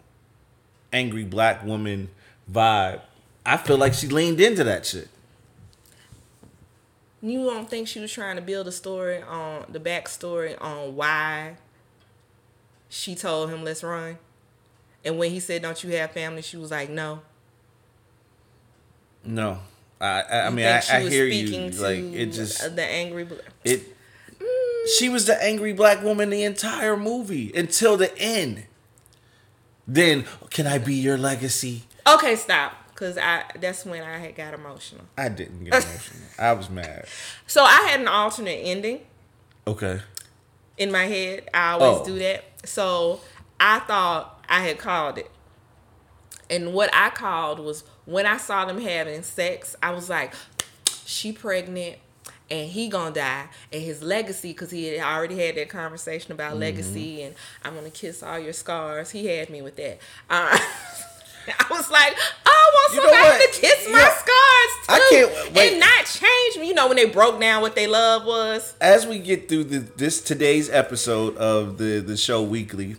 angry 0.92 1.24
black 1.24 1.64
woman 1.64 2.08
vibe. 2.50 3.00
I 3.46 3.56
feel 3.56 3.78
like 3.78 3.94
she 3.94 4.08
leaned 4.08 4.40
into 4.40 4.64
that 4.64 4.84
shit. 4.84 5.08
You 7.22 7.44
don't 7.44 7.68
think 7.68 7.88
she 7.88 7.98
was 8.00 8.12
trying 8.12 8.36
to 8.36 8.42
build 8.42 8.68
a 8.68 8.72
story 8.72 9.22
on 9.22 9.64
the 9.68 9.80
backstory 9.80 10.60
on 10.60 10.94
why 10.94 11.56
she 12.88 13.14
told 13.14 13.50
him 13.50 13.64
let's 13.64 13.82
run? 13.82 14.18
And 15.04 15.18
when 15.18 15.30
he 15.30 15.40
said, 15.40 15.62
Don't 15.62 15.82
you 15.82 15.90
have 15.96 16.12
family? 16.12 16.42
She 16.42 16.56
was 16.56 16.70
like, 16.70 16.90
No. 16.90 17.22
No, 19.26 19.58
I 20.00 20.22
I, 20.22 20.46
I 20.46 20.50
mean 20.50 20.66
I, 20.66 20.82
I 20.90 21.00
hear 21.08 21.26
you. 21.26 21.70
Like 21.70 21.98
it 21.98 22.26
just 22.32 22.74
the 22.76 22.82
angry 22.84 23.24
bl- 23.24 23.34
it. 23.64 23.82
She 24.98 25.08
was 25.08 25.26
the 25.26 25.42
angry 25.42 25.72
black 25.72 26.02
woman 26.02 26.30
the 26.30 26.44
entire 26.44 26.96
movie 26.96 27.52
until 27.54 27.96
the 27.96 28.16
end. 28.18 28.64
Then 29.86 30.24
can 30.50 30.66
I 30.66 30.78
be 30.78 30.94
your 30.94 31.18
legacy? 31.18 31.84
Okay, 32.06 32.36
stop. 32.36 32.72
Cause 32.94 33.18
I 33.18 33.44
that's 33.60 33.84
when 33.84 34.02
I 34.02 34.18
had 34.18 34.34
got 34.36 34.54
emotional. 34.54 35.04
I 35.18 35.28
didn't 35.28 35.64
get 35.64 35.74
emotional. 35.74 36.22
I 36.38 36.52
was 36.52 36.70
mad. 36.70 37.06
So 37.46 37.62
I 37.62 37.88
had 37.90 38.00
an 38.00 38.08
alternate 38.08 38.60
ending 38.64 39.00
Okay. 39.66 40.00
in 40.78 40.90
my 40.92 41.04
head. 41.04 41.48
I 41.52 41.72
always 41.72 42.00
Oh. 42.00 42.04
do 42.06 42.18
that. 42.20 42.44
So 42.64 43.20
I 43.60 43.80
thought 43.80 44.42
I 44.48 44.60
had 44.62 44.78
called 44.78 45.18
it. 45.18 45.30
And 46.48 46.72
what 46.72 46.90
I 46.94 47.10
called 47.10 47.58
was 47.60 47.84
when 48.06 48.24
I 48.26 48.38
saw 48.38 48.64
them 48.64 48.80
having 48.80 49.22
sex, 49.22 49.76
I 49.82 49.90
was 49.90 50.08
like, 50.08 50.32
she 51.04 51.32
pregnant 51.32 51.96
and 52.50 52.68
he 52.70 52.88
gonna 52.88 53.12
die 53.14 53.46
and 53.72 53.82
his 53.82 54.02
legacy 54.02 54.50
because 54.52 54.70
he 54.70 54.86
had 54.86 55.00
already 55.04 55.36
had 55.44 55.56
that 55.56 55.68
conversation 55.68 56.30
about 56.32 56.52
Mm-hmm. 56.52 56.60
legacy 56.60 57.22
and 57.22 57.34
i'm 57.64 57.74
gonna 57.74 57.90
kiss 57.90 58.22
all 58.22 58.38
your 58.38 58.52
scars 58.52 59.10
he 59.10 59.26
had 59.26 59.50
me 59.50 59.62
with 59.62 59.74
that 59.74 59.98
uh, 60.30 60.56
i 61.60 61.66
was 61.70 61.90
like 61.90 62.14
oh, 62.16 62.22
i 62.46 62.70
want 62.74 62.94
You 62.94 63.02
somebody 63.02 63.52
to 63.52 63.60
kiss 63.60 63.88
my 63.90 63.98
Yeah. 63.98 64.14
scars 64.14 64.20
too 64.86 64.92
I 64.92 65.06
can't- 65.10 65.54
wait. 65.54 65.70
and 65.72 65.80
not 65.80 66.06
change 66.06 66.58
me 66.60 66.68
you 66.68 66.74
know 66.74 66.86
when 66.86 66.96
they 66.96 67.06
broke 67.06 67.40
down 67.40 67.62
what 67.62 67.74
they 67.74 67.88
love 67.88 68.24
was 68.24 68.74
As 68.80 69.08
we 69.08 69.18
get 69.18 69.48
through 69.48 69.64
the, 69.64 69.78
this 69.78 70.20
today's 70.20 70.70
episode 70.70 71.36
of 71.38 71.78
the 71.78 71.98
the 71.98 72.16
show 72.16 72.42
weekly, 72.42 72.94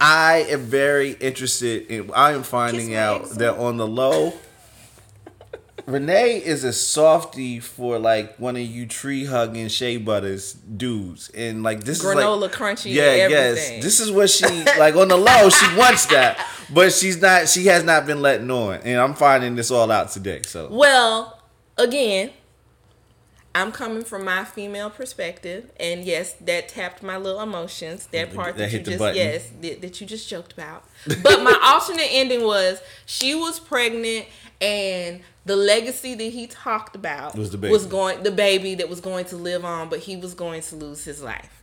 I 0.00 0.46
am 0.48 0.60
very 0.62 1.12
interested 1.12 1.86
in. 1.88 2.10
I 2.14 2.32
am 2.32 2.42
finding 2.42 2.94
out 2.94 3.28
that 3.30 3.56
on 3.58 3.76
the 3.76 3.86
low, 3.86 4.32
Renee 5.86 6.36
is 6.38 6.64
a 6.64 6.72
softie 6.72 7.60
for 7.60 7.98
like 7.98 8.36
one 8.38 8.56
of 8.56 8.62
you 8.62 8.86
tree 8.86 9.24
hugging 9.26 9.68
Shea 9.68 9.98
Butters 9.98 10.54
dudes, 10.54 11.28
and 11.30 11.62
like 11.62 11.84
this 11.84 12.02
Granola 12.02 12.36
is 12.36 12.40
like, 12.42 12.52
crunchy 12.52 12.94
Yeah, 12.94 13.28
yes, 13.28 13.82
this 13.82 14.00
is 14.00 14.10
what 14.10 14.30
she 14.30 14.46
like 14.78 14.96
on 14.96 15.08
the 15.08 15.16
low. 15.16 15.50
She 15.50 15.76
wants 15.76 16.06
that, 16.06 16.46
but 16.72 16.92
she's 16.92 17.20
not. 17.20 17.48
She 17.48 17.66
has 17.66 17.84
not 17.84 18.06
been 18.06 18.22
letting 18.22 18.50
on, 18.50 18.80
and 18.82 18.98
I'm 18.98 19.14
finding 19.14 19.54
this 19.54 19.70
all 19.70 19.90
out 19.90 20.10
today. 20.10 20.42
So 20.46 20.68
Well, 20.70 21.42
again, 21.76 22.30
I'm 23.54 23.72
coming 23.72 24.04
from 24.04 24.24
my 24.24 24.44
female 24.44 24.90
perspective, 24.90 25.72
and 25.80 26.04
yes, 26.04 26.34
that 26.42 26.68
tapped 26.68 27.02
my 27.02 27.16
little 27.16 27.40
emotions. 27.40 28.06
That 28.12 28.32
part 28.32 28.56
That 28.56 28.70
that, 28.70 28.72
you 28.78 28.84
just 28.84 28.98
button. 28.98 29.16
yes 29.16 29.50
that, 29.60 29.80
that 29.82 30.00
you 30.00 30.06
just 30.06 30.28
joked 30.28 30.52
about. 30.52 30.84
But 31.06 31.42
my 31.42 31.58
alternate 31.64 32.08
ending 32.10 32.44
was 32.44 32.80
she 33.06 33.34
was 33.34 33.58
pregnant, 33.58 34.26
and 34.60 35.20
the 35.46 35.56
legacy 35.56 36.14
that 36.14 36.32
he 36.32 36.46
talked 36.46 36.94
about 36.94 37.36
Was 37.36 37.50
the 37.50 37.58
baby. 37.58 37.72
was 37.72 37.86
going 37.86 38.22
the 38.22 38.30
baby 38.30 38.76
that 38.76 38.88
was 38.88 39.00
going 39.00 39.24
to 39.26 39.36
live 39.36 39.64
on, 39.64 39.88
but 39.88 40.00
he 40.00 40.16
was 40.16 40.34
going 40.34 40.60
to 40.62 40.76
lose 40.76 41.02
his 41.04 41.20
life. 41.20 41.62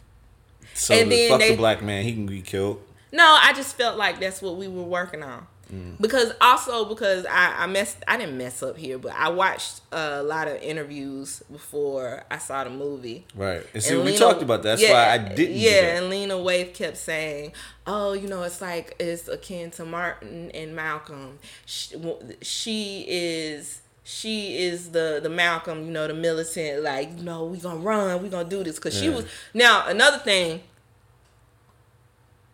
so 0.73 0.93
And 0.93 1.09
the, 1.09 1.15
then 1.15 1.29
fuck 1.29 1.39
they- 1.39 1.51
the 1.51 1.57
black 1.57 1.81
man, 1.81 2.03
he 2.03 2.13
can 2.13 2.25
be 2.25 2.41
killed. 2.41 2.81
No, 3.13 3.37
I 3.41 3.53
just 3.53 3.77
felt 3.77 3.97
like 3.97 4.19
that's 4.19 4.41
what 4.41 4.57
we 4.57 4.67
were 4.67 4.83
working 4.83 5.23
on. 5.23 5.47
Mm. 5.73 5.99
Because 5.99 6.31
also 6.39 6.85
because 6.85 7.25
I, 7.25 7.63
I 7.63 7.67
messed 7.67 7.97
I 8.07 8.17
didn't 8.17 8.37
mess 8.37 8.63
up 8.63 8.77
here, 8.77 8.97
but 8.97 9.11
I 9.13 9.29
watched 9.29 9.81
a 9.91 10.23
lot 10.23 10.47
of 10.47 10.61
interviews 10.61 11.43
before 11.51 12.23
I 12.31 12.37
saw 12.37 12.63
the 12.63 12.69
movie. 12.69 13.25
Right. 13.35 13.65
And 13.73 13.83
see, 13.83 13.93
And 13.95 14.03
we 14.05 14.11
Lena- 14.11 14.17
talked 14.19 14.41
about 14.41 14.63
that. 14.63 14.79
That's 14.79 14.81
yeah, 14.81 14.93
why 14.93 15.13
I 15.13 15.17
didn't. 15.35 15.57
Yeah, 15.57 15.97
and 15.97 16.09
Lena 16.09 16.35
Waithe 16.35 16.73
kept 16.73 16.95
saying, 16.97 17.51
"Oh, 17.85 18.13
you 18.13 18.27
know, 18.29 18.43
it's 18.43 18.61
like 18.61 18.95
it's 18.99 19.27
akin 19.27 19.71
to 19.71 19.83
Martin 19.85 20.51
and 20.51 20.75
Malcolm. 20.75 21.39
She, 21.65 21.95
she 22.41 23.05
is." 23.07 23.81
She 24.09 24.57
is 24.57 24.91
the 24.91 25.19
the 25.21 25.27
Malcolm, 25.29 25.83
you 25.85 25.91
know, 25.91 26.07
the 26.07 26.13
militant. 26.13 26.81
Like, 26.81 27.09
you 27.17 27.23
know, 27.25 27.43
we 27.43 27.57
gonna 27.57 27.81
run, 27.81 28.23
we 28.23 28.29
gonna 28.29 28.47
do 28.47 28.63
this 28.63 28.75
because 28.75 28.97
she 28.97 29.09
was. 29.09 29.25
Now 29.53 29.85
another 29.85 30.17
thing, 30.19 30.61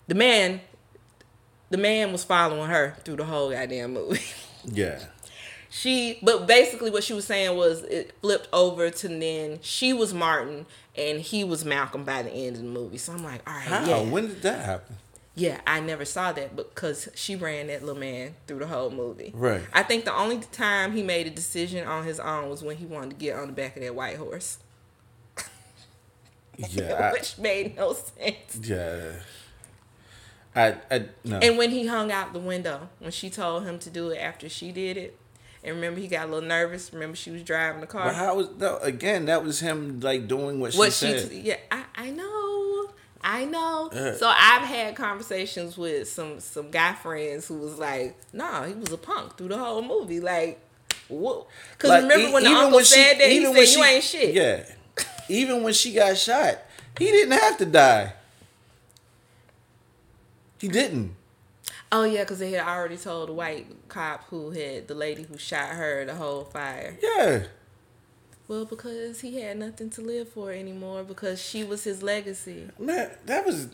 the 0.08 0.16
man, 0.16 0.62
the 1.74 1.78
man 1.80 2.12
was 2.12 2.24
following 2.24 2.70
her 2.70 2.96
through 3.04 3.16
the 3.16 3.26
whole 3.26 3.50
goddamn 3.52 3.94
movie. 3.94 4.22
Yeah. 4.66 5.00
she 5.70 6.20
but 6.24 6.48
basically 6.48 6.90
what 6.90 7.04
she 7.04 7.14
was 7.14 7.26
saying 7.26 7.58
was 7.58 7.82
it 7.84 8.14
flipped 8.22 8.48
over 8.54 8.90
to 8.90 9.08
then 9.10 9.60
she 9.62 9.92
was 9.92 10.14
martin 10.14 10.66
and 10.96 11.20
he 11.20 11.44
was 11.44 11.66
malcolm 11.66 12.04
by 12.06 12.22
the 12.22 12.32
end 12.32 12.56
of 12.56 12.62
the 12.62 12.68
movie 12.70 12.98
so 12.98 13.12
i'm 13.12 13.24
like 13.26 13.42
all 13.46 13.54
right 13.56 13.64
How? 13.64 13.84
yeah 13.86 14.02
When 14.04 14.28
did 14.28 14.42
that 14.44 14.64
happen? 14.64 14.96
yeah 15.36 15.60
i 15.68 15.82
never 15.82 16.06
saw 16.06 16.32
that 16.32 16.56
because 16.56 17.10
she 17.16 17.36
ran 17.36 17.68
that 17.68 17.82
little 17.84 18.00
man 18.00 18.36
through 18.48 18.60
the 18.60 18.68
whole 18.68 18.90
movie 18.90 19.32
Right. 19.36 19.64
i 19.74 19.84
think 19.84 20.06
the 20.06 20.16
only 20.16 20.38
time 20.54 20.94
he 20.94 21.04
made 21.04 21.28
a 21.28 21.32
decision 21.32 21.86
on 21.86 22.06
his 22.06 22.22
own 22.22 22.50
was 22.50 22.64
when 22.64 22.78
he 22.78 22.86
wanted 22.86 23.10
to 23.10 23.16
get 23.18 23.36
on 23.36 23.48
the 23.48 23.54
back 23.54 23.76
of 23.76 23.82
that 23.84 23.94
white 23.96 24.16
horse 24.16 24.60
Yeah. 26.58 26.94
I, 27.10 27.12
which 27.12 27.38
made 27.38 27.76
no 27.76 27.92
sense 27.94 28.60
yeah. 28.62 29.12
I. 30.56 30.76
I. 30.92 31.06
No. 31.24 31.38
and 31.40 31.58
when 31.58 31.72
he 31.72 31.88
hung 31.88 32.12
out 32.12 32.34
the 32.34 32.40
window 32.40 32.90
when 33.00 33.12
she 33.12 33.30
told 33.30 33.66
him 33.66 33.80
to 33.80 33.90
do 33.90 34.10
it 34.10 34.18
after 34.18 34.48
she 34.50 34.72
did 34.72 34.98
it 34.98 35.18
and 35.64 35.76
remember 35.76 36.00
he 36.00 36.08
got 36.08 36.28
a 36.28 36.32
little 36.32 36.48
nervous 36.48 36.92
remember 36.94 37.16
she 37.16 37.32
was 37.32 37.42
driving 37.44 37.82
the 37.82 37.88
car 37.88 38.06
But 38.06 38.16
how 38.16 38.36
was 38.36 38.50
no? 38.58 38.78
Again, 38.78 39.26
that 39.26 39.44
was 39.44 39.60
him 39.60 40.00
like 40.02 40.28
doing 40.28 40.60
what 40.60 40.74
she 40.74 40.78
what 40.80 40.94
she 40.94 41.18
said. 41.18 41.32
yeah 41.32 41.58
I, 41.72 41.84
I 41.96 42.10
know 42.12 42.90
I 43.26 43.46
know. 43.46 43.90
Yeah. 43.94 44.16
So 44.16 44.28
I've 44.28 44.64
had 44.68 44.98
conversations 44.98 45.78
with 45.78 46.10
some 46.10 46.42
some 46.42 46.70
guy 46.72 46.92
friends 46.94 47.48
who 47.48 47.58
was 47.58 47.80
like, 47.80 48.18
"Nah, 48.34 48.66
he 48.66 48.74
was 48.74 48.92
a 48.92 48.98
punk 48.98 49.38
through 49.38 49.48
the 49.48 49.58
whole 49.58 49.82
movie." 49.82 50.20
Like, 50.20 50.60
what? 51.08 51.48
Because 51.72 51.90
Like, 51.90 52.02
remember 52.04 52.28
e- 52.28 52.34
when 52.34 52.44
the 52.44 52.50
uncle 52.50 52.76
when 52.76 52.84
she- 52.84 52.96
said 52.96 53.14
that 53.20 53.30
he 53.32 53.46
said, 53.46 53.56
"You 53.56 53.66
she- 53.66 53.82
ain't 53.82 54.04
shit." 54.04 54.34
Yeah. 54.36 54.66
Even 55.30 55.64
when 55.64 55.72
she 55.72 55.94
got 55.94 56.18
shot, 56.18 56.60
he 57.00 57.06
didn't 57.06 57.32
have 57.40 57.58
to 57.60 57.66
die. 57.66 58.12
He 60.64 60.70
didn't. 60.70 61.14
Oh 61.92 62.06
yeah, 62.06 62.22
because 62.22 62.40
they 62.40 62.52
had 62.52 62.66
already 62.66 62.96
told 62.96 63.28
the 63.28 63.34
white 63.34 63.68
cop 63.90 64.24
who 64.30 64.52
had 64.52 64.88
the 64.88 64.96
lady 64.96 65.24
who 65.24 65.38
shot 65.38 65.72
her 65.72 66.06
the 66.06 66.16
whole 66.16 66.46
fire. 66.46 66.98
Yeah. 67.04 67.44
Well, 68.48 68.64
because 68.64 69.20
he 69.20 69.42
had 69.42 69.58
nothing 69.58 69.90
to 69.90 70.00
live 70.02 70.30
for 70.30 70.54
anymore 70.54 71.04
because 71.04 71.42
she 71.42 71.66
was 71.66 71.84
his 71.84 72.02
legacy. 72.02 72.70
Man, 72.80 73.12
that 73.26 73.46
was 73.46 73.68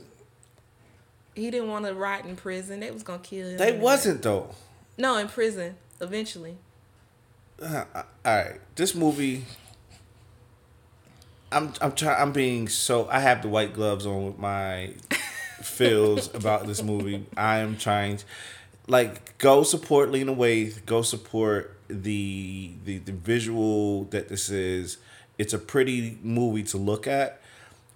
He 1.35 1.51
didn't 1.51 1.69
want 1.69 1.85
to 1.85 1.93
rot 1.93 2.25
in 2.25 2.35
prison. 2.35 2.79
They 2.79 2.89
was 2.89 3.03
gonna 3.03 3.19
kill 3.19 3.49
him. 3.49 3.57
they 3.57 3.77
wasn't 3.77 4.23
though. 4.23 4.49
No, 4.97 5.17
in 5.17 5.27
prison 5.27 5.75
eventually. 6.01 6.57
Uh, 7.61 7.85
all 7.93 8.03
right, 8.25 8.59
this 8.75 8.95
movie. 8.95 9.45
I'm 11.51 11.71
I'm 11.81 11.91
trying. 11.91 12.19
I'm 12.19 12.31
being 12.31 12.67
so. 12.67 13.07
I 13.11 13.19
have 13.19 13.43
the 13.43 13.47
white 13.47 13.75
gloves 13.75 14.07
on 14.07 14.25
with 14.25 14.39
my 14.39 14.93
feels 15.63 16.33
about 16.33 16.67
this 16.67 16.81
movie. 16.83 17.25
I 17.35 17.59
am 17.59 17.77
trying, 17.77 18.17
to, 18.17 18.25
like, 18.87 19.37
go 19.37 19.63
support 19.63 20.11
Lena 20.11 20.33
Waithe. 20.33 20.85
Go 20.85 21.01
support 21.01 21.75
the 21.87 22.71
the 22.85 22.99
the 22.99 23.11
visual 23.11 24.05
that 24.05 24.29
this 24.29 24.49
is. 24.49 24.97
It's 25.37 25.53
a 25.53 25.59
pretty 25.59 26.17
movie 26.21 26.63
to 26.63 26.77
look 26.77 27.07
at. 27.07 27.41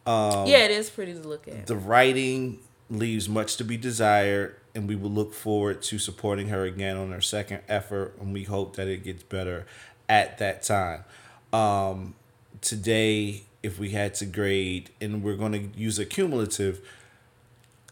Um, 0.05 0.47
yeah, 0.47 0.65
it 0.65 0.71
is 0.71 0.89
pretty 0.89 1.13
to 1.13 1.27
look 1.27 1.47
at. 1.47 1.67
the 1.67 1.75
writing 1.75 2.59
leaves 2.89 3.27
much 3.29 3.57
to 3.57 3.63
be 3.63 3.77
desired, 3.77 4.55
and 4.75 4.87
we 4.87 4.95
will 4.95 5.09
look 5.09 5.33
forward 5.33 5.81
to 5.83 5.97
supporting 5.99 6.49
her 6.49 6.63
again 6.63 6.97
on 6.97 7.11
her 7.11 7.21
second 7.21 7.61
effort, 7.67 8.13
and 8.19 8.33
we 8.33 8.43
hope 8.43 8.75
that 8.75 8.87
it 8.87 9.03
gets 9.03 9.23
better 9.23 9.65
at 10.09 10.37
that 10.39 10.63
time. 10.63 11.03
Um, 11.51 12.15
today, 12.61 13.43
if 13.61 13.79
we 13.79 13.91
had 13.91 14.13
to 14.15 14.25
grade, 14.25 14.89
and 14.99 15.23
we're 15.23 15.37
going 15.37 15.53
to 15.53 15.79
use 15.79 15.99
a 15.99 16.05
cumulative, 16.05 16.81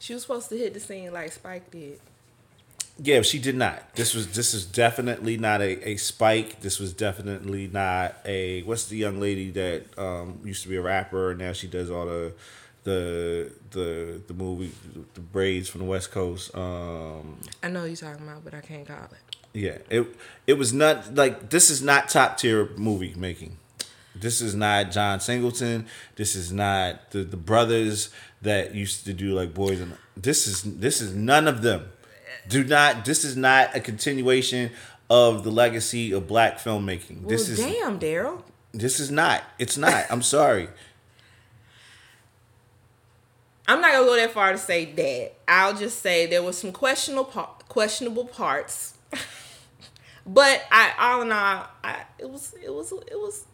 She 0.02 0.14
was 0.16 0.24
supposed 0.24 0.50
to 0.50 0.58
hit 0.58 0.74
the 0.74 0.80
scene 0.80 1.14
like 1.14 1.32
Spike 1.32 1.70
did. 1.70 2.00
yeah, 2.98 3.22
she 3.22 3.38
did 3.38 3.56
not. 3.56 3.94
This 3.96 4.16
was 4.16 4.28
this 4.34 4.54
is 4.56 4.66
definitely 4.66 5.38
not 5.38 5.62
a, 5.62 5.90
a 5.90 5.98
spike. 5.98 6.62
This 6.62 6.80
was 6.80 6.92
definitely 6.94 7.68
not 7.68 8.16
a 8.26 8.64
what's 8.64 8.86
the 8.86 8.98
young 8.98 9.20
lady 9.20 9.52
that 9.52 9.84
um, 10.00 10.40
used 10.44 10.64
to 10.64 10.70
be 10.70 10.76
a 10.78 10.82
rapper 10.82 11.32
and 11.32 11.40
now 11.40 11.54
she 11.54 11.68
does 11.68 11.92
all 11.92 12.08
the 12.08 12.34
the 12.84 13.52
the 13.70 14.22
the 14.28 14.34
movie 14.34 14.72
the 15.14 15.20
braids 15.22 15.70
from 15.70 15.82
the 15.82 15.86
West 15.88 16.12
Coast. 16.12 16.56
Um, 16.56 17.40
I 17.62 17.70
know 17.70 17.86
you're 17.86 17.96
talking 17.96 18.28
about, 18.28 18.44
but 18.44 18.56
I 18.56 18.62
can't 18.62 18.88
call 18.88 18.98
it. 19.06 19.36
yeah, 19.54 19.78
it 19.92 20.08
it 20.48 20.54
was 20.56 20.74
not 20.74 21.14
like 21.14 21.52
this 21.52 21.70
is 21.70 21.84
not 21.84 22.10
top 22.10 22.40
tier 22.40 22.70
movie 22.76 23.14
making. 23.16 23.58
This 24.14 24.42
is 24.42 24.56
not 24.56 24.92
John 24.92 25.20
Singleton. 25.20 25.86
This 26.16 26.36
is 26.36 26.52
not 26.52 27.12
the 27.12 27.24
the 27.24 27.38
brothers 27.38 28.10
that 28.42 28.74
used 28.74 29.06
to 29.06 29.14
do 29.14 29.34
like 29.34 29.54
boys 29.54 29.80
and 29.80 29.94
this 30.18 30.48
is 30.48 30.64
this 30.64 31.02
is 31.02 31.14
none 31.14 31.48
of 31.48 31.62
them. 31.62 31.92
Do 32.48 32.64
not. 32.64 33.06
This 33.06 33.24
is 33.24 33.38
not 33.38 33.76
a 33.76 33.80
continuation 33.80 34.72
of 35.10 35.44
the 35.44 35.52
legacy 35.52 36.12
of 36.12 36.28
black 36.28 36.58
filmmaking. 36.58 37.28
This 37.28 37.50
is 37.50 37.60
damn, 37.60 38.00
Daryl. 38.00 38.42
this 38.72 39.00
is 39.00 39.12
not. 39.12 39.44
It's 39.60 39.78
not. 39.78 40.06
I'm 40.10 40.22
sorry. 40.22 40.70
I'm 43.68 43.80
not 43.80 43.92
gonna 43.94 44.06
go 44.06 44.16
that 44.16 44.32
far 44.32 44.52
to 44.52 44.58
say 44.58 44.86
that. 44.94 45.34
I'll 45.48 45.76
just 45.76 46.02
say 46.02 46.26
there 46.26 46.44
was 46.44 46.58
some 46.58 46.72
questionable 46.72 47.26
questionable 47.70 48.26
parts, 48.26 48.96
but 50.26 50.66
I 50.72 50.94
all 51.00 51.22
in 51.22 51.32
all, 51.32 51.68
I, 51.84 52.04
it 52.18 52.30
was 52.30 52.54
it 52.62 52.74
was 52.74 52.92
it 52.92 53.20
was 53.20 53.46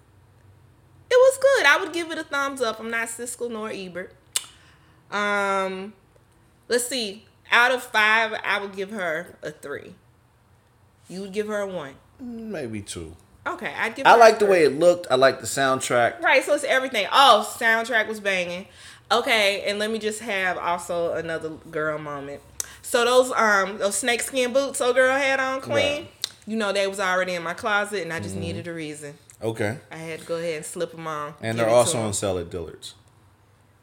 it 1.09 1.15
was 1.15 1.37
good. 1.37 1.65
I 1.65 1.77
would 1.83 1.93
give 1.93 2.11
it 2.11 2.17
a 2.17 2.23
thumbs 2.23 2.61
up. 2.61 2.79
I'm 2.79 2.89
not 2.89 3.07
Siskel 3.09 3.51
nor 3.51 3.69
Ebert. 3.69 4.13
Um, 5.11 5.93
let's 6.67 6.87
see. 6.87 7.25
Out 7.51 7.71
of 7.71 7.81
five, 7.83 8.33
I 8.43 8.59
would 8.59 8.75
give 8.75 8.91
her 8.91 9.37
a 9.41 9.51
three. 9.51 9.95
You 11.07 11.21
would 11.21 11.31
give 11.33 11.47
her 11.47 11.59
a 11.61 11.67
one. 11.67 11.93
Maybe 12.19 12.81
two. 12.81 13.15
Okay, 13.45 13.73
I'd 13.77 13.95
give. 13.95 14.05
I 14.05 14.15
like 14.15 14.39
the 14.39 14.45
way 14.45 14.63
it 14.65 14.77
looked. 14.77 15.07
I 15.09 15.15
like 15.15 15.39
the 15.39 15.45
soundtrack. 15.45 16.21
Right, 16.21 16.43
so 16.43 16.53
it's 16.53 16.65
everything. 16.65 17.07
Oh, 17.11 17.49
soundtrack 17.57 18.07
was 18.07 18.19
banging. 18.19 18.67
Okay, 19.09 19.63
and 19.65 19.79
let 19.79 19.89
me 19.89 19.99
just 19.99 20.19
have 20.19 20.57
also 20.57 21.13
another 21.13 21.51
girl 21.71 21.97
moment. 21.97 22.41
So 22.81 23.05
those 23.05 23.31
um 23.31 23.77
those 23.77 23.95
snakeskin 23.95 24.51
boots 24.51 24.81
old 24.81 24.95
girl 24.95 25.15
had 25.17 25.39
on 25.39 25.61
Queen, 25.61 25.75
Right. 25.75 26.01
Mm-hmm. 26.21 26.51
you 26.51 26.57
know 26.57 26.73
they 26.73 26.87
was 26.87 26.99
already 26.99 27.35
in 27.35 27.43
my 27.43 27.53
closet, 27.53 28.01
and 28.03 28.11
I 28.11 28.19
just 28.19 28.35
needed 28.35 28.67
a 28.67 28.73
reason. 28.73 29.17
Okay. 29.41 29.77
I 29.91 29.95
had 29.97 30.19
to 30.21 30.25
go 30.25 30.35
ahead 30.35 30.55
and 30.55 30.65
slip 30.65 30.91
them 30.91 31.07
on. 31.07 31.35
And 31.41 31.57
they're 31.57 31.69
also 31.69 31.99
on 31.99 32.11
sale 32.13 32.37
at 32.39 32.49
Dillard's. 32.49 32.95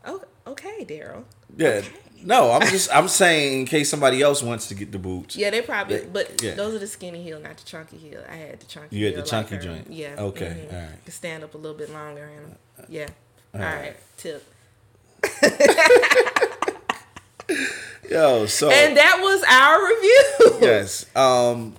Oh, 0.07 0.23
okay, 0.47 0.85
Daryl. 0.85 1.25
Yeah. 1.57 1.83
No, 2.23 2.53
I'm 2.53 2.63
just 2.69 2.95
I'm 2.95 3.09
saying 3.09 3.61
in 3.61 3.67
case 3.67 3.91
somebody 3.91 4.23
else 4.23 4.43
wants 4.43 4.69
to 4.69 4.75
get 4.75 4.93
the 4.93 4.99
boots. 4.99 5.37
Yeah, 5.37 5.51
they 5.51 5.61
probably, 5.61 5.99
They- 5.99 6.07
but 6.07 6.43
yeah. 6.43 6.55
those 6.55 6.75
are 6.75 6.79
the 6.79 6.87
skinny 6.87 7.23
heel, 7.23 7.39
not 7.39 7.59
the 7.59 7.65
chunky 7.65 7.99
heel. 7.99 8.23
I 8.31 8.37
had 8.37 8.61
the 8.61 8.67
chunky. 8.67 8.97
You 8.97 9.07
had 9.07 9.17
the 9.17 9.23
chunky 9.23 9.57
like 9.57 9.65
joint. 9.65 9.91
Yeah. 9.91 10.15
Okay, 10.19 10.67
mhm. 10.71 10.75
alright. 10.75 11.05
To 11.05 11.11
stand 11.13 11.45
up 11.45 11.53
a 11.55 11.59
little 11.59 11.77
bit 11.77 11.91
longer 11.93 12.25
in 12.25 12.45
'em. 12.45 12.57
Yeah. 12.89 13.09
All 13.55 13.61
Alright. 13.61 13.81
right. 13.83 13.97
Tip. 14.17 14.43
Yo, 18.11 18.47
so 18.47 18.71
And 18.71 18.97
that 18.97 19.19
was 19.21 19.43
our 19.49 19.89
review. 19.89 20.69
yes. 20.69 21.07
Um 21.17 21.75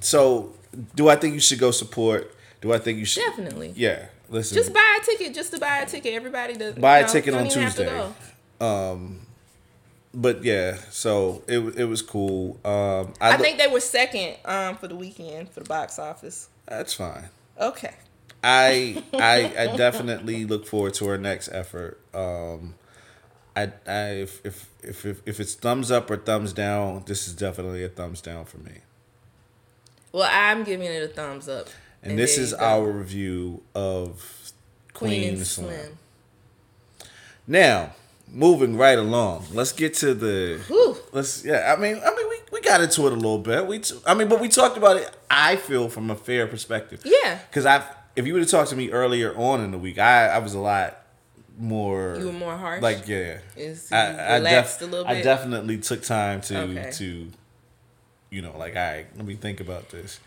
so 0.00 0.52
do 0.94 1.08
I 1.08 1.16
think 1.16 1.34
you 1.34 1.40
should 1.40 1.58
go 1.58 1.70
support? 1.72 2.32
Do 2.60 2.72
I 2.72 2.78
think 2.78 2.98
you 2.98 3.04
should 3.04 3.24
Definitely. 3.24 3.72
Yeah. 3.76 4.06
Listen. 4.30 4.56
Just 4.56 4.72
buy 4.72 4.98
a 5.02 5.04
ticket, 5.04 5.34
just 5.34 5.52
to 5.52 5.58
buy 5.58 5.78
a 5.78 5.86
ticket. 5.86 6.14
Everybody 6.14 6.54
does. 6.54 6.76
Buy 6.76 7.00
a 7.00 7.02
know, 7.02 7.08
ticket 7.08 7.34
on 7.34 7.46
even 7.46 7.62
have 7.62 7.74
to 7.74 7.84
Tuesday. 7.84 8.14
go. 8.58 9.06
but 10.14 10.44
yeah, 10.44 10.76
so 10.90 11.42
it 11.48 11.58
it 11.76 11.84
was 11.84 12.00
cool. 12.00 12.58
Um 12.64 13.12
I, 13.20 13.32
I 13.32 13.36
think 13.36 13.58
they 13.58 13.66
were 13.66 13.80
second 13.80 14.36
um, 14.44 14.76
for 14.76 14.88
the 14.88 14.96
weekend 14.96 15.50
for 15.50 15.60
the 15.60 15.68
box 15.68 15.98
office. 15.98 16.48
that's 16.66 16.94
fine. 16.94 17.28
Okay. 17.60 17.94
I 18.42 19.02
I 19.14 19.52
I 19.58 19.76
definitely 19.76 20.44
look 20.44 20.66
forward 20.66 20.94
to 20.94 21.08
our 21.08 21.18
next 21.18 21.48
effort. 21.52 22.00
Um, 22.14 22.74
I 23.56 23.72
I 23.86 24.00
if 24.12 24.44
if 24.46 24.68
if 24.82 25.04
if, 25.04 25.22
if 25.26 25.40
it's 25.40 25.54
thumbs 25.54 25.90
up 25.90 26.10
or 26.10 26.16
thumbs 26.16 26.52
down, 26.52 27.02
this 27.06 27.26
is 27.28 27.34
definitely 27.34 27.84
a 27.84 27.88
thumbs 27.88 28.20
down 28.20 28.44
for 28.44 28.58
me. 28.58 28.78
Well, 30.12 30.28
I'm 30.30 30.64
giving 30.64 30.86
it 30.86 31.02
a 31.02 31.08
thumbs 31.08 31.48
up. 31.48 31.68
And, 32.02 32.18
this 32.18 32.38
is 32.38 32.52
go. 32.52 32.58
our 32.58 32.90
review 32.90 33.62
of 33.74 34.52
Queen, 34.94 35.10
Queen 35.10 35.28
and 35.28 35.38
and 35.38 35.46
Slim. 35.46 35.68
Slim. 35.68 35.98
Now, 37.46 37.92
moving 38.28 38.76
right 38.76 38.98
along, 38.98 39.46
let's 39.52 39.72
get 39.72 39.94
to 39.94 40.14
the. 40.14 40.60
Whew. 40.68 40.96
Let's 41.12 41.44
yeah. 41.44 41.74
I 41.76 41.80
mean 41.80 41.96
I 41.96 42.14
mean 42.14 42.28
we 42.28 42.40
we 42.52 42.60
got 42.60 42.80
into 42.80 43.06
it 43.06 43.12
a 43.12 43.16
little 43.16 43.38
bit. 43.38 43.66
We, 43.66 43.80
t- 43.80 43.98
I 44.06 44.14
mean, 44.14 44.28
but 44.28 44.40
we 44.40 44.48
talked 44.48 44.76
about 44.76 44.96
it. 44.96 45.10
I 45.30 45.56
feel 45.56 45.88
from 45.88 46.10
a 46.10 46.16
fair 46.16 46.46
perspective. 46.46 47.02
Yeah. 47.04 47.38
Because 47.48 47.66
I, 47.66 47.84
if 48.16 48.26
you 48.26 48.32
would 48.32 48.42
have 48.42 48.50
talked 48.50 48.70
to 48.70 48.76
me 48.76 48.90
earlier 48.90 49.34
on 49.36 49.62
in 49.62 49.70
the 49.70 49.78
week, 49.78 49.98
I, 49.98 50.28
I 50.28 50.38
was 50.38 50.54
a 50.54 50.58
lot 50.58 50.98
more. 51.58 52.16
You 52.18 52.26
were 52.26 52.32
more 52.32 52.56
harsh? 52.56 52.82
Like 52.82 53.06
yeah, 53.06 53.38
Is 53.56 53.90
I, 53.92 54.36
I, 54.36 54.38
little 54.38 55.06
I 55.06 55.22
definitely 55.22 55.78
took 55.78 56.02
time 56.02 56.40
to 56.42 56.58
Okay. 56.60 56.90
to, 56.94 57.28
you 58.30 58.42
know, 58.42 58.56
like 58.56 58.76
I 58.76 59.06
let 59.16 59.24
me 59.26 59.34
think 59.34 59.60
about 59.60 59.90
this. 59.90 60.20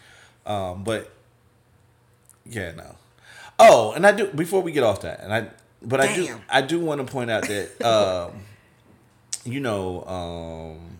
Um, 0.45 0.83
but 0.83 1.12
yeah, 2.45 2.71
no. 2.71 2.95
Oh, 3.59 3.93
and 3.93 4.05
I 4.05 4.11
do 4.11 4.27
before 4.27 4.61
we 4.61 4.71
get 4.71 4.83
off 4.83 5.01
that, 5.01 5.21
and 5.21 5.33
I, 5.33 5.47
but 5.81 6.01
I 6.01 6.13
do 6.15 6.39
I 6.49 6.61
do 6.61 6.79
want 6.79 7.05
to 7.05 7.11
point 7.11 7.29
out 7.31 7.47
that 7.47 7.81
um, 7.85 8.33
you 9.45 9.59
know 9.59 10.03
um, 10.05 10.99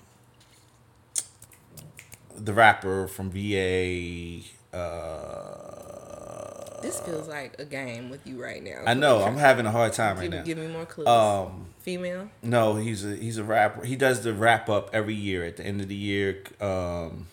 the 2.38 2.54
rapper 2.54 3.08
from 3.08 3.32
VA. 3.32 4.42
Uh, 4.76 6.82
This 6.82 7.00
feels 7.02 7.28
like 7.28 7.56
a 7.60 7.66
game 7.66 8.10
with 8.10 8.26
you 8.28 8.42
right 8.42 8.62
now. 8.64 8.82
I 8.86 8.94
know 8.94 9.24
I'm 9.24 9.38
having 9.38 9.66
a 9.66 9.72
hard 9.72 9.94
time 9.94 10.18
right 10.18 10.24
Give, 10.24 10.32
now. 10.32 10.44
give 10.44 10.58
me 10.58 10.68
more 10.68 10.86
clues. 10.86 11.08
Um, 11.08 11.68
Female. 11.80 12.30
no, 12.42 12.76
he's 12.76 13.06
a 13.06 13.16
he's 13.16 13.38
a 13.38 13.44
rapper. 13.44 13.84
He 13.86 13.96
does 13.96 14.24
the 14.24 14.34
Rap 14.34 14.70
Up 14.70 14.90
every 14.94 15.16
year 15.16 15.44
at 15.46 15.58
the 15.58 15.66
end 15.66 15.82
of 15.82 15.88
the 15.90 15.96
year. 15.96 16.44
Um, 16.62 17.28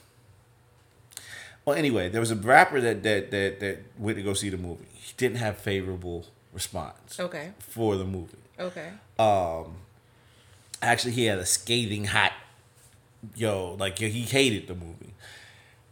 well, 1.71 1.79
anyway, 1.79 2.09
there 2.09 2.21
was 2.21 2.31
a 2.31 2.37
rapper 2.37 2.81
that 2.81 3.03
that 3.05 3.31
that 3.31 3.61
that 3.61 3.79
went 3.99 4.17
to 4.19 4.23
go 4.23 4.35
see 4.35 4.49
the 4.51 4.57
movie. 4.59 4.87
He 4.93 5.13
didn't 5.17 5.39
have 5.39 5.57
favorable 5.59 6.27
response 6.53 7.19
Okay. 7.21 7.53
for 7.61 7.97
the 7.97 8.05
movie. 8.05 8.37
Okay. 8.59 8.91
Um. 9.19 9.77
Actually, 10.83 11.13
he 11.13 11.25
had 11.27 11.39
a 11.39 11.45
scathing 11.47 12.07
hot, 12.07 12.33
yo, 13.37 13.75
like 13.79 13.99
he 13.99 14.23
hated 14.23 14.67
the 14.67 14.75
movie, 14.75 15.13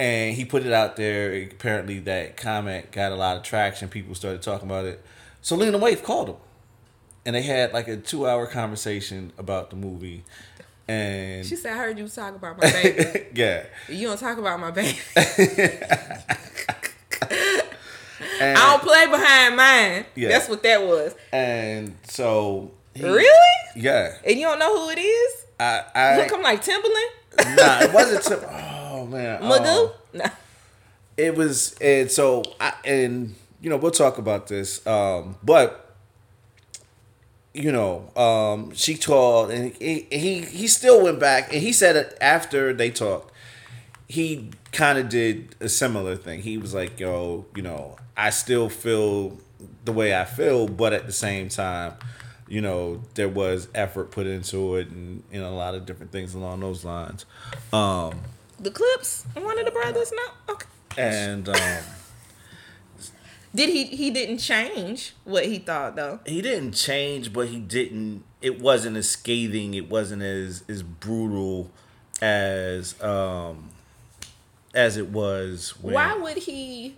and 0.01 0.35
he 0.35 0.45
put 0.45 0.65
it 0.67 0.73
out 0.73 0.97
there. 0.97 1.33
Apparently, 1.45 1.99
that 2.01 2.37
comment 2.37 2.91
got 2.91 3.13
a 3.13 3.17
lot 3.17 3.37
of 3.37 3.43
traction. 3.43 3.89
People 3.89 4.15
started 4.15 4.41
talking 4.43 4.69
about 4.69 4.87
it. 4.87 5.05
So 5.43 5.57
Lena 5.57 5.79
Waithe 5.79 6.03
called 6.03 6.31
him, 6.31 6.37
and 7.27 7.37
they 7.37 7.43
had 7.43 7.73
like 7.73 7.87
a 7.87 7.97
two-hour 7.99 8.47
conversation 8.47 9.33
about 9.39 9.71
the 9.71 9.77
movie. 9.77 10.25
And 10.89 11.45
She 11.45 11.57
said, 11.57 11.75
I 11.75 11.79
heard 11.79 11.99
you 11.99 12.09
talk 12.09 12.35
about 12.35 12.57
my 12.61 12.71
baby. 12.83 13.27
yeah, 13.35 13.65
you 13.89 14.07
don't 14.09 14.19
talk 14.19 14.39
about 14.39 14.59
my 14.59 14.71
baby. 14.71 14.99
and, 15.17 15.29
I 18.41 18.55
don't 18.55 18.83
play 18.83 19.07
behind 19.07 19.57
mine. 19.57 20.05
Yeah. 20.15 20.29
That's 20.29 20.49
what 20.49 20.63
that 20.63 20.83
was. 20.83 21.15
and 21.33 21.97
so 22.05 22.71
he- 22.95 23.05
Really? 23.05 23.57
yeah, 23.77 24.15
And 24.25 24.39
you 24.39 24.47
don't 24.47 24.59
know 24.59 24.77
who 24.85 24.91
it 24.91 24.99
is? 24.99 25.45
I, 25.61 25.83
I 25.95 26.17
Look, 26.19 26.33
I'm 26.33 26.43
like 26.43 26.63
Timberland? 26.63 27.11
nah, 27.57 27.81
it 27.83 27.93
wasn't. 27.93 28.25
Tim- 28.25 28.49
oh 28.51 29.07
man, 29.07 29.43
Magoo? 29.43 29.65
oh. 29.67 29.95
Nah. 30.15 30.29
it 31.17 31.37
was 31.37 31.75
and 31.81 32.11
so 32.11 32.43
I, 32.61 32.73
and 32.85 33.35
you 33.61 33.71
know 33.71 33.77
we'll 33.77 33.91
talk 33.93 34.19
about 34.19 34.47
this 34.47 34.85
um 34.87 35.37
but 35.43 35.88
you 37.59 37.73
know 37.73 38.09
um 38.17 38.73
she 38.75 38.97
called 38.97 39.51
and 39.51 39.73
he 39.75 40.07
he, 40.11 40.41
he 40.43 40.67
still 40.69 41.03
went 41.03 41.19
back 41.19 41.53
and 41.53 41.61
he 41.61 41.73
said 41.73 42.15
after 42.21 42.73
they 42.73 42.91
talked 42.91 43.33
he 44.07 44.51
kind 44.73 44.97
of 44.99 45.09
did 45.09 45.55
a 45.61 45.69
similar 45.69 46.15
thing 46.15 46.41
he 46.41 46.57
was 46.57 46.73
like 46.73 47.01
yo 47.01 47.45
you 47.57 47.63
know 47.63 47.97
i 48.17 48.31
still 48.31 48.69
feel 48.69 49.37
the 49.85 49.93
way 49.93 50.15
i 50.17 50.25
feel 50.25 50.69
but 50.69 50.93
at 50.93 51.07
the 51.07 51.13
same 51.13 51.49
time 51.49 51.93
you 52.47 52.61
know 52.61 53.03
there 53.15 53.29
was 53.29 53.67
effort 53.75 54.11
put 54.13 54.27
into 54.27 54.77
it 54.77 54.89
and, 54.89 55.23
and 55.33 55.43
a 55.43 55.51
lot 55.51 55.75
of 55.75 55.85
different 55.85 56.13
things 56.13 56.35
along 56.35 56.61
those 56.61 56.85
lines 56.85 57.27
um 57.73 58.21
The 58.61 58.71
Clipse? 58.71 59.25
One 59.35 59.59
of 59.59 59.65
the 59.65 59.73
brothers? 59.73 60.13
No? 60.13 60.55
Okay. 60.55 60.67
and 60.97 61.49
um 61.49 61.83
Did 63.55 63.71
he 63.71 63.85
he 63.85 64.11
didn't 64.11 64.39
change 64.39 65.15
what 65.25 65.47
he 65.47 65.59
thought 65.59 65.97
though? 65.97 66.21
he 66.27 66.43
didn't 66.43 66.73
change, 66.73 67.33
but 67.33 67.49
he 67.49 67.59
didn't. 67.59 68.25
It 68.43 68.61
wasn't 68.61 68.97
as 68.97 69.09
scathing. 69.09 69.75
It 69.75 69.89
wasn't 69.89 70.23
as 70.23 70.63
as 70.69 70.83
brutal 70.83 71.71
as 72.21 73.01
um 73.03 73.71
as 74.75 74.97
it 74.97 75.09
was. 75.09 75.75
When 75.81 75.95
Why 75.95 76.15
would 76.15 76.37
he 76.39 76.95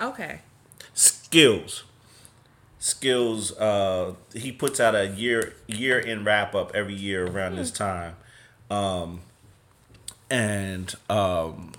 Okay. 0.00 0.40
Skillz? 0.94 1.82
Skillz. 2.80 3.52
Uh, 3.60 4.14
he 4.34 4.50
puts 4.50 4.80
out 4.80 4.94
a 4.94 5.06
year 5.08 5.54
year 5.66 5.98
in 5.98 6.24
Rap 6.24 6.54
Up 6.54 6.72
every 6.74 6.94
year 6.94 7.26
around 7.26 7.56
this 7.56 7.70
time, 7.70 8.16
um, 8.70 9.20
and 10.30 10.94
um, 11.10 11.72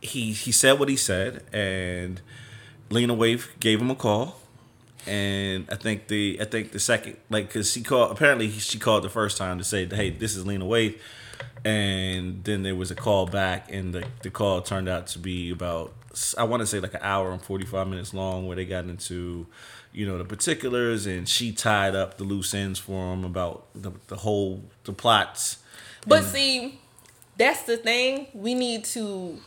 he 0.00 0.32
he 0.32 0.50
said 0.50 0.80
what 0.80 0.88
he 0.88 0.96
said, 0.96 1.44
and 1.52 2.20
Lena 2.94 3.14
Waithe 3.14 3.46
gave 3.58 3.80
him 3.80 3.90
a 3.90 3.96
call, 3.96 4.36
and 5.04 5.68
I 5.68 5.74
think 5.74 6.06
the 6.06 6.38
I 6.40 6.44
think 6.44 6.70
the 6.70 6.78
second 6.78 7.16
like 7.28 7.48
because 7.48 7.72
she 7.72 7.82
called 7.82 8.12
apparently 8.12 8.50
she 8.50 8.78
called 8.78 9.02
the 9.02 9.10
first 9.10 9.36
time 9.36 9.58
to 9.58 9.64
say 9.64 9.84
hey 9.86 10.10
this 10.10 10.36
is 10.36 10.46
Lena 10.46 10.64
Waithe, 10.64 10.98
and 11.64 12.44
then 12.44 12.62
there 12.62 12.76
was 12.76 12.92
a 12.92 12.94
call 12.94 13.26
back 13.26 13.70
and 13.70 13.92
the 13.92 14.06
the 14.22 14.30
call 14.30 14.62
turned 14.62 14.88
out 14.88 15.08
to 15.08 15.18
be 15.18 15.50
about 15.50 15.92
I 16.38 16.44
want 16.44 16.60
to 16.60 16.66
say 16.66 16.78
like 16.78 16.94
an 16.94 17.00
hour 17.02 17.32
and 17.32 17.42
forty 17.42 17.66
five 17.66 17.88
minutes 17.88 18.14
long 18.14 18.46
where 18.46 18.54
they 18.54 18.64
got 18.64 18.84
into 18.84 19.48
you 19.92 20.06
know 20.06 20.16
the 20.16 20.24
particulars 20.24 21.04
and 21.04 21.28
she 21.28 21.50
tied 21.50 21.96
up 21.96 22.16
the 22.16 22.24
loose 22.24 22.54
ends 22.54 22.78
for 22.78 23.12
him 23.12 23.24
about 23.24 23.66
the 23.74 23.90
the 24.06 24.16
whole 24.16 24.62
the 24.84 24.92
plots. 24.92 25.58
But 26.06 26.22
see, 26.22 26.78
that's 27.36 27.62
the 27.62 27.76
thing. 27.76 28.28
We 28.34 28.54
need 28.54 28.84
to 28.84 29.40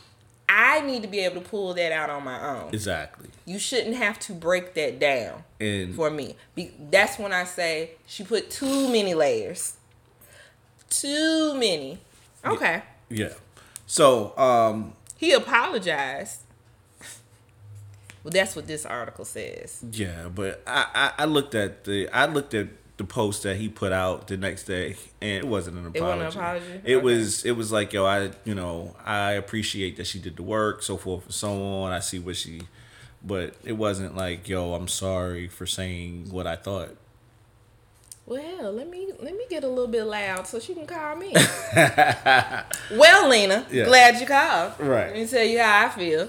I 0.48 0.80
need 0.80 1.02
to 1.02 1.08
be 1.08 1.20
able 1.20 1.42
to 1.42 1.48
pull 1.48 1.74
that 1.74 1.92
out 1.92 2.08
on 2.10 2.24
my 2.24 2.40
own. 2.56 2.70
Exactly. 2.72 3.28
You 3.44 3.58
shouldn't 3.58 3.96
have 3.96 4.18
to 4.20 4.32
break 4.32 4.74
that 4.74 4.98
down 4.98 5.44
And 5.60 5.94
for 5.94 6.10
me. 6.10 6.36
Be- 6.54 6.72
that's 6.90 7.18
when 7.18 7.32
I 7.32 7.44
say 7.44 7.92
she 8.06 8.24
put 8.24 8.50
too 8.50 8.88
many 8.90 9.14
layers. 9.14 9.76
Too 10.90 11.54
many. 11.54 11.98
Okay. 12.44 12.82
yeah. 13.10 13.34
So 13.86 14.36
um 14.38 14.92
He 15.16 15.32
apologized. 15.32 16.40
Well, 18.24 18.32
that's 18.32 18.56
what 18.56 18.66
this 18.66 18.84
article 18.84 19.24
says. 19.24 19.82
Yeah, 19.92 20.28
but 20.34 20.60
I, 20.66 20.86
I, 20.94 21.22
I 21.22 21.24
looked 21.24 21.54
at 21.54 21.84
the 21.84 22.08
I 22.08 22.26
looked 22.26 22.52
at 22.52 22.66
the 22.98 23.04
post 23.04 23.44
that 23.44 23.56
he 23.56 23.68
put 23.68 23.92
out 23.92 24.26
the 24.28 24.36
next 24.36 24.64
day, 24.64 24.96
and 25.22 25.30
it 25.38 25.46
wasn't 25.46 25.78
an 25.78 25.86
apology. 25.86 26.20
It 26.20 26.24
wasn't 26.24 26.36
an 26.36 26.40
apology? 26.42 26.80
It 26.84 26.96
Okay. 26.96 27.04
was 27.04 27.44
it 27.44 27.52
was 27.52 27.72
like 27.72 27.92
yo, 27.92 28.04
I 28.04 28.30
you 28.44 28.54
know 28.54 28.94
I 29.04 29.32
appreciate 29.32 29.96
that 29.96 30.06
she 30.06 30.18
did 30.18 30.36
the 30.36 30.42
work, 30.42 30.82
so 30.82 30.96
forth 30.96 31.24
and 31.24 31.34
so 31.34 31.50
on. 31.82 31.92
I 31.92 32.00
see 32.00 32.18
what 32.18 32.36
she, 32.36 32.62
but 33.24 33.54
it 33.64 33.72
wasn't 33.74 34.16
like 34.16 34.48
yo, 34.48 34.74
I'm 34.74 34.88
sorry 34.88 35.48
for 35.48 35.64
saying 35.66 36.30
what 36.30 36.46
I 36.46 36.56
thought. 36.56 36.96
Well, 38.26 38.72
let 38.72 38.90
me 38.90 39.10
let 39.22 39.34
me 39.34 39.44
get 39.48 39.64
a 39.64 39.68
little 39.68 39.86
bit 39.86 40.04
loud 40.04 40.46
so 40.46 40.58
she 40.60 40.74
can 40.74 40.86
call 40.86 41.16
me. 41.16 41.32
well, 42.92 43.28
Lena, 43.28 43.64
Yeah. 43.70 43.84
glad 43.84 44.20
you 44.20 44.26
called. 44.26 44.72
Right. 44.78 45.06
Let 45.06 45.14
me 45.16 45.26
tell 45.26 45.44
you 45.44 45.60
how 45.60 45.86
I 45.86 45.88
feel. 45.90 46.28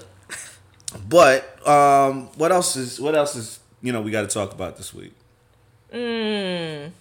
But 1.08 1.66
um, 1.68 2.28
what 2.38 2.52
else 2.52 2.76
is 2.76 2.98
what 3.00 3.14
else 3.14 3.36
is 3.36 3.58
you 3.82 3.92
know 3.92 4.00
we 4.00 4.10
got 4.10 4.22
to 4.22 4.28
talk 4.28 4.52
about 4.52 4.76
this 4.76 4.94
week? 4.94 5.12
Mm. 5.92 6.92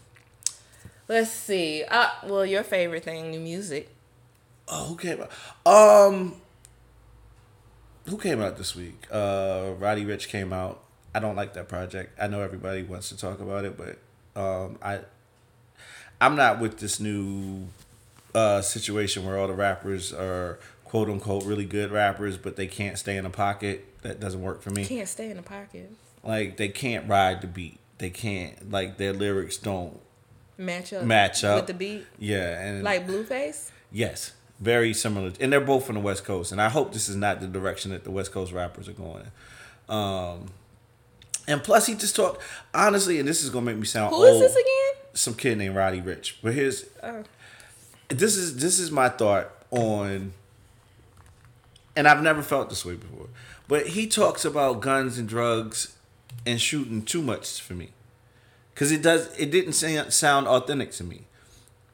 Let's 1.08 1.32
see. 1.32 1.84
Uh, 1.90 2.10
well, 2.26 2.46
your 2.46 2.64
favorite 2.64 3.04
thing, 3.04 3.32
new 3.32 3.40
music. 3.40 3.90
Oh, 4.68 4.86
who 4.86 4.96
came 4.96 5.22
out? 5.22 5.32
Um, 5.66 6.36
who 8.08 8.18
came 8.18 8.42
out 8.42 8.58
this 8.58 8.76
week? 8.76 9.08
Uh, 9.12 9.72
Roddy 9.80 10.06
Ricch 10.06 10.28
came 10.28 10.54
out. 10.54 10.82
I 11.14 11.20
don't 11.20 11.36
like 11.36 11.54
that 11.56 11.68
project. 11.68 12.18
I 12.22 12.28
know 12.28 12.42
everybody 12.42 12.84
wants 12.84 13.10
to 13.10 13.18
talk 13.18 13.40
about 13.40 13.66
it, 13.66 13.76
but 13.78 13.98
um, 14.40 14.78
I, 14.82 15.00
I'm 16.22 16.36
not 16.36 16.60
with 16.60 16.80
this 16.80 17.00
new 17.00 17.68
uh 18.36 18.62
situation 18.62 19.26
where 19.26 19.40
all 19.40 19.48
the 19.48 19.54
rappers 19.56 20.14
are 20.14 20.60
quote 20.84 21.10
unquote 21.10 21.44
really 21.46 21.66
good 21.66 21.92
rappers, 21.92 22.38
but 22.38 22.56
they 22.56 22.68
can't 22.68 22.98
stay 22.98 23.18
in 23.18 23.26
a 23.26 23.30
pocket. 23.30 23.86
That 24.04 24.20
doesn't 24.20 24.42
work 24.42 24.62
for 24.62 24.70
me. 24.70 24.86
Can't 24.86 25.08
stay 25.08 25.32
in 25.32 25.38
the 25.38 25.44
pocket. 25.44 25.92
Like 26.24 26.58
they 26.58 26.70
can't 26.70 27.08
ride 27.10 27.42
the 27.42 27.48
beat. 27.48 27.80
They 28.00 28.10
can't 28.10 28.72
like 28.72 28.98
their 28.98 29.14
lyrics 29.14 29.58
don't 29.58 30.00
Match 30.58 30.92
up. 30.94 31.04
match 31.04 31.44
up 31.44 31.58
with 31.58 31.68
the 31.68 31.74
beat, 31.74 32.06
Yeah, 32.18 32.60
and 32.60 32.84
like 32.84 33.06
Blueface. 33.08 33.72
Yes, 33.92 34.34
very 34.60 34.94
similar, 34.94 35.32
and 35.40 35.54
they're 35.54 35.62
both 35.62 35.86
from 35.86 35.96
the 35.96 36.02
West 36.02 36.24
Coast. 36.26 36.52
And 36.52 36.62
I 36.62 36.70
hope 36.70 36.92
this 36.94 37.08
is 37.10 37.16
not 37.16 37.40
the 37.42 37.48
direction 37.48 37.92
that 37.92 38.04
the 38.04 38.12
West 38.12 38.32
Coast 38.32 38.52
rappers 38.52 38.88
are 38.90 38.94
going. 38.94 39.24
in. 39.90 39.96
Um, 39.96 40.46
and 41.48 41.64
plus, 41.64 41.88
he 41.88 41.96
just 41.96 42.16
talked 42.16 42.42
honestly, 42.74 43.20
and 43.20 43.28
this 43.28 43.44
is 43.44 43.50
gonna 43.50 43.66
make 43.66 43.78
me 43.78 43.86
sound 43.86 44.14
Who 44.14 44.26
old. 44.26 44.28
is 44.36 44.40
this 44.40 44.52
again? 44.54 45.04
Some 45.14 45.34
kid 45.34 45.58
named 45.58 45.76
Roddy 45.76 46.02
Ricch. 46.02 46.34
But 46.42 46.54
here's 46.54 46.86
Oh. 47.04 47.24
this 48.10 48.36
is 48.38 48.58
this 48.58 48.80
is 48.80 48.92
my 48.92 49.10
thought 49.10 49.50
on, 49.72 50.34
and 51.96 52.08
I've 52.08 52.22
never 52.24 52.42
felt 52.42 52.70
this 52.70 52.86
way 52.86 52.96
before. 52.96 53.28
But 53.68 53.88
he 53.88 54.08
talks 54.08 54.46
about 54.46 54.80
guns 54.82 55.18
and 55.18 55.28
drugs 55.28 55.96
and 56.46 56.60
shooting 56.60 57.04
too 57.04 57.22
much 57.22 57.62
for 57.62 57.74
me, 57.74 57.90
because 58.74 58.92
it 58.92 59.02
does 59.02 59.36
it 59.38 59.52
didn't 59.52 59.74
sound 59.74 60.48
authentic 60.48 60.92
to 60.94 61.04
me. 61.04 61.26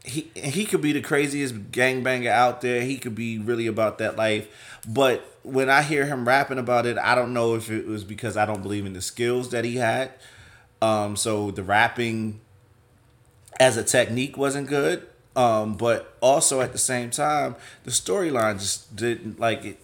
he 0.06 0.30
he 0.36 0.66
could 0.66 0.82
be 0.82 0.92
the 0.92 1.02
craziest 1.02 1.72
gangbanger 1.72 2.30
out 2.30 2.62
there. 2.62 2.82
He 2.82 2.98
could 2.98 3.16
be 3.16 3.38
really 3.40 3.68
about 3.68 3.98
that 3.98 4.16
life. 4.16 4.48
But 4.88 5.26
when 5.44 5.70
I 5.70 5.82
hear 5.82 6.06
him 6.06 6.28
rapping 6.28 6.60
about 6.60 6.86
it, 6.86 6.98
I 6.98 7.16
don't 7.16 7.34
know 7.34 7.56
if 7.56 7.72
it 7.72 7.88
was 7.88 8.04
because 8.04 8.38
I 8.38 8.46
don't 8.46 8.62
believe 8.62 8.86
in 8.86 8.94
the 8.94 9.02
skills 9.02 9.50
that 9.50 9.66
he 9.66 9.78
had. 9.78 10.12
Um, 10.82 11.16
so 11.16 11.52
the 11.52 11.64
rapping 11.64 12.40
as 13.60 13.78
a 13.78 13.84
technique 13.84 14.38
wasn't 14.38 14.68
good. 14.68 15.08
Um, 15.36 15.76
but 15.76 16.16
also 16.22 16.62
at 16.62 16.72
the 16.72 16.78
same 16.78 17.10
time, 17.10 17.56
the 17.84 17.92
storyline 17.92 18.60
just 18.60 18.96
didn't 18.96 19.40
like 19.40 19.66
it. 19.66 19.80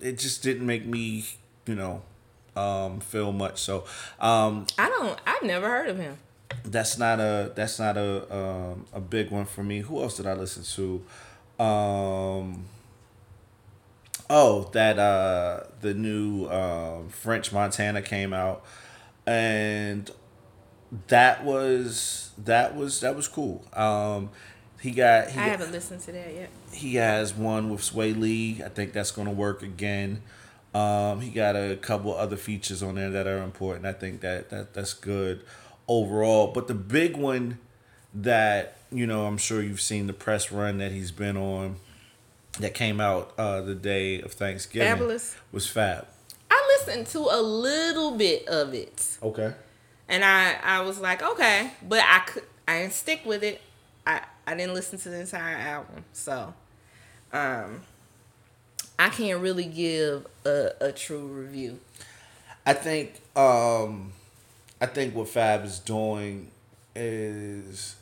It 0.00 0.18
just 0.18 0.42
didn't 0.42 0.66
make 0.66 0.86
me, 0.86 1.24
you 1.66 1.74
know, 1.74 2.02
um, 2.56 3.00
feel 3.00 3.32
much. 3.32 3.60
So 3.60 3.84
um, 4.20 4.66
I 4.78 4.88
don't. 4.88 5.18
I've 5.26 5.42
never 5.42 5.68
heard 5.68 5.88
of 5.88 5.98
him. 5.98 6.16
that's 6.64 6.98
not 6.98 7.20
a 7.20 7.52
that's 7.54 7.78
not 7.78 7.96
a 7.96 8.34
um, 8.34 8.86
a 8.92 9.00
big 9.00 9.30
one 9.30 9.44
for 9.44 9.62
me. 9.62 9.80
Who 9.80 10.00
else 10.02 10.16
did 10.16 10.26
I 10.26 10.34
listen 10.34 10.62
to? 10.62 11.62
Um, 11.64 12.64
oh, 14.30 14.68
that 14.72 14.98
uh, 14.98 15.64
the 15.80 15.94
new 15.94 16.46
um, 16.48 17.08
French 17.08 17.52
Montana 17.52 18.02
came 18.02 18.32
out, 18.32 18.64
and 19.26 20.10
that 21.08 21.44
was 21.44 22.30
that 22.38 22.74
was 22.74 23.00
that 23.00 23.16
was 23.16 23.28
cool. 23.28 23.64
Um, 23.72 24.30
he 24.80 24.90
got 24.90 25.30
he 25.30 25.38
I 25.38 25.44
haven't 25.48 25.72
listened 25.72 26.00
to 26.02 26.12
that 26.12 26.34
yet. 26.34 26.50
he 26.72 26.96
has 26.96 27.34
one 27.34 27.70
with 27.70 27.80
Swae 27.80 28.18
Lee. 28.18 28.62
I 28.64 28.68
think 28.68 28.92
that's 28.92 29.10
to 29.26 29.34
work 29.34 29.62
again. 29.62 30.22
Um, 30.74 31.20
he 31.20 31.30
got 31.30 31.54
a 31.54 31.76
couple 31.76 32.14
other 32.14 32.36
features 32.36 32.82
on 32.82 32.96
there 32.96 33.10
that 33.10 33.26
are 33.28 33.38
important. 33.42 33.86
I 33.86 33.92
think 33.92 34.20
that, 34.22 34.50
that 34.50 34.74
that's 34.74 34.92
good 34.92 35.44
overall. 35.86 36.48
But 36.48 36.66
the 36.68 36.74
big 36.74 37.16
one 37.16 37.58
that 38.12 38.76
you 38.90 39.06
know, 39.06 39.26
I'm 39.26 39.38
sure 39.38 39.60
you've 39.62 39.80
seen 39.80 40.06
the 40.06 40.12
press 40.12 40.52
run 40.52 40.78
that 40.78 40.92
he's 40.92 41.10
been 41.10 41.36
on 41.36 41.76
that 42.60 42.74
came 42.74 43.00
out 43.00 43.32
uh, 43.36 43.60
the 43.60 43.74
day 43.74 44.20
of 44.20 44.32
Thanksgiving 44.32 44.86
Fabolous. 45.08 45.34
was 45.50 45.66
Fab. 45.66 46.06
I 46.50 46.76
listened 46.78 47.06
to 47.08 47.18
a 47.30 47.40
little 47.42 48.12
bit 48.16 48.46
of 48.46 48.72
it, 48.74 49.18
Okay. 49.22 49.52
and 50.08 50.24
I 50.24 50.56
I 50.62 50.80
was 50.82 51.00
like, 51.00 51.22
okay, 51.22 51.70
but 51.88 52.00
I 52.04 52.20
could 52.20 52.44
I 52.68 52.80
didn't 52.82 52.92
stick 52.94 53.22
with 53.24 53.42
it. 53.42 53.60
I 54.06 54.20
I 54.46 54.54
didn't 54.54 54.74
listen 54.74 54.98
to 55.00 55.08
the 55.08 55.20
entire 55.20 55.56
album, 55.56 56.04
so 56.12 56.54
um, 57.32 57.80
I 58.98 59.08
can't 59.08 59.40
really 59.40 59.64
give 59.64 60.26
a, 60.44 60.70
a 60.80 60.92
true 60.92 61.26
review. 61.26 61.78
I 62.66 62.72
think 62.74 63.20
um 63.36 64.12
I 64.80 64.86
think 64.86 65.14
what 65.14 65.28
Fab 65.28 65.64
is 65.64 65.78
doing 65.78 66.50
is 66.94 67.96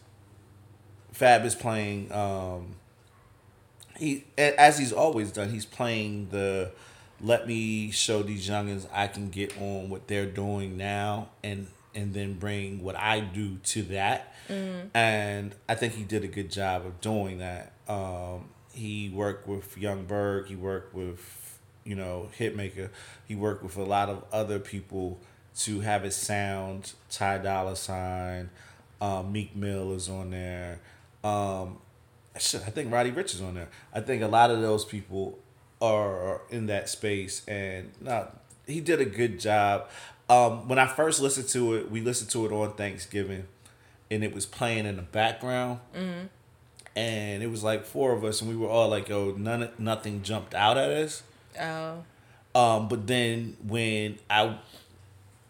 Fab 1.12 1.44
is 1.44 1.55
playing 1.55 2.12
um 2.12 2.76
he 3.96 4.24
as 4.37 4.78
he's 4.78 4.92
always 4.92 5.33
done, 5.33 5.50
he's 5.50 5.66
playing 5.66 6.28
the 6.31 6.70
let 7.20 7.46
me 7.46 7.90
show 7.90 8.22
these 8.22 8.48
youngins 8.48 8.87
I 8.92 9.07
can 9.07 9.31
get 9.31 9.57
on 9.61 9.88
what 9.90 10.09
they're 10.09 10.26
doing 10.26 10.76
now 10.76 11.28
and 11.42 11.68
and 11.94 12.14
then 12.14 12.35
bring 12.35 12.83
what 12.83 12.96
I 12.96 13.20
do 13.20 13.57
to 13.64 13.83
that. 13.85 14.35
And 14.94 15.55
I 15.68 15.74
think 15.74 15.94
he 15.94 16.05
did 16.05 16.24
a 16.24 16.28
good 16.28 16.50
job 16.50 16.85
of 16.87 17.00
doing 17.00 17.38
that. 17.38 17.72
Um 17.88 18.48
he 18.72 19.08
worked 19.08 19.46
with 19.46 19.76
Yung 19.78 20.04
Berg, 20.04 20.46
he 20.46 20.56
worked 20.56 20.94
with 20.94 21.42
you 21.85 21.94
know, 21.94 22.28
Hitmaka. 22.38 22.90
He 23.26 23.35
worked 23.35 23.62
with 23.62 23.76
a 23.76 23.82
lot 23.82 24.08
of 24.08 24.24
other 24.32 24.58
people 24.58 25.18
to 25.58 25.80
have 25.80 26.04
it 26.04 26.12
sound. 26.12 26.92
Ty 27.11 27.38
Dolla 27.38 27.76
Sign, 27.76 28.50
um, 29.00 29.32
Meek 29.32 29.54
Mill 29.56 29.92
is 29.92 30.08
on 30.08 30.30
there. 30.30 30.80
Um, 31.24 31.78
shit, 32.38 32.62
I 32.66 32.70
think 32.70 32.92
Roddy 32.92 33.11
Ricch 33.11 33.35
is 33.35 33.42
on 33.42 33.54
there. 33.54 33.68
I 33.92 34.00
think 34.00 34.22
a 34.22 34.28
lot 34.28 34.50
of 34.50 34.61
those 34.61 34.85
people 34.85 35.38
are 35.80 36.40
in 36.50 36.66
that 36.66 36.88
space, 36.88 37.42
and 37.46 37.90
not 38.00 38.37
he 38.66 38.80
did 38.80 39.00
a 39.00 39.04
good 39.04 39.40
job. 39.40 39.88
Um, 40.28 40.68
when 40.68 40.78
I 40.78 40.87
first 40.87 41.20
listened 41.20 41.48
to 41.48 41.74
it, 41.74 41.90
we 41.90 42.00
listened 42.00 42.30
to 42.30 42.46
it 42.46 42.52
on 42.52 42.74
Thanksgiving, 42.74 43.46
and 44.11 44.22
it 44.22 44.32
was 44.32 44.46
playing 44.46 44.87
in 44.87 44.96
the 44.96 45.02
background 45.02 45.80
and 46.96 47.42
it 47.42 47.48
was 47.48 47.62
like 47.64 47.85
four 47.85 48.12
of 48.12 48.24
us, 48.24 48.40
and 48.40 48.50
we 48.50 48.57
were 48.57 48.68
all 48.68 48.88
like, 48.88 49.09
"Yo, 49.09 49.33
none, 49.33 49.68
nothing 49.78 50.22
jumped 50.22 50.55
out 50.55 50.76
at 50.76 50.90
us." 50.90 51.22
Oh, 51.61 52.05
Um, 52.55 52.88
but 52.88 53.07
then 53.07 53.57
when 53.66 54.18
I, 54.28 54.59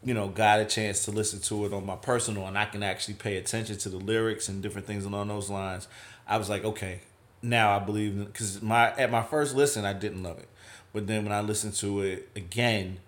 you 0.05 0.15
know, 0.15 0.29
got 0.29 0.61
a 0.61 0.65
chance 0.65 1.05
to 1.07 1.11
listen 1.11 1.41
to 1.41 1.67
it 1.67 1.73
on 1.73 1.85
my 1.87 1.97
personal, 1.97 2.47
and 2.47 2.57
I 2.57 2.65
can 2.67 2.83
actually 2.83 3.15
pay 3.15 3.37
attention 3.37 3.77
to 3.79 3.89
the 3.89 3.97
lyrics 3.99 4.49
and 4.49 4.63
different 4.63 4.87
things 4.87 5.05
along 5.05 5.29
those 5.29 5.51
lines, 5.51 5.89
I 6.29 6.37
was 6.39 6.49
like, 6.49 6.65
okay, 6.65 7.01
now 7.43 7.75
I 7.77 7.81
believe 7.81 8.25
because 8.27 8.63
my 8.63 8.93
at 8.97 9.11
my 9.11 9.23
first 9.23 9.55
listen 9.57 9.85
I 9.85 9.93
didn't 9.95 10.23
love 10.23 10.39
it, 10.39 10.49
but 10.93 11.07
then 11.09 11.25
when 11.25 11.33
I 11.33 11.41
listened 11.41 11.75
to 11.75 12.01
it 12.03 12.29
again, 12.37 12.99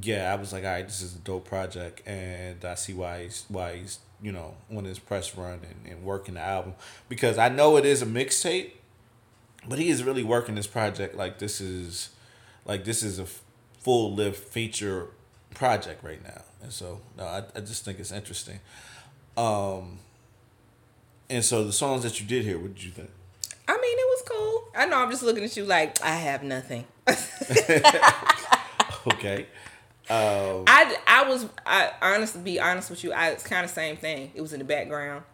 yeah, 0.00 0.32
I 0.32 0.36
was 0.36 0.52
like, 0.52 0.64
all 0.64 0.70
right, 0.70 0.86
this 0.86 1.00
is 1.00 1.14
a 1.14 1.18
dope 1.18 1.48
project, 1.48 2.06
and 2.06 2.64
I 2.64 2.74
see 2.74 2.92
why 2.92 3.24
he's 3.24 3.44
why 3.48 3.76
he's 3.76 3.98
you 4.22 4.32
know 4.32 4.54
on 4.74 4.84
his 4.84 4.98
press 4.98 5.36
run 5.36 5.60
and, 5.62 5.92
and 5.92 6.02
working 6.02 6.34
the 6.34 6.40
album 6.40 6.74
because 7.08 7.38
I 7.38 7.48
know 7.48 7.76
it 7.76 7.84
is 7.86 8.02
a 8.02 8.06
mixtape, 8.06 8.72
but 9.66 9.78
he 9.78 9.88
is 9.88 10.02
really 10.04 10.22
working 10.22 10.54
this 10.54 10.66
project 10.66 11.14
like 11.14 11.38
this 11.38 11.60
is 11.60 12.10
like 12.64 12.84
this 12.84 13.02
is 13.02 13.18
a 13.18 13.26
full 13.80 14.14
live 14.14 14.36
feature 14.36 15.08
project 15.54 16.04
right 16.04 16.22
now, 16.22 16.42
and 16.62 16.72
so 16.72 17.00
no, 17.16 17.24
I 17.24 17.44
I 17.54 17.60
just 17.60 17.84
think 17.84 17.98
it's 17.98 18.12
interesting. 18.12 18.60
Um, 19.36 19.98
and 21.28 21.44
so 21.44 21.64
the 21.64 21.72
songs 21.72 22.02
that 22.02 22.20
you 22.20 22.26
did 22.26 22.44
here, 22.44 22.58
what 22.58 22.74
did 22.74 22.84
you 22.84 22.90
think? 22.90 23.10
I 23.68 23.72
mean, 23.72 23.98
it 23.98 24.06
was 24.06 24.22
cool. 24.28 24.68
I 24.76 24.86
know 24.86 24.98
I'm 24.98 25.10
just 25.10 25.22
looking 25.22 25.42
at 25.44 25.56
you 25.56 25.64
like 25.64 26.00
I 26.02 26.14
have 26.14 26.42
nothing. 26.42 26.84
Okay. 29.06 29.46
Um, 30.08 30.64
I, 30.68 30.96
I 31.06 31.28
was 31.28 31.46
I 31.64 31.90
honestly 32.00 32.40
be 32.42 32.60
honest 32.60 32.90
with 32.90 33.02
you, 33.02 33.12
I 33.12 33.30
it's 33.30 33.42
kind 33.44 33.64
of 33.64 33.70
same 33.70 33.96
thing. 33.96 34.30
It 34.34 34.40
was 34.40 34.52
in 34.52 34.58
the 34.60 34.64
background, 34.64 35.24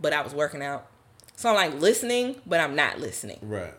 but 0.00 0.12
I 0.12 0.22
was 0.22 0.34
working 0.34 0.62
out. 0.62 0.86
So 1.36 1.50
I'm 1.50 1.54
like 1.56 1.80
listening, 1.80 2.36
but 2.46 2.60
I'm 2.60 2.74
not 2.74 3.00
listening. 3.00 3.38
right. 3.42 3.74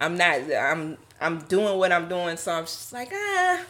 I'm 0.00 0.16
not 0.16 0.40
I'm 0.52 0.96
I'm 1.20 1.40
doing 1.40 1.76
what 1.78 1.90
I'm 1.90 2.08
doing, 2.08 2.36
so 2.36 2.52
I'm 2.52 2.64
just 2.64 2.92
like, 2.92 3.10
ah 3.12 3.64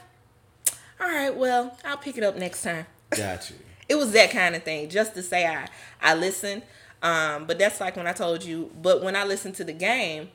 all 1.01 1.09
right, 1.09 1.35
well, 1.35 1.77
I'll 1.85 1.97
pick 1.97 2.19
it 2.19 2.25
up 2.25 2.37
next 2.37 2.62
time. 2.62 2.87
Got 3.11 3.51
you. 3.51 3.57
It 3.88 3.97
was 3.97 4.12
that 4.12 4.31
kind 4.31 4.55
of 4.55 4.64
thing, 4.64 4.91
just 4.91 5.14
to 5.14 5.23
say 5.23 5.47
I 5.47 5.67
I 6.03 6.14
listened. 6.14 6.61
Um, 7.03 7.47
but 7.47 7.59
that's 7.59 7.81
like 7.81 7.97
when 7.97 8.07
I 8.07 8.12
told 8.12 8.45
you. 8.45 8.71
But 8.83 9.03
when 9.03 9.17
I 9.17 9.25
listened 9.25 9.55
to 9.55 9.64
the 9.64 9.73
game, 9.73 10.29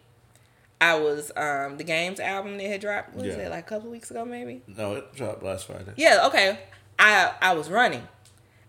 I 0.91 0.95
was 0.99 1.31
um 1.35 1.77
the 1.77 1.83
games 1.83 2.19
album 2.19 2.57
that 2.57 2.67
had 2.67 2.81
dropped. 2.81 3.13
What 3.15 3.25
was 3.25 3.35
Yeah. 3.35 3.43
it 3.43 3.49
like 3.51 3.65
a 3.65 3.69
couple 3.69 3.89
weeks 3.89 4.11
ago, 4.11 4.25
maybe? 4.25 4.61
No, 4.67 4.95
it 4.95 5.15
dropped 5.15 5.41
last 5.43 5.67
Friday. 5.67 5.93
Yeah, 5.95 6.25
okay. 6.27 6.59
I 6.99 7.31
I 7.41 7.53
was 7.53 7.69
running, 7.69 8.05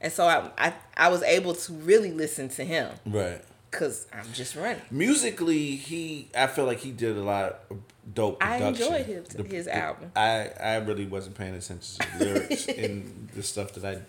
and 0.01 0.13
so 0.13 0.27
I 0.27 0.51
I, 0.67 0.75
I 0.97 1.09
was 1.09 1.23
able 1.23 1.55
to 1.55 1.73
really 1.91 2.13
listen 2.13 2.49
to 2.51 2.65
him 2.65 2.89
Right. 3.07 3.43
because 3.71 4.07
I'm 4.13 4.33
just 4.33 4.55
running. 4.57 4.83
Musically, 4.91 5.77
he 5.77 6.29
I 6.37 6.47
feel 6.47 6.65
like 6.67 6.79
he 6.79 6.91
did 6.91 7.17
a 7.17 7.23
lot 7.23 7.61
of 7.71 7.79
dope 8.15 8.37
I 8.43 8.57
enjoyed 8.59 9.07
his- 9.07 9.33
his 9.51 9.67
album. 9.69 10.13
I 10.17 10.51
I 10.61 10.75
really 10.77 11.07
wasn't 11.07 11.37
paying 11.37 11.55
attention 11.55 12.05
to 12.05 12.19
the 12.19 12.25
lyrics 12.25 12.67
and 12.83 13.29
the 13.35 13.43
stuff 13.43 13.73
that 13.75 13.85
I 13.85 14.01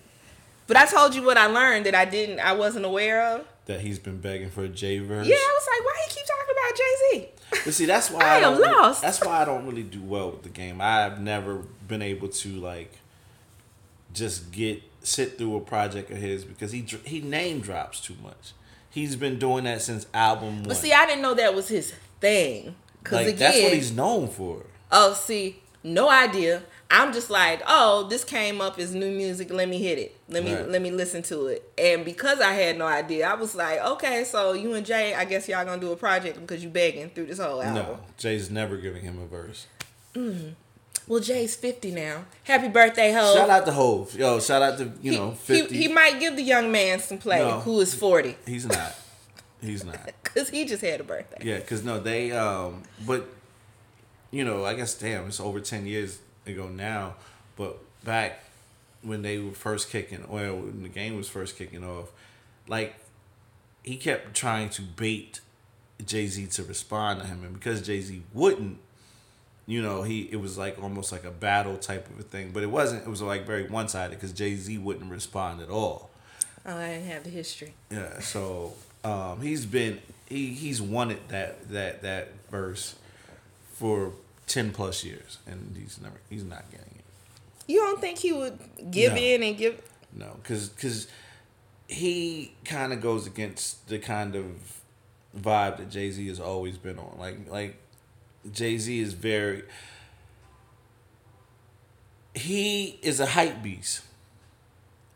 But 0.68 0.78
I 0.78 0.86
told 0.86 1.14
you 1.16 1.24
what 1.24 1.38
I 1.38 1.48
learned 1.48 1.86
that 1.88 1.96
I 1.96 2.06
didn't 2.06 2.40
I 2.40 2.54
wasn't 2.54 2.86
aware 2.86 3.22
of. 3.34 3.46
that 3.66 3.82
he's 3.82 4.00
been 4.00 4.20
begging 4.22 4.50
for 4.52 4.64
a 4.64 4.68
J 4.70 5.00
verse. 5.00 5.28
Yeah, 5.28 5.36
I 5.52 5.54
was 5.60 5.68
like, 5.74 5.84
why 5.88 5.96
he 6.04 6.08
keep 6.16 6.26
talking 6.34 6.54
about 6.58 6.72
Jay 6.82 6.94
Z? 7.02 7.35
But 7.52 7.74
see, 7.74 7.86
that's 7.86 8.10
why 8.12 8.22
I 8.22 8.28
I, 8.28 8.36
am 8.38 8.42
don't. 8.42 8.58
really- 8.62 8.72
lost. 8.76 9.02
That's 9.02 9.22
why 9.24 9.42
I 9.42 9.46
don't 9.46 9.66
really 9.66 9.84
do 9.84 10.02
well 10.02 10.32
with 10.32 10.44
the 10.44 10.50
game. 10.50 10.82
I've 10.82 11.20
never 11.22 11.58
been 11.88 12.02
able 12.02 12.28
to 12.28 12.50
like 12.50 12.92
just 14.14 14.52
get 14.52 14.82
sit 15.04 15.38
through 15.38 15.56
a 15.58 15.62
project 15.62 16.10
of 16.12 16.18
his 16.18 16.44
because 16.44 16.72
he 16.72 16.82
he 17.06 17.22
name 17.22 17.60
drops 17.62 18.00
too 18.00 18.16
much. 18.24 18.54
He's 18.90 19.16
been 19.16 19.38
doing 19.38 19.66
that 19.66 19.82
since 19.82 20.06
album 20.14 20.60
one. 20.60 20.64
But 20.70 20.78
see, 20.78 20.94
I 20.94 21.06
didn't 21.06 21.22
know 21.22 21.34
that 21.34 21.54
was 21.54 21.68
his 21.68 21.94
thing. 22.22 22.76
Cause 23.04 23.14
like 23.14 23.28
again, 23.28 23.38
that's 23.40 23.62
what 23.62 23.74
he's 23.74 23.92
known 23.92 24.28
for. 24.30 24.64
oh, 24.92 25.14
see, 25.14 25.62
no 25.84 26.10
idea. 26.10 26.64
I'm 26.92 27.12
just 27.14 27.30
like, 27.32 27.62
oh, 27.68 28.08
this 28.10 28.24
came 28.24 28.62
up 28.62 28.78
as 28.80 28.94
new 28.94 29.10
music. 29.12 29.52
Let 29.52 29.68
me 29.68 29.80
hit 29.80 29.98
it. 29.98 30.16
Let 30.30 30.44
me 30.44 30.54
Right. 30.54 30.70
let 30.70 30.82
me 30.82 30.92
listen 30.92 31.24
to 31.24 31.48
it. 31.48 31.68
And 31.78 32.06
because 32.06 32.40
I 32.40 32.54
had 32.54 32.78
no 32.78 32.86
idea, 32.86 33.28
I 33.28 33.34
was 33.34 33.56
like, 33.56 33.80
okay, 33.84 34.24
so 34.24 34.54
you 34.54 34.74
and 34.76 34.86
Jay, 34.86 35.14
I 35.16 35.26
guess 35.26 35.48
y'all 35.50 35.66
gonna 35.66 35.82
do 35.82 35.92
a 35.92 35.96
project 35.96 36.40
because 36.40 36.64
you 36.64 36.70
begging 36.70 37.10
through 37.10 37.26
this 37.26 37.40
whole 37.40 37.62
album. 37.62 37.76
No, 37.84 38.00
Jay's 38.18 38.50
never 38.52 38.78
giving 38.78 39.04
him 39.04 39.20
a 39.20 39.26
verse. 39.26 39.66
Well, 41.08 41.20
Jay's 41.20 41.56
50 41.56 41.92
now. 41.92 42.26
Happy 42.44 42.68
birthday, 42.68 43.12
ho. 43.12 43.34
Shout 43.36 43.50
out 43.50 43.66
to 43.66 43.72
Hove, 43.72 44.16
yo. 44.16 44.40
Shout 44.40 44.62
out 44.62 44.78
to 44.80 44.86
you 45.02 45.12
He- 45.12 45.18
know 45.18 45.38
he, 45.46 45.66
he, 45.66 45.88
might 45.88 46.20
give 46.20 46.36
the 46.36 46.42
young 46.42 46.72
man 46.72 47.00
some 47.00 47.18
play 47.18 47.40
No. 47.40 47.60
who 47.60 47.80
is 47.82 47.94
40 47.94 48.38
he's 48.48 48.66
not. 48.66 48.96
He's 49.62 49.84
not. 49.84 50.00
because 50.24 50.50
he 50.50 50.66
just 50.66 50.82
had 50.84 51.00
a 51.02 51.04
birthday. 51.04 51.38
Yeah, 51.44 51.58
because 51.58 51.84
no, 51.84 52.00
they 52.00 52.32
um, 52.32 52.84
but 53.06 53.28
you 54.32 54.44
know, 54.44 54.66
I 54.66 54.74
guess 54.74 54.94
damn, 54.96 55.28
it's 55.28 55.40
over 55.40 55.60
ten 55.60 55.86
years 55.86 56.20
ago 56.48 56.68
now. 56.68 57.16
But 57.56 57.78
back 58.04 58.44
when 59.02 59.22
they 59.22 59.40
were 59.40 59.52
first 59.52 59.90
kicking, 59.90 60.26
well, 60.28 60.56
when 60.58 60.84
the 60.84 60.90
game 60.90 61.16
was 61.16 61.30
first 61.30 61.58
kicking 61.58 61.84
off, 61.84 62.12
like 62.68 62.96
he 63.84 63.98
kept 63.98 64.34
trying 64.34 64.70
to 64.70 64.82
bait 64.82 65.42
Jay 66.06 66.28
Z 66.28 66.48
to 66.48 66.64
respond 66.64 67.22
to 67.22 67.28
him, 67.28 67.44
and 67.44 67.54
because 67.54 67.82
Jay 67.82 68.02
Z 68.02 68.22
wouldn't, 68.34 68.80
you 69.68 69.82
know, 69.82 70.04
he 70.04 70.28
it 70.32 70.38
was 70.38 70.58
like 70.58 70.82
almost 70.82 71.12
like 71.12 71.24
a 71.24 71.32
battle 71.32 71.78
type 71.78 72.10
of 72.10 72.20
a 72.20 72.24
thing, 72.24 72.52
but 72.52 72.64
it 72.64 72.70
wasn't. 72.72 73.04
It 73.06 73.10
was 73.10 73.22
like 73.22 73.46
very 73.46 73.68
one 73.68 73.88
sided 73.88 74.16
because 74.16 74.34
Jay 74.34 74.56
Z 74.56 74.78
wouldn't 74.78 75.12
respond 75.12 75.62
at 75.62 75.70
all. 75.70 76.10
Oh, 76.66 76.76
I 76.76 76.88
didn't 76.88 77.08
have 77.08 77.24
the 77.24 77.30
history. 77.30 77.76
Yeah, 77.92 78.20
so 78.20 78.74
um, 79.04 79.42
he's 79.42 79.66
been 79.66 80.00
he 80.28 80.48
he's 80.48 80.82
wanted 80.82 81.20
that 81.30 81.70
that 81.70 82.02
that 82.02 82.30
verse 82.50 82.96
for 83.74 84.14
ten 84.48 84.72
plus 84.72 85.04
years, 85.04 85.38
and 85.48 85.76
he's 85.80 86.00
never 86.02 86.16
he's 86.30 86.44
not 86.44 86.70
getting 86.72 86.94
it. 86.98 87.04
You 87.68 87.80
don't 87.80 88.00
think 88.00 88.20
he 88.20 88.32
would 88.32 88.60
give 88.92 89.14
No. 89.14 89.20
in 89.20 89.44
and 89.44 89.58
give? 89.58 89.82
No, 90.14 90.38
because 90.42 90.70
because 90.70 91.08
he 91.88 92.54
kind 92.64 92.94
of 92.94 93.02
goes 93.02 93.28
against 93.28 93.88
the 93.88 94.00
kind 94.00 94.36
of 94.36 94.46
vibe 95.38 95.78
that 95.78 95.90
Jay 95.90 96.10
Z 96.12 96.28
has 96.28 96.40
always 96.40 96.78
been 96.78 96.98
on. 97.00 97.16
Like 97.20 97.50
like 97.50 97.76
Jay 98.52 98.78
Z 98.78 99.00
is 99.00 99.14
very 99.14 99.64
he 102.34 103.00
is 103.02 103.20
a 103.20 103.26
hype 103.28 103.62
beast. 103.64 104.02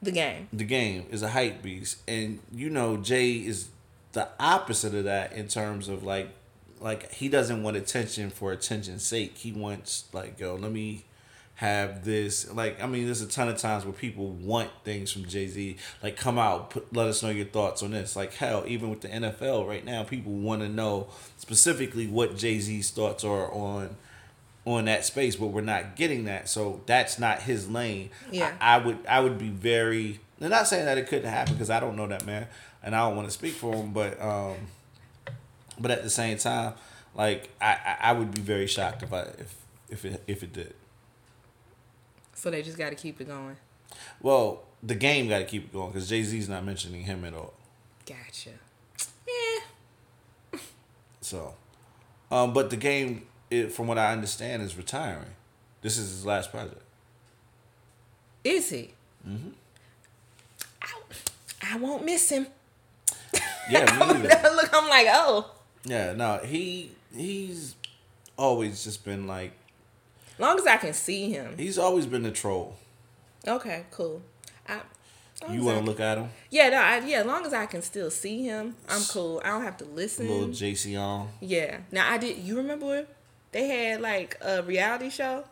The 0.01 0.11
game. 0.11 0.47
The 0.53 0.63
game 0.63 1.05
is 1.11 1.21
a 1.21 1.29
hype 1.29 1.61
beast, 1.61 1.97
and 2.07 2.39
you 2.53 2.69
know 2.69 2.95
Jay 2.97 3.31
is 3.33 3.67
the 4.13 4.29
opposite 4.39 4.95
of 4.95 5.03
that 5.03 5.33
in 5.33 5.47
terms 5.47 5.87
of 5.89 6.03
like 6.03 6.29
like 6.79 7.11
he 7.13 7.29
doesn't 7.29 7.61
want 7.63 7.77
attention 7.77 8.29
for 8.29 8.51
attention's 8.51 9.03
sake. 9.03 9.37
He 9.37 9.51
wants 9.51 10.05
like 10.13 10.39
yo, 10.39 10.55
let 10.55 10.71
me 10.71 11.05
have 11.55 12.05
this. 12.05 12.51
Like 12.53 12.81
I 12.81 12.87
mean, 12.87 13.05
there's 13.05 13.21
a 13.21 13.27
ton 13.27 13.49
of 13.49 13.57
times 13.57 13.83
where 13.83 13.93
people 13.93 14.29
want 14.29 14.69
things 14.83 15.11
from 15.11 15.25
Jay 15.25 15.47
Z. 15.47 15.75
Like 16.01 16.15
come 16.15 16.39
out, 16.39 16.69
put, 16.69 16.93
let 16.93 17.07
us 17.07 17.21
know 17.21 17.29
your 17.29 17.45
thoughts 17.45 17.83
on 17.83 17.91
this. 17.91 18.15
Like 18.15 18.33
hell, 18.33 18.63
even 18.65 18.89
with 18.89 19.01
the 19.01 19.09
NFL 19.09 19.67
right 19.67 19.83
now, 19.83 20.03
people 20.03 20.31
want 20.31 20.61
to 20.61 20.69
know 20.69 21.07
specifically 21.37 22.07
what 22.07 22.37
Jay 22.37 22.59
Z's 22.59 22.91
thoughts 22.91 23.23
are 23.23 23.51
on 23.51 23.97
on 24.65 24.85
that 24.85 25.03
space, 25.05 25.35
but 25.35 25.47
we're 25.47 25.61
not 25.61 25.95
getting 25.95 26.25
that. 26.25 26.47
So 26.47 26.81
that's 26.85 27.19
not 27.19 27.41
his 27.41 27.69
lane. 27.69 28.09
Yeah. 28.31 28.53
I, 28.61 28.75
I 28.75 28.77
would 28.77 29.05
I 29.07 29.19
would 29.19 29.37
be 29.37 29.49
very. 29.49 30.19
I'm 30.41 30.49
not 30.49 30.67
saying 30.67 30.85
that 30.85 30.97
it 30.97 31.07
couldn't 31.07 31.29
happen 31.29 31.55
because 31.55 31.69
I 31.69 31.81
don't 31.81 31.97
know 31.97 32.07
that 32.07 32.25
man, 32.25 32.47
and 32.81 32.95
I 32.95 32.99
don't 32.99 33.17
want 33.17 33.27
to 33.27 33.33
speak 33.33 33.53
for 33.53 33.75
him. 33.75 33.91
But 33.91 34.21
um, 34.21 34.55
but 35.79 35.91
at 35.91 36.03
the 36.03 36.09
same 36.09 36.37
time, 36.37 36.73
like 37.15 37.49
I, 37.61 37.97
I 38.01 38.13
would 38.13 38.33
be 38.33 38.41
very 38.41 38.67
shocked 38.67 39.03
if 39.03 39.13
I 39.13 39.21
if 39.21 39.55
if 39.89 40.05
it 40.05 40.23
if 40.27 40.43
it 40.43 40.53
did. 40.53 40.73
So 42.33 42.49
they 42.49 42.61
just 42.61 42.77
got 42.77 42.89
to 42.89 42.95
keep 42.95 43.19
it 43.19 43.27
going. 43.27 43.57
Well, 44.21 44.63
the 44.81 44.95
game 44.95 45.27
got 45.27 45.39
to 45.39 45.45
keep 45.45 45.65
it 45.65 45.73
going 45.73 45.91
because 45.91 46.07
Jay 46.07 46.23
Z's 46.23 46.47
not 46.47 46.63
mentioning 46.63 47.03
him 47.03 47.25
at 47.25 47.33
all. 47.33 47.53
Gotcha. 48.05 48.51
Yeah. 49.27 50.59
So, 51.21 51.53
um, 52.31 52.53
but 52.53 52.69
the 52.69 52.77
game, 52.77 53.27
it, 53.51 53.71
from 53.71 53.87
what 53.87 53.97
I 53.97 54.13
understand, 54.13 54.63
is 54.63 54.77
retiring. 54.77 55.35
This 55.81 55.97
is 55.97 56.09
his 56.09 56.25
last 56.25 56.51
project. 56.51 56.81
Is 58.43 58.69
he? 58.69 58.91
Mm-hmm. 59.27 59.49
I, 60.81 61.73
I 61.73 61.77
won't 61.77 62.05
miss 62.05 62.29
him. 62.29 62.47
Yeah, 63.69 63.85
me 63.85 64.05
either. 64.25 64.49
Look, 64.55 64.69
I'm 64.73 64.89
like, 64.89 65.07
oh. 65.09 65.51
Yeah, 65.85 66.13
no, 66.13 66.37
he 66.39 66.91
he's 67.15 67.75
always 68.37 68.83
just 68.83 69.03
been 69.05 69.27
like 69.27 69.51
Long 70.37 70.57
as 70.57 70.65
I 70.65 70.77
can 70.77 70.93
see 70.93 71.31
him. 71.31 71.55
he's 71.57 71.77
always 71.77 72.05
been 72.05 72.25
a 72.25 72.31
troll. 72.31 72.77
Okay, 73.47 73.83
cool. 73.91 74.21
I, 74.67 74.81
You 75.51 75.63
want 75.63 75.79
to 75.79 75.83
look 75.83 75.99
at 75.99 76.17
him, 76.17 76.29
Yeah, 76.49 76.69
no, 76.69 76.77
I, 76.77 76.99
yeah. 76.99 77.19
As 77.21 77.25
long 77.25 77.45
as 77.45 77.53
I 77.53 77.65
can 77.65 77.81
still 77.81 78.09
see 78.11 78.43
him, 78.43 78.75
I'm 78.87 79.01
cool. 79.09 79.41
I 79.43 79.49
don't 79.49 79.63
have 79.63 79.77
to 79.77 79.85
listen. 79.85 80.27
little 80.29 80.47
JC 80.49 80.99
on. 80.99 81.29
Yeah. 81.41 81.79
Now 81.91 82.11
I 82.11 82.17
did. 82.17 82.37
You 82.37 82.57
remember 82.57 83.05
they 83.51 83.67
had 83.67 84.01
like 84.01 84.37
a 84.41 84.61
reality 84.63 85.09
show, 85.09 85.43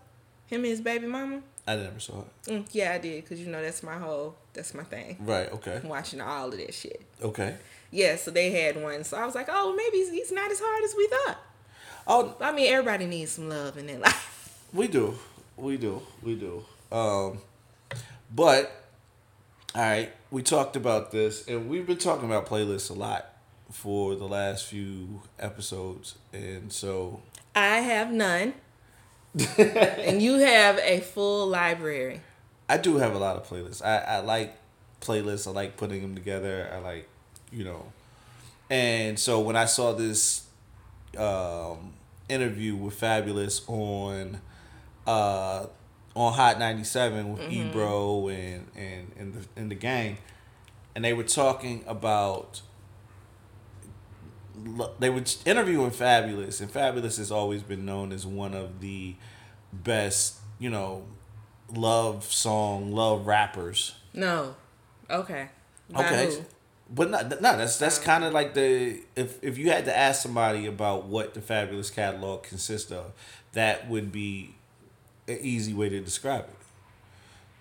him 0.47 0.61
and 0.61 0.67
his 0.67 0.81
baby 0.81 1.07
mama. 1.07 1.41
I 1.67 1.75
never 1.75 1.99
saw 1.99 2.21
it. 2.21 2.49
Mm, 2.49 2.65
yeah, 2.71 2.93
I 2.93 2.97
did 2.97 3.23
because 3.23 3.39
you 3.41 3.47
know 3.47 3.61
that's 3.61 3.83
my 3.83 3.97
whole 3.97 4.35
that's 4.53 4.73
my 4.73 4.83
thing. 4.83 5.17
Right. 5.19 5.51
Okay. 5.51 5.81
Watching 5.83 6.21
all 6.21 6.47
of 6.47 6.57
that 6.57 6.73
shit. 6.73 7.01
Okay. 7.21 7.55
Yeah, 7.91 8.15
so 8.15 8.31
they 8.31 8.51
had 8.51 8.81
one. 8.81 9.03
So 9.03 9.17
I 9.17 9.25
was 9.25 9.35
like, 9.35 9.47
oh, 9.49 9.75
maybe 9.75 9.97
he's 10.09 10.31
not 10.31 10.49
as 10.51 10.59
hard 10.63 10.83
as 10.83 10.95
we 10.95 11.07
thought. 11.07 11.37
Oh, 12.07 12.35
I 12.39 12.51
mean, 12.53 12.71
everybody 12.71 13.05
needs 13.05 13.31
some 13.31 13.49
love 13.49 13.77
in 13.77 13.85
their 13.87 13.99
life. 14.07 14.65
we 14.73 14.87
do. 14.87 15.15
We 15.57 15.77
do. 15.77 16.01
We 16.23 16.35
do. 16.35 16.63
Um, 16.91 17.39
but 18.33 18.71
all 19.75 19.81
right, 19.81 20.11
we 20.31 20.41
talked 20.43 20.75
about 20.75 21.11
this, 21.11 21.47
and 21.47 21.69
we've 21.69 21.85
been 21.85 21.97
talking 21.97 22.25
about 22.25 22.45
playlists 22.45 22.89
a 22.89 22.93
lot 22.93 23.25
for 23.71 24.15
the 24.15 24.25
last 24.27 24.65
few 24.65 25.21
episodes, 25.39 26.15
and 26.31 26.71
so 26.71 27.21
I 27.55 27.77
have 27.79 28.11
none, 28.11 28.53
and 29.57 30.21
you 30.21 30.35
have 30.35 30.79
a 30.79 30.99
full 30.99 31.47
library. 31.47 32.21
I 32.69 32.77
do 32.77 32.97
have 32.97 33.13
a 33.15 33.17
lot 33.17 33.37
of 33.37 33.47
playlists. 33.47 33.83
I, 33.83 33.97
I 33.97 34.19
like 34.19 34.57
playlists. 35.01 35.47
I 35.47 35.51
like 35.51 35.77
putting 35.77 36.01
them 36.01 36.15
together. 36.15 36.69
I 36.73 36.79
like, 36.79 37.07
you 37.51 37.63
know, 37.63 37.91
and 38.69 39.17
so 39.17 39.39
when 39.39 39.55
I 39.55 39.65
saw 39.65 39.93
this 39.93 40.47
um, 41.17 41.93
interview 42.29 42.75
with 42.75 42.99
Fabolous 42.99 43.67
on 43.69 44.41
uh, 45.05 45.67
on 46.15 46.33
Hot 46.33 46.59
ninety 46.59 46.83
seven 46.83 47.33
with 47.33 47.51
Ebro 47.51 48.27
and 48.29 48.67
and 48.75 49.11
and 49.17 49.33
the 49.33 49.47
and 49.55 49.71
the 49.71 49.75
gang, 49.75 50.17
and 50.95 51.03
they 51.03 51.13
were 51.13 51.23
talking 51.23 51.83
about. 51.87 52.61
They 54.99 55.09
were 55.09 55.23
interviewing 55.45 55.91
Fabolous, 55.91 56.61
and 56.61 56.71
Fabolous 56.71 57.17
has 57.17 57.31
always 57.31 57.61
been 57.63 57.85
known 57.85 58.11
as 58.11 58.25
one 58.25 58.53
of 58.53 58.79
the 58.81 59.15
best, 59.71 60.37
you 60.59 60.69
know, 60.69 61.05
love 61.73 62.23
song, 62.25 62.91
love 62.91 63.27
rappers. 63.27 63.95
No, 64.13 64.55
okay. 65.09 65.49
By 65.89 66.05
Okay. 66.05 66.25
who? 66.35 66.45
But 66.89 67.09
no, 67.11 67.21
no, 67.21 67.57
that's 67.57 67.77
that's 67.77 67.99
kind 67.99 68.23
of 68.23 68.31
like 68.33 68.53
the 68.53 69.01
if 69.15 69.43
if 69.43 69.57
you 69.57 69.69
had 69.69 69.85
to 69.85 69.97
ask 69.97 70.21
somebody 70.23 70.65
about 70.65 71.05
what 71.05 71.33
the 71.33 71.41
Fabolous 71.41 71.93
catalog 71.93 72.43
consists 72.43 72.91
of, 72.91 73.11
that 73.51 73.89
would 73.89 74.11
be 74.11 74.55
an 75.27 75.37
easy 75.41 75.73
way 75.73 75.89
to 75.89 75.99
describe 75.99 76.45
it. 76.45 76.55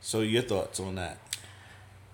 So 0.01 0.20
your 0.20 0.42
thoughts 0.42 0.78
on 0.78 0.94
that? 0.94 1.18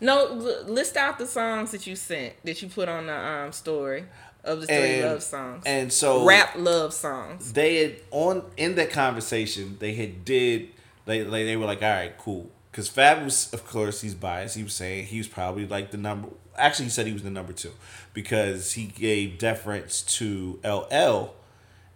No, 0.00 0.24
list 0.66 0.96
out 0.96 1.18
the 1.18 1.26
songs 1.26 1.70
that 1.72 1.86
you 1.86 1.94
sent 1.96 2.32
that 2.44 2.62
you 2.62 2.68
put 2.68 2.88
on 2.88 3.06
the 3.06 3.16
um 3.16 3.52
story 3.52 4.06
of 4.44 4.60
the 4.60 4.66
three 4.66 4.76
And- 4.76 5.04
love 5.04 5.22
songs. 5.22 5.62
And 5.66 5.92
so 5.92 6.24
Rap 6.24 6.54
love 6.56 6.92
songs. 6.92 7.52
they 7.52 7.76
had 7.82 7.96
on 8.10 8.44
in 8.56 8.74
that 8.76 8.90
conversation 8.90 9.76
they 9.78 9.94
had 9.94 10.24
did 10.24 10.68
they 11.04 11.22
they, 11.22 11.44
they 11.44 11.56
were 11.56 11.66
like 11.66 11.82
all 11.82 11.90
right 11.90 12.16
cool. 12.18 12.50
Because 12.70 12.88
Fab 12.88 13.22
was 13.24 13.52
of 13.52 13.66
course 13.66 14.00
he's 14.00 14.14
biased. 14.14 14.56
He 14.56 14.62
was 14.62 14.72
saying 14.74 15.06
he 15.06 15.18
was 15.18 15.28
probably 15.28 15.66
like 15.66 15.90
the 15.90 15.96
number 15.98 16.28
actually 16.56 16.86
he 16.86 16.90
said 16.90 17.06
he 17.06 17.12
was 17.12 17.22
the 17.22 17.30
number 17.30 17.52
two. 17.52 17.72
Because 18.14 18.72
he 18.72 18.86
gave 18.86 19.38
deference 19.38 20.02
to 20.18 20.58
LL 20.64 21.34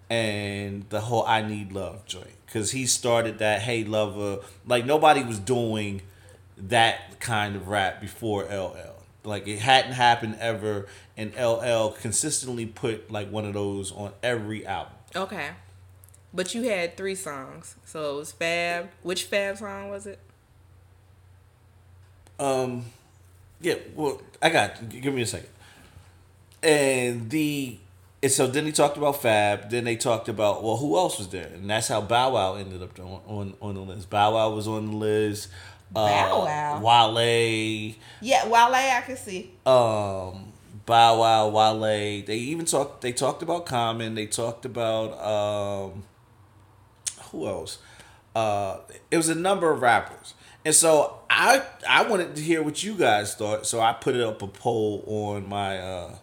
and 0.08 0.88
the 0.90 1.00
whole 1.00 1.24
I 1.26 1.42
need 1.42 1.72
love 1.72 2.04
joint. 2.06 2.30
Because 2.46 2.70
he 2.70 2.86
started 2.86 3.38
that 3.38 3.62
hey 3.62 3.84
lover 3.84 4.38
like 4.66 4.84
nobody 4.86 5.22
was 5.22 5.38
doing 5.38 6.02
that 6.58 7.20
kind 7.20 7.56
of 7.56 7.68
rap 7.68 8.00
before 8.00 8.44
LL 8.44 8.94
like 9.24 9.46
it 9.48 9.58
hadn't 9.58 9.92
happened 9.92 10.36
ever 10.40 10.86
and 11.16 11.34
LL 11.34 11.88
consistently 11.90 12.66
put 12.66 13.10
like 13.10 13.30
one 13.30 13.44
of 13.44 13.54
those 13.54 13.92
on 13.92 14.12
every 14.22 14.66
album 14.66 14.96
Okay. 15.16 15.50
But 16.34 16.54
you 16.54 16.64
had 16.64 16.96
three 16.96 17.14
songs. 17.14 17.76
So 17.84 18.14
it 18.14 18.18
was 18.18 18.32
Fab. 18.32 18.90
Which 19.02 19.24
Fab 19.24 19.56
song 19.56 19.88
was 19.88 20.06
it? 20.06 20.18
Um, 22.38 22.84
yeah. 23.60 23.76
Well, 23.94 24.20
I 24.42 24.50
got. 24.50 24.88
Give 24.88 25.14
me 25.14 25.22
a 25.22 25.26
second. 25.26 25.48
And 26.62 27.30
the 27.30 27.78
and 28.22 28.32
so 28.32 28.46
then 28.46 28.66
he 28.66 28.72
talked 28.72 28.98
about 28.98 29.22
Fab. 29.22 29.70
Then 29.70 29.84
they 29.84 29.96
talked 29.96 30.28
about 30.28 30.62
well, 30.62 30.76
who 30.76 30.96
else 30.96 31.18
was 31.18 31.28
there? 31.28 31.46
And 31.46 31.70
that's 31.70 31.88
how 31.88 32.02
Bow 32.02 32.34
Wow 32.34 32.56
ended 32.56 32.82
up 32.82 32.98
on 32.98 33.20
on, 33.26 33.54
on 33.62 33.74
the 33.74 33.80
list. 33.80 34.10
Bow 34.10 34.34
Wow 34.34 34.50
was 34.50 34.68
on 34.68 34.90
the 34.90 34.96
list. 34.96 35.48
Uh, 35.94 36.06
Bow 36.08 36.44
Wow? 36.44 37.14
Wale. 37.14 37.94
Yeah, 38.20 38.46
Wale, 38.48 38.74
I 38.74 39.02
can 39.06 39.16
see. 39.16 39.52
Um, 39.64 40.52
Bow 40.86 41.20
Wow, 41.20 41.48
Wale. 41.48 42.22
They 42.24 42.36
even 42.36 42.64
talked. 42.64 43.02
They 43.02 43.12
talked 43.12 43.42
about 43.42 43.66
Common. 43.66 44.14
They 44.14 44.26
talked 44.26 44.64
about 44.64 45.20
um, 45.20 46.04
who 47.30 47.46
else? 47.46 47.78
Uh, 48.34 48.78
it 49.10 49.16
was 49.16 49.28
a 49.28 49.34
number 49.34 49.70
of 49.70 49.82
rappers, 49.82 50.34
and 50.64 50.74
so 50.74 51.18
I 51.28 51.62
I 51.88 52.08
wanted 52.08 52.36
to 52.36 52.42
hear 52.42 52.62
what 52.62 52.82
you 52.84 52.94
guys 52.94 53.34
thought. 53.34 53.66
So 53.66 53.80
I 53.80 53.92
put 53.92 54.14
it 54.14 54.22
up 54.22 54.42
a 54.42 54.46
poll 54.46 55.02
on 55.06 55.48
my 55.48 55.78
uh, 55.78 56.14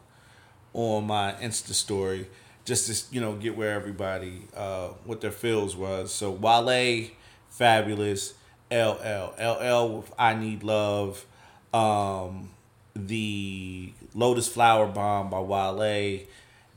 on 0.74 1.06
my 1.06 1.34
Insta 1.34 1.74
story 1.74 2.28
just 2.64 2.88
to 2.88 3.14
you 3.14 3.20
know 3.20 3.34
get 3.36 3.58
where 3.58 3.74
everybody 3.74 4.44
uh, 4.56 4.90
what 5.04 5.20
their 5.20 5.32
feels 5.32 5.76
was. 5.76 6.14
So 6.14 6.32
Wale, 6.32 7.10
Fabolous. 7.52 8.34
LL, 8.72 9.34
LL 9.40 9.98
with 9.98 10.12
I 10.18 10.34
Need 10.34 10.64
Love. 10.64 11.26
Um, 11.74 12.50
the 12.96 13.94
Lotus 14.16 14.48
Flower 14.48 14.88
Bomb 14.88 15.30
by 15.30 15.40
Wale 15.40 16.22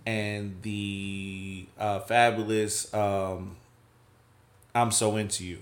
and 0.06 0.56
the 0.62 1.66
uh, 1.78 2.00
Fabolous 2.00 2.94
um, 2.94 3.56
I'm 4.74 4.90
So 4.90 5.16
Into 5.16 5.44
You. 5.44 5.58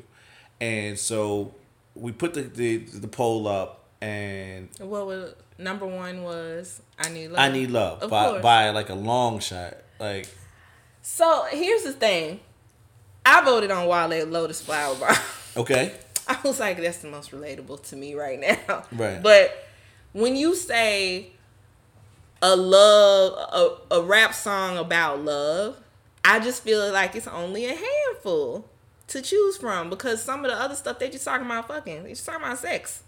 And 0.60 0.98
so 0.98 1.54
we 1.94 2.12
put 2.12 2.34
the, 2.34 2.42
the, 2.42 2.76
the 2.78 3.08
poll 3.08 3.48
up 3.48 3.84
and 4.00 4.68
What 4.78 5.06
was 5.06 5.34
number 5.58 5.86
one 5.86 6.22
was 6.22 6.80
I 6.98 7.08
need 7.08 7.28
love. 7.28 7.38
I 7.38 7.48
Need 7.50 7.70
Love 7.70 8.02
Of 8.02 8.10
by, 8.10 8.28
course. 8.28 8.42
by 8.42 8.70
like 8.70 8.90
a 8.90 8.94
long 8.94 9.40
shot. 9.40 9.76
Like, 9.98 10.28
So 11.02 11.46
here's 11.50 11.82
the 11.84 11.92
thing. 11.92 12.40
I 13.26 13.42
voted 13.44 13.70
on 13.70 13.86
Wale 13.86 14.26
Lotus 14.26 14.60
Flower 14.60 14.94
Bomb. 14.96 15.16
okay. 15.56 15.94
I 16.26 16.38
was 16.44 16.60
like, 16.60 16.76
that's 16.80 16.98
the 16.98 17.08
most 17.08 17.30
relatable 17.32 17.82
to 17.88 17.96
me 17.96 18.14
right 18.14 18.40
now. 18.40 18.84
Right. 18.92 19.22
But 19.22 19.66
when 20.12 20.36
you 20.36 20.54
say 20.54 21.30
a 22.44 22.54
love, 22.56 23.78
a, 23.90 23.96
a 23.96 24.02
rap 24.02 24.34
song 24.34 24.76
about 24.76 25.20
love, 25.24 25.78
I 26.24 26.40
just 26.40 26.62
feel 26.62 26.92
like 26.92 27.16
it's 27.16 27.26
only 27.26 27.64
a 27.66 27.74
handful 27.74 28.68
to 29.08 29.22
choose 29.22 29.56
from 29.56 29.88
because 29.90 30.22
some 30.22 30.44
of 30.44 30.50
the 30.50 30.56
other 30.56 30.74
stuff 30.74 30.98
they 30.98 31.08
just 31.10 31.24
talking 31.24 31.46
about 31.46 31.68
fucking, 31.68 32.04
they 32.04 32.10
just 32.10 32.26
talking 32.26 32.42
about 32.42 32.58
sex. 32.58 33.02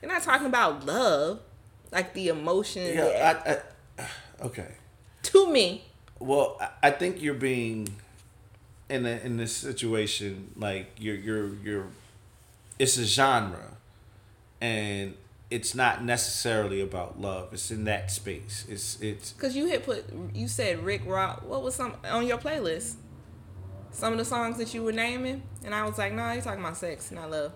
They're 0.00 0.10
not 0.10 0.22
talking 0.22 0.46
about 0.46 0.84
love, 0.84 1.40
like 1.92 2.14
the 2.14 2.28
emotion. 2.28 2.94
Yeah, 2.96 3.42
I, 3.46 3.50
I, 3.52 4.02
uh, 4.02 4.46
okay. 4.46 4.72
to 5.24 5.50
me, 5.50 5.84
Well, 6.18 6.56
I- 6.60 6.88
I 6.88 6.90
think 6.90 7.22
you're 7.22 7.34
being 7.34 7.88
in 8.88 9.04
a, 9.06 9.18
in 9.24 9.36
this 9.36 9.54
situation 9.56 10.52
like 10.56 10.86
you're 10.98 11.16
you're 11.16 11.54
you're 11.56 11.86
it's 12.78 12.96
a 12.98 13.04
genre 13.04 13.76
and 14.60 15.14
it's 15.50 15.74
not 15.74 16.02
necessarily 16.04 16.80
about 16.80 17.20
love. 17.20 17.52
It's 17.52 17.70
in 17.70 17.84
that 17.84 18.10
space. 18.10 18.66
It's 18.68 19.00
it's 19.00 19.32
Cause 19.32 19.54
you 19.54 19.66
had 19.66 19.84
put 19.84 20.04
you 20.34 20.48
said 20.48 20.82
Rick 20.84 21.02
Rock. 21.06 21.42
What 21.46 21.62
was 21.62 21.74
some 21.74 21.94
on 22.10 22.26
your 22.26 22.38
playlist? 22.38 22.96
Some 23.92 24.12
of 24.12 24.18
the 24.18 24.24
songs 24.24 24.58
that 24.58 24.74
you 24.74 24.82
were 24.82 24.92
naming, 24.92 25.42
and 25.64 25.74
I 25.74 25.84
was 25.86 25.96
like, 25.96 26.12
no, 26.12 26.30
you're 26.32 26.42
talking 26.42 26.60
about 26.60 26.76
sex, 26.76 27.10
not 27.10 27.30
love. 27.30 27.52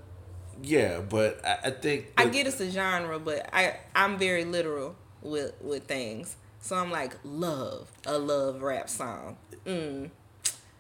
yeah, 0.63 1.01
but 1.01 1.45
I, 1.45 1.59
I 1.65 1.71
think 1.71 2.13
I 2.17 2.27
get 2.27 2.47
it's 2.47 2.61
a 2.61 2.71
genre, 2.71 3.19
but 3.19 3.49
I 3.53 3.77
I'm 3.95 4.19
very 4.19 4.45
literal 4.45 4.97
with 5.23 5.53
with 5.61 5.85
things. 5.85 6.37
So 6.61 6.77
I'm 6.77 6.91
like, 6.91 7.17
love 7.25 7.91
a 8.07 8.19
love 8.19 8.63
rap 8.63 8.89
song. 8.89 9.37
Mm, 9.67 10.11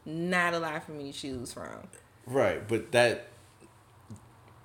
not 0.06 0.54
a 0.54 0.58
lot 0.58 0.84
for 0.84 0.92
me 0.92 1.10
to 1.12 1.18
choose 1.18 1.52
from. 1.52 1.88
right, 2.26 2.66
but 2.66 2.92
that 2.92 3.26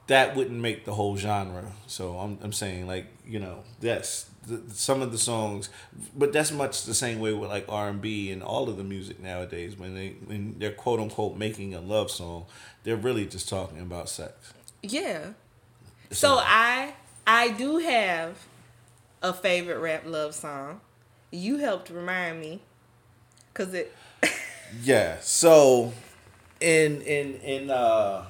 that 0.08 0.36
wouldn't 0.36 0.60
make 0.60 0.86
the 0.86 0.93
whole 0.93 1.18
genre. 1.18 1.72
So 1.88 2.18
I'm 2.18 2.38
I'm 2.41 2.53
saying 2.53 2.88
like 2.88 3.08
you 3.26 3.39
know 3.39 3.64
yes, 3.82 4.30
the, 4.47 4.62
some 4.74 5.01
of 5.01 5.12
the 5.12 5.18
songs, 5.18 5.70
but 6.16 6.34
that's 6.34 6.51
much 6.51 6.84
the 6.84 6.93
same 6.93 7.20
way 7.20 7.34
with 7.34 7.49
like 7.49 7.66
R 7.68 7.89
and 7.89 8.01
B 8.01 8.32
and 8.32 8.43
all 8.43 8.70
of 8.70 8.78
the 8.78 8.84
music 8.84 9.20
nowadays. 9.20 9.78
When 9.78 9.95
they 9.95 10.10
when 10.26 10.56
they're 10.60 10.72
quote 10.72 10.99
unquote 10.99 11.38
making 11.38 11.74
a 11.74 11.82
love 11.82 12.12
song, 12.12 12.45
they're 12.84 12.95
really 12.95 13.26
just 13.26 13.49
talking 13.49 13.80
about 13.80 14.10
sex. 14.10 14.53
Yeah. 14.82 15.34
So 16.12 16.38
I 16.39 16.93
I 17.26 17.49
do 17.49 17.78
have 17.78 18.38
a 19.22 19.34
favorite 19.34 19.80
rap 19.80 20.03
love 20.06 20.36
song. 20.36 20.82
You 21.32 21.58
helped 21.58 21.89
remind 21.89 22.39
me, 22.39 22.62
cause 23.53 23.74
it. 23.74 23.93
Yeah. 24.84 25.20
So 25.22 25.93
in 26.60 27.01
in 27.01 27.36
in 27.36 27.70
uh 27.70 28.26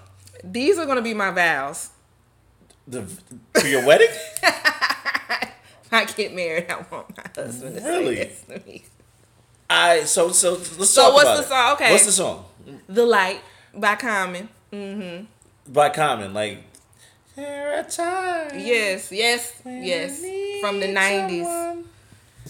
These 0.51 0.77
are 0.77 0.85
gonna 0.85 1.01
be 1.01 1.13
my 1.13 1.31
vows. 1.31 1.89
the 2.87 3.03
for 3.53 3.67
your 3.67 3.85
wedding. 3.85 4.09
If 5.87 5.93
I 5.93 6.05
get 6.05 6.33
married, 6.33 6.65
I 6.69 6.83
want 6.91 7.15
my 7.15 7.23
husband 7.35 7.75
to 7.77 7.81
Really? 7.83 8.15
say 8.15 8.23
this 8.25 8.41
to 8.61 8.67
me. 8.67 8.83
I 9.69 10.03
so 10.05 10.31
so 10.31 10.53
let's 10.53 10.89
So 10.89 11.03
talk 11.03 11.13
what's 11.13 11.23
about 11.25 11.35
the 11.37 11.43
it. 11.43 11.47
song? 11.47 11.73
Okay. 11.73 11.91
What's 11.91 12.05
the 12.07 12.11
song? 12.11 12.45
The 12.89 13.05
Light 13.05 13.41
by 13.73 13.95
Common. 13.95 14.49
Mm-hmm. 14.73 15.25
By 15.71 15.89
Common, 15.89 16.33
like 16.33 16.63
there 17.35 17.79
are 17.79 17.83
times 17.83 18.53
Yes, 18.65 19.11
yes, 19.11 19.53
yes. 19.63 20.19
From 20.61 20.79
the 20.79 20.87
90s. 20.87 21.83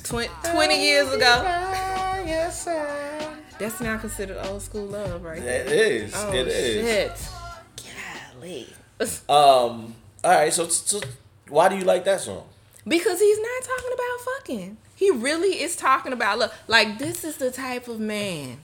Tw- 0.03 0.29
20 0.51 0.81
years 0.81 1.11
ago. 1.11 1.41
That's 3.57 3.79
now 3.81 3.97
considered 3.97 4.37
old 4.47 4.61
school 4.61 4.85
love, 4.85 5.23
right? 5.23 5.39
It 5.39 5.43
there. 5.67 5.73
is. 5.73 6.13
Oh, 6.15 6.33
it 6.33 6.47
is. 6.47 6.85
shit. 6.85 7.29
Um. 9.29 9.95
All 10.23 10.31
right. 10.31 10.53
So, 10.53 10.67
so 10.67 11.01
why 11.49 11.69
do 11.69 11.75
you 11.75 11.83
like 11.83 12.05
that 12.05 12.21
song? 12.21 12.43
Because 12.87 13.19
he's 13.19 13.39
not 13.39 13.63
talking 13.63 13.91
about 13.93 14.21
fucking. 14.21 14.77
He 14.95 15.11
really 15.11 15.61
is 15.61 15.75
talking 15.75 16.13
about 16.13 16.39
love. 16.39 16.53
Like, 16.67 16.99
this 16.99 17.23
is 17.23 17.37
the 17.37 17.51
type 17.51 17.87
of 17.87 17.99
man 17.99 18.57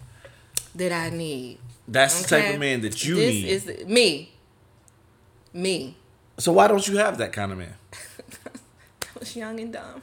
that 0.76 0.92
I 0.92 1.10
need. 1.10 1.58
That's 1.88 2.22
the 2.22 2.28
type 2.28 2.54
of 2.54 2.60
man 2.60 2.82
that 2.82 3.04
you 3.04 3.16
this 3.16 3.34
need. 3.34 3.46
is 3.46 3.88
me. 3.88 4.32
Me. 5.54 5.98
so 6.38 6.54
why 6.54 6.68
don't 6.68 6.88
you 6.88 6.98
have 6.98 7.18
that 7.18 7.34
kind 7.34 7.52
of 7.52 7.58
man? 7.58 7.74
I 8.46 9.20
was 9.20 9.36
young 9.36 9.60
and 9.60 9.74
dumb. 9.74 10.02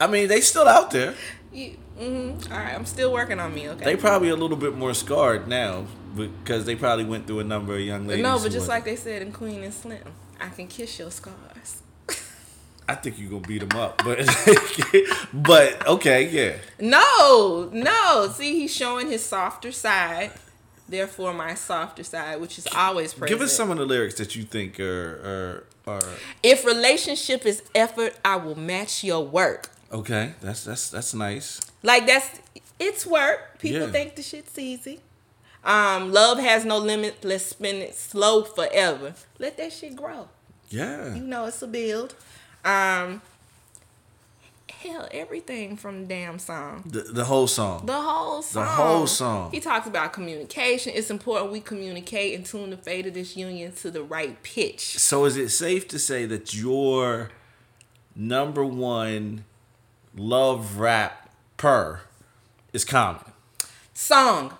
I 0.00 0.06
mean, 0.06 0.28
they 0.28 0.40
still 0.40 0.68
out 0.68 0.92
there. 0.92 1.14
You, 1.52 1.76
mm 1.98 2.50
All 2.50 2.58
right, 2.58 2.74
I'm 2.74 2.86
still 2.86 3.12
working 3.12 3.40
on 3.40 3.52
me. 3.52 3.68
Okay. 3.70 3.84
They 3.84 3.96
probably 3.96 4.28
a 4.28 4.36
little 4.36 4.56
bit 4.56 4.76
more 4.76 4.94
scarred 4.94 5.48
now 5.48 5.86
because 6.14 6.64
they 6.64 6.76
probably 6.76 7.04
went 7.04 7.26
through 7.26 7.40
a 7.40 7.44
number 7.44 7.74
of 7.74 7.80
young 7.80 8.06
ladies. 8.06 8.22
no, 8.22 8.38
but 8.38 8.52
just 8.52 8.68
like 8.68 8.84
they 8.84 8.96
said 8.96 9.22
in 9.22 9.32
Queen 9.32 9.62
and 9.62 9.72
Slim, 9.74 10.02
I 10.40 10.48
can 10.50 10.66
kiss 10.66 10.98
your 10.98 11.10
scars. 11.10 11.82
I 12.86 12.94
think 12.96 13.18
you're 13.18 13.30
gonna 13.30 13.46
beat 13.46 13.66
them 13.66 13.78
up, 13.80 14.02
but 14.04 14.18
but 15.32 15.86
okay, 15.86 16.28
yeah. 16.28 16.56
No, 16.78 17.70
no. 17.72 18.28
See, 18.34 18.58
he's 18.60 18.74
showing 18.74 19.08
his 19.08 19.24
softer 19.24 19.72
side. 19.72 20.32
Therefore, 20.86 21.32
my 21.32 21.54
softer 21.54 22.04
side, 22.04 22.40
which 22.42 22.58
is 22.58 22.66
always 22.76 23.14
present. 23.14 23.30
Give 23.30 23.40
us 23.40 23.54
some 23.56 23.70
of 23.70 23.78
the 23.78 23.86
lyrics 23.86 24.16
that 24.16 24.36
you 24.36 24.42
think 24.42 24.78
are 24.80 25.64
are 25.86 25.94
are 25.94 26.02
If 26.42 26.66
relationship 26.66 27.46
is 27.46 27.62
effort, 27.74 28.18
I 28.22 28.36
will 28.36 28.58
match 28.58 29.02
your 29.02 29.24
work. 29.24 29.70
okay. 29.90 30.34
That's 30.42 30.64
that's 30.64 30.90
that's 30.90 31.14
nice. 31.14 31.60
Like 31.82 32.06
that's 32.06 32.28
it's 32.78 33.06
work. 33.06 33.58
People 33.60 33.80
Yeah. 33.86 33.90
think 33.92 34.14
the 34.16 34.22
shit's 34.22 34.58
easy. 34.58 35.00
Um, 35.64 36.12
love 36.12 36.38
has 36.38 36.64
no 36.64 36.78
limit. 36.78 37.24
Let's 37.24 37.46
spin 37.46 37.76
it 37.76 37.94
slow 37.94 38.42
forever. 38.42 39.14
Let 39.38 39.56
that 39.56 39.72
shit 39.72 39.96
grow. 39.96 40.28
Yeah. 40.68 41.14
You 41.14 41.22
know 41.22 41.46
it's 41.46 41.62
a 41.62 41.66
build. 41.66 42.14
Um, 42.64 43.22
hell, 44.70 45.08
everything 45.10 45.76
from 45.76 46.02
the 46.02 46.06
damn 46.06 46.38
song. 46.38 46.84
The 46.86 47.00
the 47.00 47.24
whole 47.24 47.46
song. 47.46 47.86
The 47.86 48.00
whole 48.00 48.42
song. 48.42 48.64
The 48.64 48.70
whole 48.70 49.06
song. 49.06 49.50
He 49.52 49.60
talks 49.60 49.86
about 49.86 50.12
communication. 50.12 50.92
It's 50.94 51.10
important 51.10 51.52
we 51.52 51.60
communicate 51.60 52.34
and 52.34 52.44
tune 52.44 52.70
the 52.70 52.76
fate 52.76 53.06
of 53.06 53.14
this 53.14 53.36
union 53.36 53.72
to 53.76 53.90
the 53.90 54.02
right 54.02 54.42
pitch. 54.42 54.98
So 54.98 55.24
is 55.24 55.36
it 55.36 55.48
safe 55.48 55.88
to 55.88 55.98
say 55.98 56.26
that 56.26 56.54
your 56.54 57.30
number 58.14 58.64
one 58.64 59.44
love 60.14 60.78
rap 60.78 61.30
per 61.56 62.00
is 62.72 62.84
common? 62.84 63.32
Song. 63.94 64.58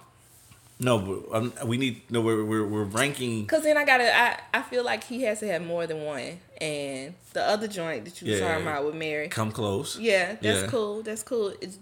No, 0.84 0.98
but 0.98 1.36
um, 1.36 1.52
we 1.66 1.76
need 1.78 2.02
no. 2.10 2.20
We're, 2.20 2.44
we're 2.44 2.66
we're 2.66 2.84
ranking. 2.84 3.46
Cause 3.46 3.62
then 3.62 3.76
I 3.76 3.84
gotta. 3.84 4.14
I, 4.16 4.38
I 4.52 4.62
feel 4.62 4.84
like 4.84 5.02
he 5.04 5.22
has 5.22 5.40
to 5.40 5.46
have 5.48 5.62
more 5.62 5.86
than 5.86 6.02
one. 6.04 6.38
And 6.60 7.14
the 7.32 7.42
other 7.42 7.66
joint 7.68 8.04
that 8.04 8.20
you 8.20 8.30
were 8.30 8.36
Yeah. 8.38 8.48
talking 8.48 8.66
about 8.66 8.84
with 8.84 8.94
Mary. 8.94 9.28
Come 9.28 9.50
close. 9.50 9.98
Yeah, 9.98 10.32
that's 10.40 10.62
Yeah. 10.62 10.66
cool. 10.66 11.02
That's 11.02 11.22
cool. 11.22 11.54
It's, 11.60 11.78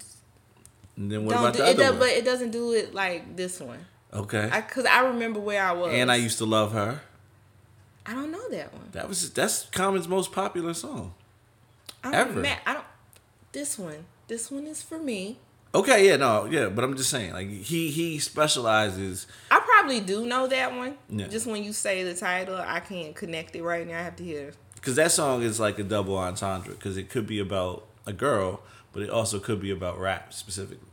And 0.97 1.11
then 1.11 1.25
what 1.27 1.35
about 1.37 1.53
do, 1.55 1.59
the 1.59 1.65
it 1.65 1.71
other 1.75 1.83
does, 1.83 1.91
one? 1.91 1.99
but 2.01 2.09
it 2.11 2.25
doesn't 2.25 2.51
do 2.53 2.73
it 2.73 2.95
like 2.95 3.37
this 3.37 3.59
one. 3.61 3.85
okay. 4.15 4.49
I, 4.53 4.61
Cause 4.61 4.85
I 4.87 5.01
remember 5.07 5.41
where 5.41 5.63
I 5.65 5.73
was. 5.73 5.93
and 5.93 6.11
I 6.13 6.17
used 6.17 6.39
to 6.39 6.47
love 6.47 6.73
her. 6.73 7.01
I 8.07 8.15
don't 8.15 8.31
know 8.33 8.49
that 8.51 8.73
one. 8.73 8.89
That 8.93 9.09
was 9.09 9.31
that's 9.33 9.65
Common's 9.71 10.09
most 10.09 10.33
popular 10.33 10.75
song. 10.75 11.15
I 12.05 12.11
don't 12.13 12.21
Ever. 12.31 12.41
ma- 12.41 12.57
I 12.67 12.73
don't. 12.75 12.85
This 13.53 13.79
one. 13.79 14.05
This 14.29 14.51
one 14.51 14.67
is 14.67 14.83
for 14.83 14.99
me. 14.99 15.39
Okay, 15.75 16.07
yeah, 16.07 16.17
no, 16.17 16.45
yeah, 16.45 16.69
but 16.69 16.85
I'm 16.85 16.97
just 16.97 17.09
saying, 17.09 17.33
like 17.33 17.49
he 17.49 17.91
he 17.91 18.19
specializes. 18.19 19.27
I 19.51 19.61
probably 19.61 20.01
do 20.01 20.27
know 20.27 20.47
that 20.47 20.75
one. 20.77 20.97
Yeah. 21.09 21.29
Just 21.29 21.47
when 21.47 21.65
you 21.65 21.73
say 21.73 22.05
the 22.05 22.15
title, 22.15 22.57
I 22.57 22.81
can't 22.81 23.15
connect 23.15 23.57
it 23.57 23.63
right 23.63 23.87
now. 23.87 23.99
I 23.99 24.03
have 24.03 24.17
to 24.17 24.25
hear. 24.25 24.53
Because 24.75 24.97
that 24.97 25.13
song 25.13 25.43
is 25.43 25.59
like 25.59 25.79
a 25.79 25.83
double 25.85 26.19
entendre. 26.19 26.75
Because 26.75 26.97
it 26.99 27.09
could 27.09 27.27
be 27.27 27.39
about 27.39 27.87
a 28.05 28.13
girl, 28.13 28.61
but 28.93 29.03
it 29.03 29.09
also 29.09 29.39
could 29.39 29.61
be 29.61 29.71
about 29.71 29.99
rap 29.99 30.35
specifically. 30.35 30.89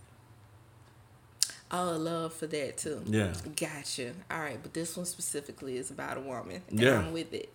Oh, 1.71 1.97
love 1.97 2.33
for 2.33 2.47
that 2.47 2.77
too. 2.77 3.01
Yeah. 3.05 3.33
Gotcha. 3.55 4.13
All 4.31 4.39
right, 4.39 4.59
but 4.61 4.73
this 4.73 4.95
one 4.95 5.05
specifically 5.05 5.77
is 5.77 5.91
about 5.91 6.17
a 6.17 6.21
woman. 6.21 6.61
And 6.69 6.79
Yeah. 6.79 6.99
I'm 6.99 7.11
with 7.13 7.33
it. 7.33 7.49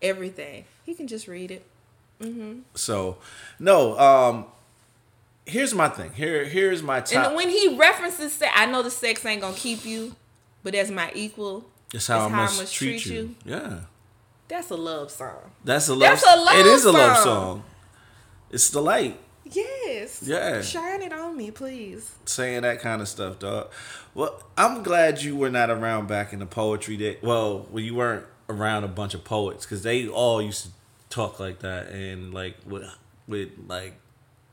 Everything. 0.00 0.64
He 0.84 0.94
can 0.94 1.06
just 1.06 1.28
read 1.28 1.50
it. 1.50 1.64
Mm-hmm. 2.20 2.60
So, 2.74 3.18
no. 3.58 3.98
Um, 3.98 4.46
here's 5.46 5.74
my 5.74 5.88
thing. 5.88 6.12
Here, 6.14 6.44
here's 6.44 6.82
my 6.82 7.00
top. 7.00 7.26
And 7.28 7.36
when 7.36 7.48
he 7.48 7.76
references 7.76 8.32
sex, 8.32 8.52
I 8.54 8.66
know 8.66 8.82
the 8.82 8.90
sex 8.90 9.24
ain't 9.24 9.40
gonna 9.40 9.54
keep 9.56 9.84
you, 9.84 10.14
but 10.62 10.74
as 10.74 10.90
my 10.90 11.10
equal, 11.14 11.64
It's 11.92 12.06
how 12.06 12.26
I 12.26 12.28
how 12.28 12.38
I 12.38 12.42
must, 12.42 12.60
must 12.60 12.74
treat, 12.74 13.00
treat 13.02 13.14
you. 13.14 13.20
you. 13.22 13.52
Yeah, 13.52 13.80
that's 14.48 14.70
a 14.70 14.76
love 14.76 15.10
song. 15.10 15.50
that's 15.64 15.88
a 15.88 15.92
love. 15.94 16.00
That's 16.00 16.22
a 16.22 16.36
love 16.36 16.54
It 16.58 16.66
is 16.66 16.84
a 16.84 16.92
love 16.92 17.16
song. 17.18 17.24
song. 17.24 17.64
It's 18.50 18.70
the 18.70 18.82
light 18.82 19.18
Yes. 19.44 20.22
Yeah. 20.22 20.62
Shine 20.62 21.02
it 21.02 21.12
on 21.12 21.36
me, 21.36 21.50
please. 21.50 22.14
saying 22.24 22.62
that 22.62 22.80
kind 22.80 23.02
of 23.02 23.08
stuff, 23.08 23.38
dog. 23.38 23.70
Well, 24.14 24.42
I'm 24.56 24.82
glad 24.82 25.20
you 25.22 25.36
were 25.36 25.50
not 25.50 25.68
around 25.68 26.06
back 26.08 26.32
in 26.32 26.38
the 26.38 26.46
poetry 26.46 26.96
day. 26.96 27.18
Well, 27.22 27.66
when 27.70 27.84
you 27.84 27.94
weren't 27.94 28.24
around 28.48 28.84
a 28.84 28.88
bunch 28.88 29.12
of 29.14 29.24
poets, 29.24 29.66
because 29.66 29.82
they 29.82 30.08
all 30.08 30.40
used 30.40 30.64
to 30.66 30.70
talk 31.10 31.38
like 31.38 31.58
that 31.58 31.88
and 31.88 32.32
like 32.32 32.56
with 32.64 32.84
with 33.26 33.50
like 33.66 33.94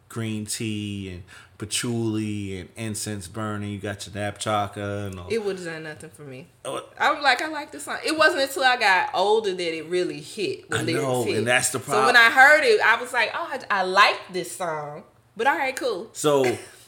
green 0.10 0.46
tea 0.46 1.10
and 1.10 1.24
patchouli 1.60 2.60
and 2.60 2.70
incense 2.76 3.28
burning. 3.28 3.72
You 3.72 3.80
got 3.80 4.06
your 4.08 4.16
napchaka 4.16 5.08
and 5.08 5.20
all. 5.20 5.28
It 5.30 5.44
would 5.46 5.58
have 5.58 5.66
done 5.66 5.84
nothing 5.84 6.10
for 6.10 6.24
me. 6.24 6.48
Oh, 6.66 6.84
I 7.00 7.12
was 7.12 7.24
like, 7.24 7.42
I 7.42 7.48
like 7.48 7.72
this 7.72 7.84
song. 7.84 7.98
It 8.06 8.18
wasn't 8.18 8.42
until 8.42 8.64
I 8.64 8.78
got 8.78 9.12
older 9.14 9.54
that 9.54 9.78
it 9.78 9.86
really 9.86 10.20
hit. 10.20 10.70
The 10.70 10.80
I 10.80 10.82
know, 10.84 11.24
hit. 11.24 11.38
and 11.38 11.48
that's 11.48 11.70
the 11.70 11.80
problem. 11.80 12.04
So 12.04 12.06
when 12.08 12.18
I 12.18 12.32
heard 12.32 12.64
it, 12.64 12.82
I 12.82 13.00
was 13.00 13.14
like, 13.14 13.32
oh, 13.34 13.50
I, 13.52 13.80
I 13.80 13.84
like 13.84 14.20
this 14.34 14.52
song. 14.52 15.04
But 15.38 15.48
all 15.48 15.58
right, 15.58 15.76
cool. 15.76 16.10
So 16.14 16.44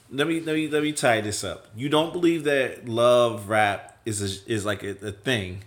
let 0.09 0.27
me 0.27 0.41
let 0.41 0.55
me 0.55 0.67
let 0.67 0.83
me 0.83 0.91
tie 0.91 1.21
this 1.21 1.43
up. 1.43 1.67
You 1.75 1.87
don't 1.87 2.11
believe 2.11 2.43
that 2.45 2.89
love 2.89 3.47
rap 3.47 3.99
is 4.05 4.21
a, 4.21 4.51
is 4.51 4.65
like 4.65 4.83
a, 4.83 4.89
a 5.07 5.11
thing. 5.11 5.63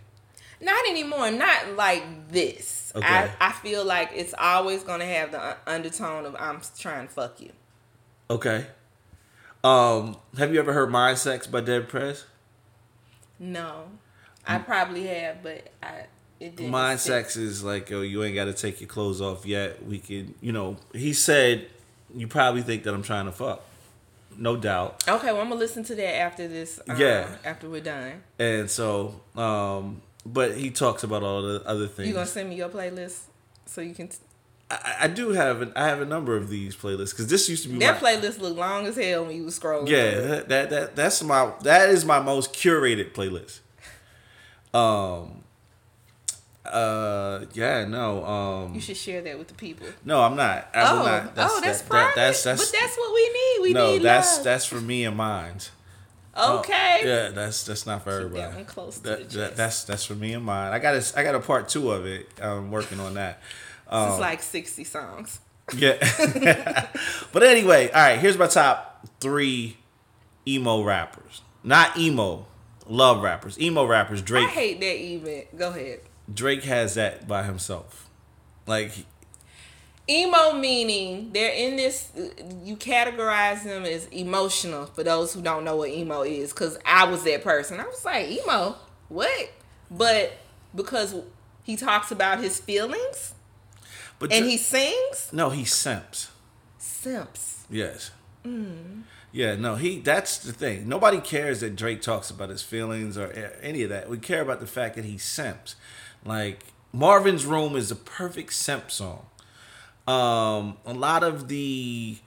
Not 0.61 0.85
anymore. 0.89 1.31
Not 1.31 1.77
like 1.77 2.31
this. 2.31 2.74
Okay. 2.97 3.07
I, 3.07 3.31
I 3.41 3.53
feel 3.53 3.85
like 3.85 4.11
it's 4.15 4.35
always 4.39 4.83
gonna 4.85 5.07
have 5.07 5.33
the 5.33 5.57
undertone 5.67 6.27
of 6.27 6.37
I'm 6.39 6.61
trying 6.79 7.09
to 7.09 7.13
fuck 7.13 7.41
you. 7.41 7.51
Okay. 8.31 8.67
Um, 9.65 10.17
have 10.39 10.53
you 10.53 10.61
ever 10.61 10.73
heard 10.73 10.91
"Mind 10.91 11.19
Sex" 11.19 11.47
by 11.47 11.61
Dead 11.61 11.89
Prez? 11.89 12.25
No, 13.39 13.85
I 14.47 14.59
probably 14.59 15.07
have, 15.07 15.43
but 15.43 15.69
I 15.83 16.07
it 16.41 16.57
didn't. 16.57 16.71
Mind 16.71 17.01
stick. 17.01 17.25
sex 17.25 17.37
is 17.37 17.65
like, 17.65 17.91
oh, 17.91 18.03
you 18.03 18.23
ain't 18.23 18.35
got 18.35 18.45
to 18.45 18.53
take 18.53 18.81
your 18.81 18.89
clothes 18.89 19.21
off 19.21 19.45
yet. 19.47 19.85
We 19.87 19.99
can, 19.99 20.35
you 20.41 20.53
know. 20.53 20.77
He 20.93 21.13
said, 21.13 21.67
you 22.15 22.29
probably 22.29 22.63
think 22.63 22.85
that 22.85 22.95
I'm 22.95 23.03
trying 23.03 23.25
to 23.27 23.33
fuck, 23.33 23.63
no 24.37 24.57
doubt. 24.57 25.03
Okay, 25.09 25.33
well 25.33 25.41
I'm 25.41 25.49
gonna 25.49 25.59
listen 25.61 25.83
to 25.85 25.95
that 25.95 26.17
after 26.17 26.47
this. 26.47 26.79
Um, 26.89 26.99
Yeah. 27.01 27.29
After 27.45 27.69
we're 27.69 27.81
done, 27.81 28.23
And 28.39 28.71
so, 28.71 29.21
um, 29.37 30.03
but 30.27 30.57
he 30.57 30.71
talks 30.71 31.03
about 31.03 31.23
all 31.23 31.43
the 31.43 31.63
other 31.67 31.87
things. 31.87 32.09
you 32.09 32.15
gonna 32.15 32.27
send 32.27 32.49
me 32.49 32.57
your 32.57 32.69
playlist 32.69 33.21
so 33.67 33.81
you 33.81 33.95
can. 33.95 34.09
T- 34.09 34.19
I, 34.71 34.97
I 35.03 35.09
do 35.09 35.31
have, 35.31 35.61
an, 35.61 35.73
I 35.77 35.89
have 35.89 36.01
a 36.01 36.07
number 36.07 36.37
of 36.37 36.49
these 36.49 36.75
playlists 36.75 37.11
because 37.11 37.27
this 37.27 37.49
used 37.49 37.65
to 37.65 37.69
be 37.69 37.79
that 37.81 38.01
my, 38.01 38.13
playlist 38.15 38.41
looked 38.41 38.57
long 38.57 38.87
as 38.87 38.97
hell 38.97 39.27
when 39.27 39.37
you 39.37 39.45
was 39.45 39.59
scrolling. 39.59 39.89
Yeah, 39.89 40.21
that, 40.21 40.49
that 40.49 40.71
that 40.71 40.97
that's 40.97 41.23
my 41.23 41.53
that 41.63 41.91
is 41.91 42.05
my 42.05 42.21
most 42.21 42.55
curated 42.55 43.13
playlist. 43.13 43.61
Um. 44.73 45.45
Uh. 46.65 47.45
Yeah. 47.53 47.85
No. 47.85 48.25
Um. 48.25 48.75
You 48.75 48.81
should 48.81 48.97
share 48.97 49.21
that 49.23 49.39
with 49.39 49.49
the 49.49 49.55
people. 49.55 49.87
No, 50.05 50.23
I'm 50.23 50.35
not. 50.35 50.69
I 50.75 50.93
will 50.95 51.03
oh, 51.03 51.05
not. 51.05 51.33
oh, 51.37 51.61
that's 51.63 51.83
that- 51.83 51.89
private. 51.91 52.15
that's 52.17 52.43
that's 52.43 52.71
but 52.71 52.79
that's 52.81 52.97
what 52.97 53.15
we 53.15 53.29
need. 53.29 53.63
We 53.63 53.73
no. 53.75 53.93
need 53.93 54.03
That's 54.03 54.37
love. 54.37 54.45
that's 54.45 54.65
for 54.65 54.81
me 54.81 55.05
and 55.05 55.17
mine. 55.17 55.59
Oh, 56.37 56.59
okay. 56.59 57.01
Yeah, 57.05 57.29
that's 57.29 57.65
that's 57.65 57.87
not 57.87 58.03
for 58.05 58.11
Keep 58.11 58.27
everybody. 58.27 58.43
that 58.43 58.55
one 58.57 58.65
close 58.65 58.99
That- 58.99 59.31
that- 59.31 59.57
that's 59.57 59.85
that's 59.85 60.05
for 60.05 60.15
me 60.15 60.33
and 60.33 60.45
mine. 60.45 60.73
I 60.73 60.79
got 60.79 60.95
a 60.95 61.19
I 61.19 61.23
got 61.23 61.35
a 61.35 61.41
part 61.41 61.69
two 61.69 61.91
of 61.93 62.07
it. 62.07 62.29
I'm 62.43 62.71
working 62.71 62.99
on 63.01 63.15
that. 63.15 63.41
Um, 63.89 64.11
It's 64.11 64.19
like 64.21 64.43
sixty 64.43 64.85
songs. 64.85 65.39
Yeah. 65.77 65.97
but 67.33 67.43
anyway, 67.43 67.91
all 67.91 68.03
right, 68.03 68.19
here's 68.19 68.37
my 68.37 68.47
top 68.47 69.07
three 69.21 69.77
emo 70.47 70.83
rappers. 70.83 71.41
Not 71.63 71.97
emo, 71.99 72.47
love 72.87 73.23
rappers. 73.23 73.59
Emo 73.61 73.87
rappers, 73.87 74.21
Drake. 74.21 74.47
I 74.47 74.51
hate 74.51 74.81
that 74.81 74.97
even. 74.97 75.45
Go 75.57 75.71
ahead. 75.71 76.01
Drake 76.33 76.65
has 76.65 76.95
that 76.95 77.27
by 77.29 77.43
himself. 77.45 78.09
Like 78.67 78.93
Emo 80.09 80.53
meaning 80.53 81.31
they're 81.33 81.53
in 81.53 81.77
this. 81.77 82.11
You 82.63 82.77
categorize 82.77 83.65
them 83.65 83.85
as 83.85 84.07
emotional 84.07 84.87
for 84.87 85.03
those 85.03 85.33
who 85.33 85.41
don't 85.41 85.65
know 85.65 85.77
what 85.77 85.89
emo 85.91 86.23
is. 86.23 86.53
Because 86.53 86.79
I 86.85 87.05
was 87.05 87.25
that 87.25 87.43
person. 87.43 87.81
I 87.81 87.87
was 87.87 88.05
like 88.05 88.29
emo, 88.29 88.77
what? 89.09 89.51
But 89.91 90.33
because 90.75 91.15
he 91.63 91.77
talks 91.77 92.11
about 92.11 92.41
his 92.41 92.61
feelings 92.61 93.35
but 94.19 94.33
and 94.33 94.45
he 94.47 94.57
sings, 94.57 95.31
No, 95.33 95.51
he 95.51 95.65
simps. 95.65 96.31
simps. 96.79 97.65
Yes. 97.71 98.11
Mm. 98.45 99.03
Yeah, 99.33 99.57
no, 99.57 99.75
he 99.75 99.99
that's 100.01 100.39
the 100.39 100.53
thing. 100.53 100.89
Nobody 100.89 101.21
cares 101.21 101.61
that 101.61 101.77
Drake 101.77 102.03
talks 102.03 102.31
about 102.31 102.51
his 102.51 102.63
feelings 102.63 103.19
or 103.19 103.33
any 103.63 103.83
of 103.83 103.91
that. 103.91 104.09
We 104.09 104.19
care 104.19 104.43
about 104.43 104.61
the 104.61 104.67
fact 104.67 104.95
that 104.97 105.05
he 105.05 105.19
simps. 105.19 105.77
Like 106.25 106.65
Marvin's 106.93 107.45
Room 107.45 107.75
is 107.75 107.91
a 107.91 107.97
perfect 107.97 108.53
simp 108.53 108.91
song. 108.91 109.27
Um 110.07 110.77
a 110.85 110.93
lot 110.95 111.23
of 111.23 111.49
the 111.49 112.19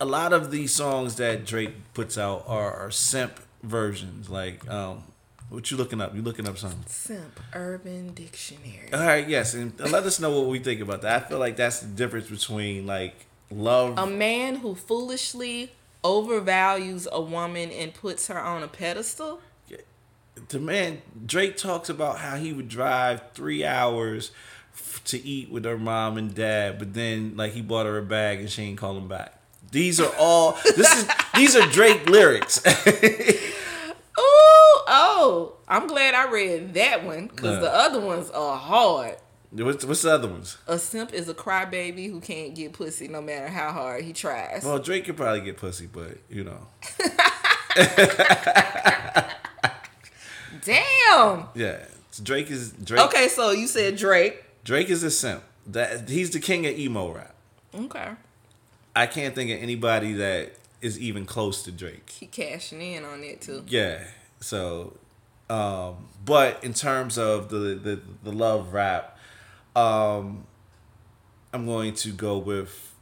a 0.00 0.04
lot 0.04 0.32
of 0.32 0.50
the 0.50 0.66
songs 0.66 1.16
that 1.16 1.44
Drake 1.46 1.74
puts 1.94 2.16
out 2.18 2.44
are, 2.46 2.72
are 2.72 2.90
simp 2.90 3.40
versions. 3.62 4.28
Like 4.28 4.68
um 4.70 5.04
what 5.48 5.70
you 5.70 5.76
looking 5.76 6.00
up? 6.00 6.14
You 6.14 6.22
looking 6.22 6.48
up 6.48 6.58
something? 6.58 6.82
Simp 6.86 7.38
Urban 7.54 8.12
Dictionary. 8.14 8.92
All 8.92 8.98
right, 9.00 9.28
yes, 9.28 9.54
and 9.54 9.78
let 9.78 10.02
us 10.02 10.18
know 10.18 10.40
what 10.40 10.48
we 10.48 10.58
think 10.58 10.80
about 10.80 11.02
that. 11.02 11.24
I 11.24 11.28
feel 11.28 11.38
like 11.38 11.56
that's 11.56 11.80
the 11.80 11.86
difference 11.86 12.28
between 12.28 12.86
like 12.86 13.26
love 13.50 13.96
A 13.96 14.06
man 14.06 14.56
who 14.56 14.74
foolishly 14.74 15.70
overvalues 16.02 17.06
a 17.12 17.20
woman 17.20 17.70
and 17.70 17.94
puts 17.94 18.26
her 18.28 18.40
on 18.40 18.62
a 18.62 18.68
pedestal. 18.68 19.40
the 20.48 20.58
man 20.58 21.00
Drake 21.24 21.56
talks 21.56 21.88
about 21.88 22.18
how 22.18 22.36
he 22.36 22.52
would 22.52 22.68
drive 22.68 23.22
three 23.34 23.64
hours 23.64 24.32
f- 24.76 25.02
to 25.06 25.24
eat 25.26 25.50
with 25.50 25.64
her 25.64 25.78
mom 25.78 26.16
and 26.16 26.34
dad, 26.34 26.78
but 26.78 26.94
then 26.94 27.36
like 27.36 27.52
he 27.52 27.62
bought 27.62 27.86
her 27.86 27.98
a 27.98 28.02
bag 28.02 28.40
and 28.40 28.50
she 28.50 28.62
ain't 28.62 28.78
call 28.78 28.96
him 28.96 29.08
back. 29.08 29.32
These 29.72 30.00
are 30.00 30.12
all 30.18 30.52
this 30.64 30.92
is 30.96 31.08
these 31.34 31.56
are 31.56 31.66
Drake 31.70 32.08
lyrics. 32.08 32.62
Ooh, 32.66 34.22
oh, 34.88 35.56
I'm 35.68 35.86
glad 35.86 36.14
I 36.14 36.30
read 36.30 36.74
that 36.74 37.04
one 37.04 37.26
because 37.26 37.60
the 37.60 37.70
other 37.72 38.00
ones 38.00 38.30
are 38.30 38.56
hard. 38.56 39.16
what's, 39.50 39.84
what's 39.84 40.02
the 40.02 40.12
other 40.12 40.28
ones? 40.28 40.56
A 40.66 40.78
simp 40.78 41.12
is 41.12 41.28
a 41.28 41.34
crybaby 41.34 42.10
who 42.10 42.20
can't 42.20 42.54
get 42.54 42.72
pussy 42.72 43.08
no 43.08 43.20
matter 43.20 43.48
how 43.48 43.72
hard 43.72 44.04
he 44.04 44.12
tries. 44.12 44.64
Well, 44.64 44.78
Drake 44.78 45.04
could 45.04 45.16
probably 45.16 45.42
get 45.42 45.56
pussy, 45.58 45.86
but 45.86 46.16
you 46.30 46.44
know, 46.44 46.68
Damn. 50.64 51.48
yeah. 51.54 51.78
Drake 52.22 52.50
is 52.50 52.72
Drake. 52.72 53.02
Okay, 53.02 53.28
so 53.28 53.50
you 53.50 53.66
said 53.66 53.96
Drake. 53.96 54.42
Drake 54.66 54.90
is 54.90 55.04
a 55.04 55.12
simp. 55.12 55.44
That 55.68 56.08
he's 56.08 56.30
the 56.30 56.40
king 56.40 56.66
of 56.66 56.76
emo 56.76 57.12
rap. 57.12 57.34
Okay. 57.72 58.10
I 58.96 59.06
can't 59.06 59.34
think 59.34 59.50
of 59.52 59.62
anybody 59.62 60.12
that 60.14 60.54
is 60.80 60.98
even 60.98 61.24
close 61.24 61.62
to 61.62 61.72
Drake. 61.72 62.10
He 62.10 62.26
cashing 62.26 62.82
in 62.82 63.04
on 63.04 63.22
it 63.22 63.40
too. 63.42 63.64
Yeah. 63.68 64.04
So, 64.40 64.96
um, 65.48 66.08
but 66.24 66.62
in 66.64 66.74
terms 66.74 67.16
of 67.16 67.48
the 67.48 67.56
the, 67.76 68.00
the 68.24 68.32
love 68.32 68.72
rap, 68.72 69.16
um, 69.76 70.46
I'm 71.52 71.64
going 71.64 71.94
to 71.94 72.10
go 72.10 72.36
with 72.36 72.92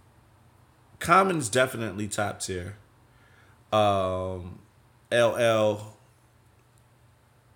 Common's 1.00 1.48
definitely 1.48 2.08
top 2.08 2.40
tier. 2.40 2.76
Um, 3.72 4.58
LL. 5.10 5.94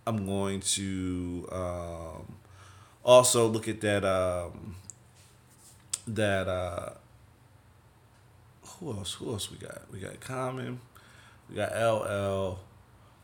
I'm 0.06 0.24
going 0.24 0.60
to 0.60 1.46
um, 1.52 2.36
also 3.04 3.46
look 3.46 3.68
at 3.68 3.80
that 3.80 4.04
um, 4.04 4.76
that 6.06 6.48
uh, 6.48 6.90
who 8.62 8.92
else? 8.92 9.14
Who 9.14 9.30
else 9.30 9.50
we 9.50 9.58
got? 9.58 9.82
We 9.92 10.00
got 10.00 10.20
Common. 10.20 10.80
We 11.48 11.56
got 11.56 11.72
LL. 11.72 12.58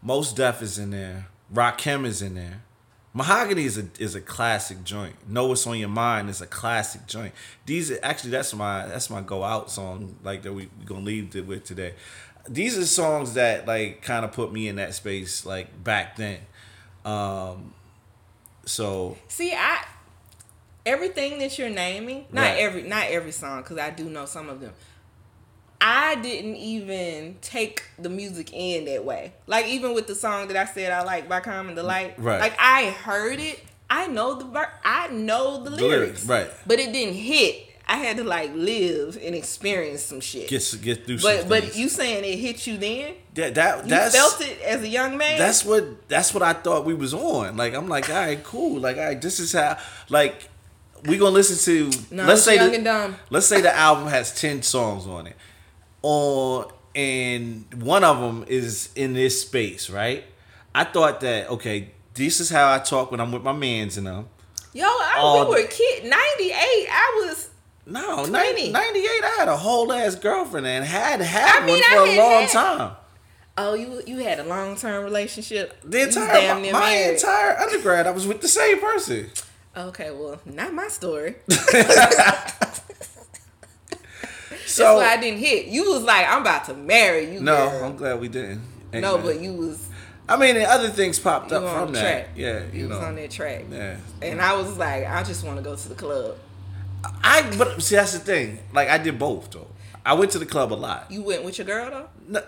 Mos 0.03 0.33
Def 0.33 0.63
is 0.63 0.79
in 0.79 0.91
there. 0.91 1.29
Rakim 1.53 2.05
is 2.05 2.23
in 2.23 2.35
there. 2.35 2.63
Mahogany 3.17 3.65
is 3.65 3.79
a 3.79 3.87
is 3.99 4.17
a 4.17 4.21
classic 4.21 4.83
joint. 4.83 5.15
Know 5.29 5.47
what's 5.47 5.67
on 5.67 5.79
your 5.79 5.89
mind 5.89 6.29
is 6.29 6.41
a 6.41 6.47
classic 6.47 7.07
joint. 7.07 7.33
These 7.65 7.93
are, 7.93 7.99
actually 8.03 8.31
that's 8.31 8.53
my 8.55 8.87
that's 8.87 9.09
my 9.09 9.21
go 9.21 9.45
out 9.45 9.71
song 9.71 10.17
like 10.25 10.43
that 10.43 10.53
we 10.53 10.69
we 10.79 10.85
gonna 10.85 11.05
leave 11.05 11.37
it 11.37 11.47
with 11.47 11.65
today. 11.65 11.95
These 12.49 12.77
are 12.77 12.85
songs 12.85 13.35
that 13.35 13.67
like 13.67 14.03
kind 14.03 14.25
of 14.25 14.33
put 14.33 14.53
me 14.53 14.67
in 14.67 14.77
that 14.77 14.95
space 14.95 15.47
like 15.47 15.85
back 15.85 16.17
then. 16.17 16.41
Um, 17.05 17.73
so 18.67 19.17
See, 19.29 19.53
I 19.53 19.85
everything 20.87 21.39
that 21.39 21.59
you're 21.59 21.71
naming, 21.71 22.27
not 22.33 22.43
Right. 22.43 22.59
every 22.59 22.83
not 22.83 23.07
every 23.09 23.33
song 23.33 23.63
because 23.63 23.79
I 23.79 23.91
do 23.91 24.05
know 24.05 24.27
some 24.27 24.49
of 24.49 24.61
them. 24.61 24.73
I 25.81 26.15
didn't 26.17 26.57
even 26.57 27.37
take 27.43 27.83
the 27.99 28.09
music 28.09 28.51
in 28.53 28.87
that 28.87 29.05
way. 29.05 29.33
Like 29.47 29.67
even 29.67 29.93
with 29.95 30.07
the 30.07 30.15
song 30.15 30.49
that 30.49 30.57
I 30.57 30.65
said 30.65 30.93
I 30.93 31.03
like 31.03 31.29
by 31.29 31.41
Common 31.41 31.75
Delight. 31.75 32.15
Right. 32.19 32.41
Like 32.41 32.55
I 32.59 32.91
heard 32.91 33.39
it. 33.39 33.63
I 33.91 34.07
know 34.07 34.35
the 34.35 34.47
ver- 34.47 34.73
I 34.83 35.09
know 35.09 35.63
the 35.63 35.71
lyrics. 35.71 36.25
lyrics, 36.25 36.27
right. 36.27 36.51
But 36.67 36.79
it 36.81 36.93
didn't 36.93 37.15
hit. 37.17 37.69
I 37.87 37.97
had 37.97 38.17
to 38.17 38.25
like 38.25 38.55
live 38.55 39.19
and 39.23 39.35
experience 39.35 40.03
some 40.03 40.21
shit. 40.21 40.49
get 40.49 40.79
get 40.83 41.07
through. 41.07 41.19
some 41.19 41.37
but 41.37 41.49
but 41.49 41.63
things. 41.65 41.79
you 41.79 41.89
saying 41.89 42.25
it 42.25 42.39
hit 42.39 42.67
you 42.67 42.79
then? 42.79 43.15
that 43.35 43.55
that 43.57 43.85
You 43.85 43.91
that's 43.91 44.17
felt 44.17 44.41
it 44.41 44.61
as 44.63 44.83
a 44.83 44.89
young 44.89 45.19
man? 45.19 45.39
that's 45.39 45.65
what 45.65 46.09
that's 46.09 46.33
what 46.33 46.43
I 46.43 46.55
thought 46.55 46.85
we 46.87 46.95
was 46.95 47.13
on. 47.13 47.57
Like 47.57 47.75
I'm 47.75 47.89
like, 47.89 48.09
all 48.09 48.17
right, 48.17 48.43
cool. 48.43 48.81
Like, 48.81 48.97
all 48.97 49.05
right, 49.05 49.21
this 49.21 49.39
is 49.39 49.53
how 49.53 49.77
like 50.09 50.49
we 51.05 51.19
gonna 51.19 51.31
listen 51.33 51.59
to. 51.91 52.15
No, 52.15 52.25
let's 52.25 52.43
say 52.43 52.57
Young 52.57 52.71
the, 52.71 52.77
and 52.77 52.85
Dumb. 52.85 53.17
let's 53.29 53.47
say 53.47 53.61
the 53.61 53.75
album 53.77 54.07
has 54.09 54.35
ten 54.39 54.63
songs 54.63 55.07
on 55.07 55.27
it. 55.27 55.37
On 56.03 56.71
and 56.95 57.67
one 57.83 58.05
of 58.05 58.21
them 58.21 58.45
is 58.49 58.89
in 58.95 59.13
this 59.15 59.43
space, 59.43 59.91
right? 59.91 60.25
I 60.75 60.85
thought 60.85 61.21
that 61.21 61.51
okay, 61.51 61.91
this 62.15 62.41
is 62.41 62.49
how 62.49 62.73
I 62.73 62.79
talk 62.79 63.11
when 63.11 63.21
I'm 63.21 63.31
with 63.33 63.43
my 63.43 63.53
mans 63.53 63.99
and 63.99 64.07
them. 64.07 64.29
Yo, 64.73 64.87
I, 64.87 65.17
All 65.19 65.51
we 65.51 65.57
um, 65.57 65.63
were 65.63 65.69
kid. 65.69 66.05
Ninety 66.05 66.51
eight. 66.51 66.87
I 66.91 67.25
was. 67.27 67.51
No, 67.87 68.27
20. 68.27 68.31
90, 68.33 68.73
98, 68.73 69.09
I 69.25 69.35
had 69.39 69.49
a 69.49 69.57
whole 69.57 69.93
ass 69.93 70.15
girlfriend 70.15 70.67
and 70.67 70.85
had 70.85 71.21
had 71.21 71.63
I 71.63 71.67
mean, 71.67 71.75
one 71.81 71.83
for 71.83 71.97
a 71.97 72.17
long 72.17 72.43
had- 72.43 72.51
time. 72.51 72.97
Oh, 73.57 73.75
you 73.75 74.03
you 74.07 74.19
had 74.19 74.41
a 74.41 74.45
long 74.45 74.75
term 74.77 75.05
relationship. 75.05 75.81
The 75.85 76.03
entire 76.09 76.55
my, 76.61 76.73
my 76.73 76.91
entire 76.91 77.57
undergrad, 77.57 78.07
I 78.07 78.11
was 78.11 78.27
with 78.27 78.41
the 78.41 78.49
same 78.49 78.81
person. 78.81 79.31
Okay, 79.77 80.11
well, 80.11 80.41
not 80.45 80.73
my 80.75 80.89
story. 80.89 81.37
So 84.67 84.83
That's 84.83 84.97
why 85.07 85.13
I 85.13 85.21
didn't 85.21 85.39
hit. 85.41 85.67
You 85.67 85.91
was 85.93 86.03
like, 86.03 86.27
I'm 86.27 86.41
about 86.41 86.65
to 86.65 86.75
marry 86.75 87.33
you. 87.33 87.41
no, 87.41 87.69
girl. 87.71 87.85
I'm 87.85 87.97
glad 87.97 88.19
we 88.21 88.29
didn't. 88.29 88.63
no, 88.93 89.19
but 89.19 89.39
you 89.41 89.53
was 89.53 89.89
I 90.29 90.37
mean, 90.39 90.57
and 90.57 90.65
other 90.65 90.89
things 90.89 91.19
popped 91.19 91.53
up 91.53 91.63
from 91.63 91.89
on 91.89 91.93
that. 91.93 92.01
track. 92.01 92.29
Yeah, 92.35 92.63
You, 92.73 92.81
you 92.85 92.89
was 92.89 92.99
know. 92.99 93.05
on 93.05 93.15
that 93.17 93.31
track. 93.31 93.67
Yeah. 93.71 93.99
And 94.23 94.41
I 94.41 94.55
was 94.57 94.77
like, 94.79 95.07
I 95.07 95.23
just 95.23 95.45
want 95.45 95.59
to 95.59 95.63
go 95.63 95.77
to 95.77 95.89
the 95.89 95.95
club. 95.95 96.37
I 97.23 97.55
but 97.59 97.83
see 97.83 97.97
that's 97.97 98.13
the 98.13 98.19
thing. 98.19 98.59
Like 98.73 98.89
I 98.89 98.99
did 98.99 99.19
both 99.19 99.51
though. 99.51 99.69
I 100.07 100.15
went 100.15 100.33
to 100.33 100.39
the 100.39 100.47
club 100.47 100.73
a 100.73 100.75
lot. 100.75 101.11
You 101.11 101.23
went 101.23 101.45
with 101.45 101.59
your 101.59 101.67
girl 101.67 101.91
though. 101.91 102.09
No, 102.29 102.43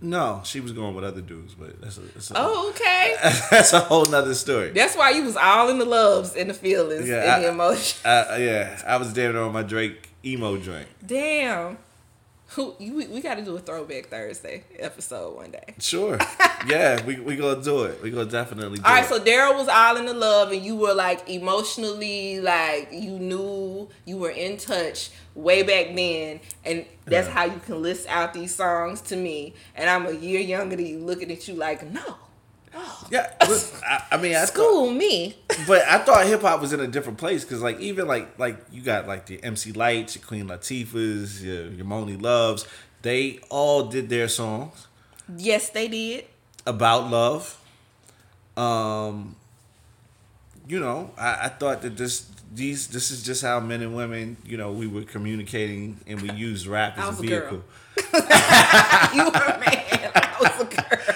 no 0.00 0.40
she 0.44 0.60
was 0.60 0.72
going 0.72 0.94
with 0.94 1.04
other 1.04 1.20
dudes, 1.20 1.54
but 1.54 1.80
that's 1.80 1.98
a, 1.98 2.00
that's 2.00 2.30
a 2.30 2.34
Oh, 2.36 2.70
okay. 2.70 3.14
that's 3.50 3.72
a 3.72 3.80
whole 3.80 4.06
nother 4.06 4.34
story. 4.34 4.70
That's 4.70 4.96
why 4.96 5.10
you 5.10 5.24
was 5.24 5.36
all 5.36 5.68
in 5.70 5.78
the 5.78 5.84
loves 5.84 6.34
and 6.34 6.48
the 6.50 6.54
feelings 6.54 7.08
Yeah, 7.08 7.34
and 7.36 7.44
the 7.44 7.48
I- 7.48 7.52
emotion. 7.52 8.00
Uh, 8.04 8.36
yeah, 8.38 8.82
I 8.86 8.96
was 8.96 9.12
damn 9.12 9.36
on 9.36 9.52
my 9.52 9.62
Drake 9.62 10.08
emo 10.24 10.56
drink. 10.56 10.88
Damn. 11.06 11.78
Who 12.48 12.74
you, 12.78 12.94
we, 12.94 13.06
we 13.08 13.20
got 13.20 13.34
to 13.36 13.42
do 13.42 13.56
a 13.56 13.58
throwback 13.58 14.06
Thursday 14.08 14.62
episode 14.78 15.34
one 15.34 15.50
day. 15.50 15.74
Sure. 15.80 16.18
yeah, 16.68 17.04
we 17.04 17.18
we 17.18 17.36
gonna 17.36 17.60
do 17.62 17.84
it. 17.84 18.00
We 18.02 18.10
gonna 18.10 18.26
definitely 18.30 18.78
do 18.78 18.84
All 18.84 18.92
right, 18.92 19.02
it. 19.04 19.08
so 19.08 19.18
Daryl 19.18 19.56
was 19.56 19.66
all 19.66 19.96
in 19.96 20.06
the 20.06 20.14
love, 20.14 20.52
and 20.52 20.62
you 20.64 20.76
were 20.76 20.94
like 20.94 21.28
emotionally, 21.28 22.40
like 22.40 22.90
you 22.92 23.18
knew 23.18 23.88
you 24.04 24.18
were 24.18 24.30
in 24.30 24.56
touch 24.58 25.10
way 25.34 25.62
back 25.62 25.96
then, 25.96 26.38
and 26.64 26.84
that's 27.06 27.26
Yeah. 27.26 27.32
how 27.34 27.44
you 27.46 27.58
can 27.64 27.82
list 27.82 28.06
out 28.08 28.34
these 28.34 28.54
songs 28.54 29.00
to 29.02 29.16
me. 29.16 29.54
And 29.74 29.90
I'm 29.90 30.06
a 30.06 30.12
year 30.12 30.38
younger 30.40 30.76
than 30.76 30.86
you, 30.86 30.98
looking 30.98 31.32
at 31.32 31.48
you 31.48 31.54
like, 31.54 31.82
no, 31.90 32.16
yeah, 33.10 33.32
look, 33.48 33.62
I, 33.86 34.02
I 34.12 34.16
mean, 34.16 34.34
I 34.34 34.40
thought, 34.40 34.48
school 34.48 34.90
me. 34.90 35.36
but 35.66 35.82
I 35.82 35.98
thought 35.98 36.26
hip 36.26 36.40
hop 36.42 36.60
was 36.60 36.72
in 36.72 36.80
a 36.80 36.86
different 36.88 37.18
place 37.18 37.44
because, 37.44 37.62
like, 37.62 37.78
even 37.80 38.06
like 38.06 38.38
like 38.38 38.56
you 38.72 38.82
got 38.82 39.06
like 39.06 39.26
the 39.26 39.42
MC 39.42 39.72
Lytes, 39.72 40.16
your 40.16 40.24
Queen 40.24 40.46
Latifahs, 40.48 41.42
your, 41.42 41.66
your 41.68 41.86
Monie 41.86 42.20
Loves. 42.20 42.66
They 43.02 43.38
all 43.50 43.84
did 43.88 44.08
their 44.08 44.28
songs 44.28 44.86
Yes, 45.36 45.68
they 45.70 45.88
did. 45.88 46.24
about 46.66 47.10
love. 47.10 47.58
Um, 48.56 49.36
you 50.66 50.80
know, 50.80 51.10
I, 51.18 51.46
I 51.46 51.48
thought 51.48 51.82
that 51.82 51.96
this 51.96 52.30
these 52.54 52.86
this 52.88 53.10
is 53.10 53.22
just 53.22 53.42
how 53.42 53.60
men 53.60 53.82
and 53.82 53.94
women, 53.94 54.36
you 54.44 54.56
know, 54.56 54.72
we 54.72 54.86
were 54.86 55.02
communicating 55.02 55.98
and 56.06 56.20
we 56.22 56.30
used 56.32 56.66
rap 56.66 56.96
as 56.98 57.04
a 57.04 57.08
was 57.08 57.18
a 57.18 57.22
vehicle. 57.22 57.62
You 59.14 59.24
were 59.24 59.30
a 59.30 59.58
man. 59.60 60.10
I 60.14 60.36
was 60.40 60.60
a 60.60 60.64
girl. 60.64 61.13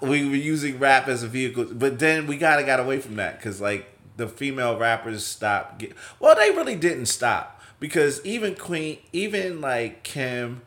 We 0.00 0.28
were 0.28 0.36
using 0.36 0.78
rap 0.78 1.08
as 1.08 1.22
a 1.22 1.28
vehicle, 1.28 1.66
but 1.72 1.98
then 1.98 2.26
we 2.26 2.36
of 2.36 2.40
got 2.66 2.80
away 2.80 3.00
from 3.00 3.16
that 3.16 3.36
because 3.36 3.60
like 3.60 3.86
the 4.16 4.28
female 4.28 4.78
rappers 4.78 5.24
stopped. 5.24 5.78
Get, 5.78 5.92
well, 6.18 6.34
they 6.34 6.50
really 6.50 6.76
didn't 6.76 7.06
stop 7.06 7.60
because 7.80 8.24
even 8.24 8.54
Queen, 8.54 8.98
even 9.12 9.60
like 9.60 10.02
Kim, 10.02 10.62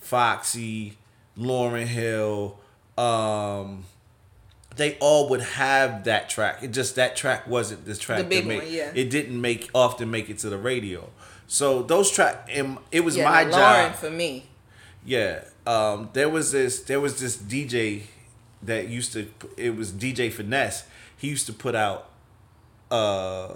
Foxy, 0.00 0.98
Lauryn 1.38 1.86
Hill, 1.86 2.58
um, 2.96 3.84
they 4.76 4.96
all 5.00 5.28
would 5.28 5.40
have 5.40 6.04
that 6.04 6.28
track. 6.28 6.62
It 6.62 6.72
just 6.72 6.96
that 6.96 7.16
track 7.16 7.46
wasn't 7.46 7.84
this 7.84 7.98
track. 7.98 8.18
The 8.18 8.24
big 8.24 8.46
make, 8.46 8.62
one, 8.62 8.72
yeah. 8.72 8.92
It 8.94 9.10
didn't 9.10 9.40
make 9.40 9.70
often 9.74 10.10
make 10.10 10.28
it 10.28 10.38
to 10.38 10.50
the 10.50 10.58
radio. 10.58 11.10
So 11.46 11.82
those 11.82 12.10
track, 12.10 12.48
and 12.52 12.78
it 12.90 13.00
was 13.00 13.16
Yeah, 13.16 13.24
my 13.24 13.44
job. 13.44 13.92
Lauryn 13.92 13.94
for 13.94 14.10
me. 14.10 14.46
Yeah. 15.04 15.44
Um, 15.66 16.10
there 16.12 16.28
was 16.28 16.52
this 16.52 16.80
there 16.80 17.00
was 17.00 17.20
this 17.20 17.36
DJ 17.36 18.02
that 18.62 18.88
used 18.88 19.12
to 19.12 19.28
it 19.56 19.76
was 19.76 19.92
DJ 19.92 20.32
Finesse. 20.32 20.84
He 21.16 21.28
used 21.28 21.46
to 21.46 21.52
put 21.52 21.74
out 21.74 22.10
uh 22.90 23.54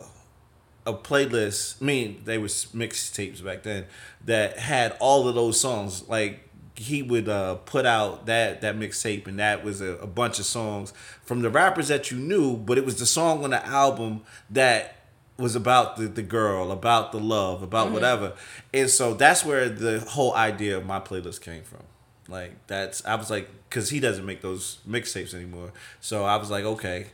a 0.84 0.92
playlist. 0.92 1.80
I 1.80 1.84
mean, 1.84 2.22
they 2.24 2.38
was 2.38 2.66
mixtapes 2.74 3.42
back 3.42 3.62
then 3.62 3.86
that 4.24 4.58
had 4.58 4.96
all 5.00 5.28
of 5.28 5.34
those 5.34 5.60
songs. 5.60 6.08
Like 6.08 6.48
he 6.74 7.02
would 7.02 7.28
uh 7.28 7.56
put 7.56 7.86
out 7.86 8.26
that 8.26 8.60
that 8.62 8.76
mixtape 8.76 9.26
and 9.26 9.38
that 9.38 9.64
was 9.64 9.80
a, 9.80 9.96
a 9.98 10.06
bunch 10.06 10.38
of 10.38 10.44
songs 10.44 10.92
from 11.24 11.42
the 11.42 11.50
rappers 11.50 11.88
that 11.88 12.10
you 12.10 12.18
knew, 12.18 12.56
but 12.56 12.78
it 12.78 12.84
was 12.84 12.98
the 12.98 13.06
song 13.06 13.44
on 13.44 13.50
the 13.50 13.64
album 13.66 14.22
that 14.50 14.96
was 15.38 15.56
about 15.56 15.96
the, 15.96 16.06
the 16.06 16.22
girl, 16.22 16.70
about 16.70 17.12
the 17.12 17.18
love, 17.18 17.62
about 17.62 17.90
whatever. 17.90 18.34
And 18.72 18.88
so 18.88 19.14
that's 19.14 19.44
where 19.44 19.68
the 19.68 20.00
whole 20.00 20.34
idea 20.34 20.76
of 20.76 20.86
my 20.86 21.00
playlist 21.00 21.40
came 21.40 21.62
from. 21.62 21.82
Like 22.28 22.66
that's 22.66 23.04
I 23.04 23.14
was 23.16 23.30
like 23.30 23.48
cuz 23.70 23.90
he 23.90 24.00
doesn't 24.00 24.24
make 24.24 24.40
those 24.42 24.78
mixtapes 24.88 25.34
anymore. 25.34 25.72
So 26.00 26.24
I 26.24 26.36
was 26.36 26.50
like, 26.50 26.64
okay, 26.64 27.06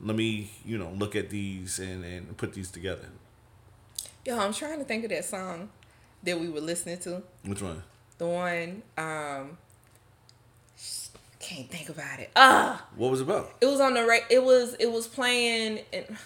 let 0.00 0.16
me, 0.16 0.50
you 0.64 0.78
know, 0.78 0.90
look 0.96 1.14
at 1.16 1.30
these 1.30 1.78
and 1.78 2.04
and 2.04 2.36
put 2.36 2.54
these 2.54 2.70
together. 2.70 3.08
Yo, 4.24 4.38
I'm 4.38 4.52
trying 4.54 4.78
to 4.78 4.84
think 4.84 5.04
of 5.04 5.10
that 5.10 5.24
song 5.24 5.68
that 6.22 6.40
we 6.40 6.48
were 6.48 6.60
listening 6.60 6.98
to. 7.00 7.22
Which 7.44 7.60
one? 7.60 7.82
The 8.16 8.26
one, 8.26 8.82
um, 8.96 9.58
can't 11.40 11.68
think 11.70 11.90
about 11.90 12.20
it. 12.20 12.30
Ah, 12.34 12.86
What 12.96 13.10
was 13.10 13.20
it 13.20 13.24
about? 13.24 13.52
it 13.60 13.66
was 13.66 13.80
on 13.80 13.92
the 13.94 14.04
ra- 14.06 14.26
It 14.30 14.42
was 14.42 14.74
it 14.80 14.90
was 14.90 15.06
playing. 15.06 15.80
And 15.92 16.16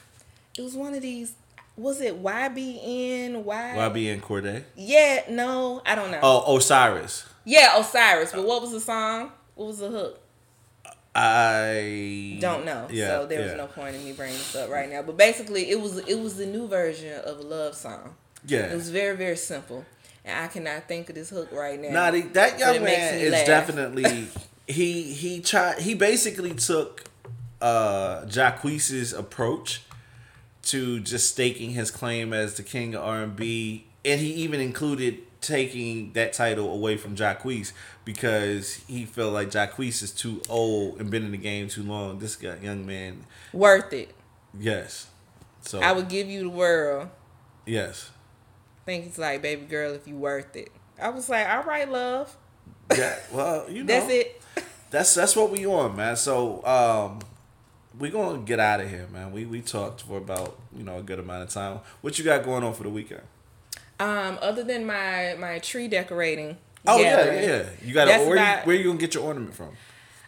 it 0.56 0.62
was 0.62 0.74
one 0.74 0.94
of 0.94 1.02
these. 1.02 1.32
Was 1.76 2.00
it 2.00 2.22
YBN? 2.22 3.42
Y. 3.42 3.74
YBN 3.76 4.20
Cordae. 4.20 4.64
Yeah, 4.76 5.22
no, 5.30 5.80
I 5.86 5.94
don't 5.94 6.10
know. 6.10 6.18
Oh, 6.22 6.56
Osiris. 6.56 7.24
Yeah, 7.48 7.80
Osiris. 7.80 8.32
But 8.32 8.44
what 8.44 8.60
was 8.60 8.72
the 8.72 8.80
song? 8.80 9.32
What 9.54 9.68
was 9.68 9.78
the 9.78 9.88
hook? 9.88 10.20
I 11.14 12.36
Don't 12.40 12.66
know. 12.66 12.86
Yeah, 12.90 13.08
so 13.08 13.26
there 13.26 13.40
was 13.40 13.52
yeah. 13.52 13.56
no 13.56 13.66
point 13.66 13.96
in 13.96 14.04
me 14.04 14.12
bringing 14.12 14.36
this 14.36 14.54
up 14.54 14.68
right 14.68 14.88
now. 14.88 15.00
But 15.00 15.16
basically, 15.16 15.70
it 15.70 15.80
was 15.80 15.96
it 15.96 16.20
was 16.20 16.36
the 16.36 16.44
new 16.44 16.68
version 16.68 17.18
of 17.24 17.38
a 17.38 17.42
love 17.42 17.74
song. 17.74 18.14
Yeah. 18.46 18.70
It 18.70 18.74
was 18.74 18.90
very 18.90 19.16
very 19.16 19.36
simple, 19.36 19.86
and 20.26 20.44
I 20.44 20.48
cannot 20.48 20.86
think 20.86 21.08
of 21.08 21.14
this 21.14 21.30
hook 21.30 21.48
right 21.50 21.80
now. 21.80 22.10
Nah, 22.10 22.20
that 22.34 22.58
young 22.58 22.84
man 22.84 23.18
is 23.18 23.32
laugh. 23.32 23.46
definitely 23.46 24.28
he 24.66 25.02
he 25.14 25.40
tried 25.40 25.78
he 25.78 25.94
basically 25.94 26.54
took 26.54 27.04
uh 27.62 28.26
Jacquees's 28.26 29.14
approach 29.14 29.82
to 30.64 31.00
just 31.00 31.30
staking 31.30 31.70
his 31.70 31.90
claim 31.90 32.34
as 32.34 32.58
the 32.58 32.62
king 32.62 32.94
of 32.94 33.02
R 33.02 33.22
and 33.22 33.34
B, 33.34 33.86
and 34.04 34.20
he 34.20 34.34
even 34.34 34.60
included 34.60 35.22
taking 35.40 36.12
that 36.14 36.32
title 36.32 36.72
away 36.72 36.96
from 36.96 37.14
Jacquees 37.16 37.72
because 38.04 38.74
he 38.88 39.04
felt 39.04 39.32
like 39.32 39.50
Jacquees 39.50 40.02
is 40.02 40.10
too 40.12 40.42
old 40.48 41.00
and 41.00 41.10
been 41.10 41.24
in 41.24 41.30
the 41.30 41.36
game 41.38 41.68
too 41.68 41.82
long. 41.82 42.18
This 42.18 42.36
guy, 42.36 42.56
young 42.62 42.86
man, 42.86 43.24
worth 43.52 43.92
it. 43.92 44.14
yes. 44.58 45.08
So 45.60 45.80
I 45.80 45.92
would 45.92 46.08
give 46.08 46.28
you 46.28 46.42
the 46.44 46.48
world. 46.48 47.08
yes, 47.66 48.10
think 48.86 49.06
it's 49.06 49.18
like, 49.18 49.42
baby 49.42 49.66
girl, 49.66 49.92
if 49.92 50.06
you 50.08 50.16
worth 50.16 50.56
it. 50.56 50.70
I 51.00 51.10
was 51.10 51.28
like, 51.28 51.46
all 51.48 51.62
right, 51.64 51.90
love. 51.90 52.34
yeah. 52.96 53.16
Well, 53.32 53.66
you 53.70 53.84
know, 53.84 53.86
That's 54.00 54.10
it. 54.12 54.42
that's 54.90 55.14
that's 55.14 55.36
what 55.36 55.50
we 55.50 55.66
on, 55.66 55.94
man. 55.96 56.16
So 56.16 56.64
um 56.64 57.20
we 57.98 58.10
gonna 58.10 58.38
get 58.38 58.60
out 58.60 58.80
of 58.80 58.88
here, 58.88 59.06
man. 59.12 59.32
We 59.32 59.44
we 59.44 59.60
talked 59.60 60.02
for 60.02 60.16
about 60.18 60.58
you 60.76 60.84
know 60.84 60.98
a 60.98 61.02
good 61.02 61.18
amount 61.18 61.42
of 61.42 61.50
time. 61.50 61.80
What 62.00 62.18
you 62.18 62.24
got 62.24 62.44
going 62.44 62.64
on 62.64 62.72
for 62.74 62.84
the 62.84 62.90
weekend? 62.90 63.22
Um, 64.00 64.38
other 64.40 64.62
than 64.62 64.86
my 64.86 65.36
my 65.38 65.58
tree 65.58 65.88
decorating. 65.88 66.56
Oh 66.86 66.98
yeah, 67.00 67.16
gathering, 67.16 67.42
yeah. 67.48 67.66
You 67.84 67.94
got 67.94 68.04
to 68.06 68.10
where 68.24 68.32
about- 68.34 68.60
you, 68.60 68.66
where 68.66 68.76
you 68.76 68.84
gonna 68.84 68.98
get 68.98 69.14
your 69.14 69.24
ornament 69.24 69.54
from? 69.54 69.70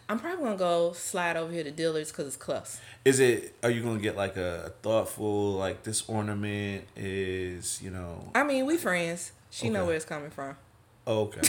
I'm 0.09 0.19
probably 0.19 0.43
gonna 0.43 0.57
go 0.57 0.91
slide 0.91 1.37
over 1.37 1.53
here 1.53 1.63
to 1.63 1.71
Dillard's 1.71 2.11
because 2.11 2.27
it's 2.27 2.35
close. 2.35 2.81
Is 3.05 3.21
it? 3.21 3.55
Are 3.63 3.69
you 3.69 3.81
gonna 3.81 3.99
get 3.99 4.17
like 4.17 4.35
a 4.35 4.73
thoughtful 4.81 5.53
like 5.53 5.83
this 5.83 6.03
ornament 6.09 6.85
is 6.97 7.81
you 7.81 7.91
know? 7.91 8.29
I 8.35 8.43
mean, 8.43 8.65
we 8.65 8.75
friends. 8.77 9.31
She 9.49 9.69
know 9.69 9.85
where 9.85 9.95
it's 9.95 10.05
coming 10.05 10.29
from. 10.29 10.57
Oh, 11.11 11.23
okay, 11.23 11.41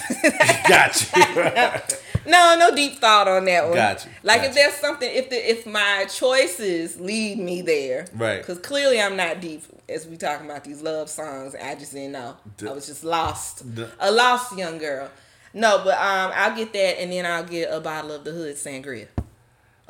got 0.69 1.13
you. 1.17 1.97
No, 2.25 2.55
no 2.57 2.73
deep 2.73 2.99
thought 2.99 3.27
on 3.27 3.47
that 3.47 3.65
one. 3.65 3.75
Got 3.75 4.05
you, 4.05 4.11
Like 4.23 4.43
got 4.43 4.51
if 4.51 4.55
you. 4.57 4.63
there's 4.63 4.75
something, 4.75 5.11
if 5.13 5.29
the 5.29 5.51
if 5.51 5.67
my 5.67 6.07
choices 6.09 7.01
lead 7.01 7.37
me 7.39 7.63
there, 7.63 8.07
Right. 8.15 8.39
Because 8.39 8.59
clearly 8.61 9.01
I'm 9.01 9.17
not 9.17 9.41
deep 9.41 9.65
as 9.89 10.07
we 10.07 10.17
talking 10.17 10.47
about 10.49 10.63
these 10.63 10.83
love 10.83 11.09
songs. 11.11 11.57
I 11.57 11.75
just 11.75 11.93
didn't 11.93 12.13
know. 12.13 12.37
D- 12.59 12.69
I 12.69 12.73
was 12.73 12.87
just 12.87 13.03
lost, 13.03 13.75
D- 13.75 13.87
a 13.99 14.13
lost 14.13 14.57
young 14.57 14.79
girl. 14.79 15.11
No, 15.53 15.81
but 15.85 15.95
um, 15.99 16.31
I'll 16.35 16.55
get 16.57 16.73
that, 16.73 17.01
and 17.03 17.11
then 17.11 17.27
I'll 17.27 17.43
get 17.45 17.69
a 17.73 17.81
bottle 17.81 18.13
of 18.13 18.23
the 18.25 18.31
hood 18.31 18.55
sangria. 18.55 19.09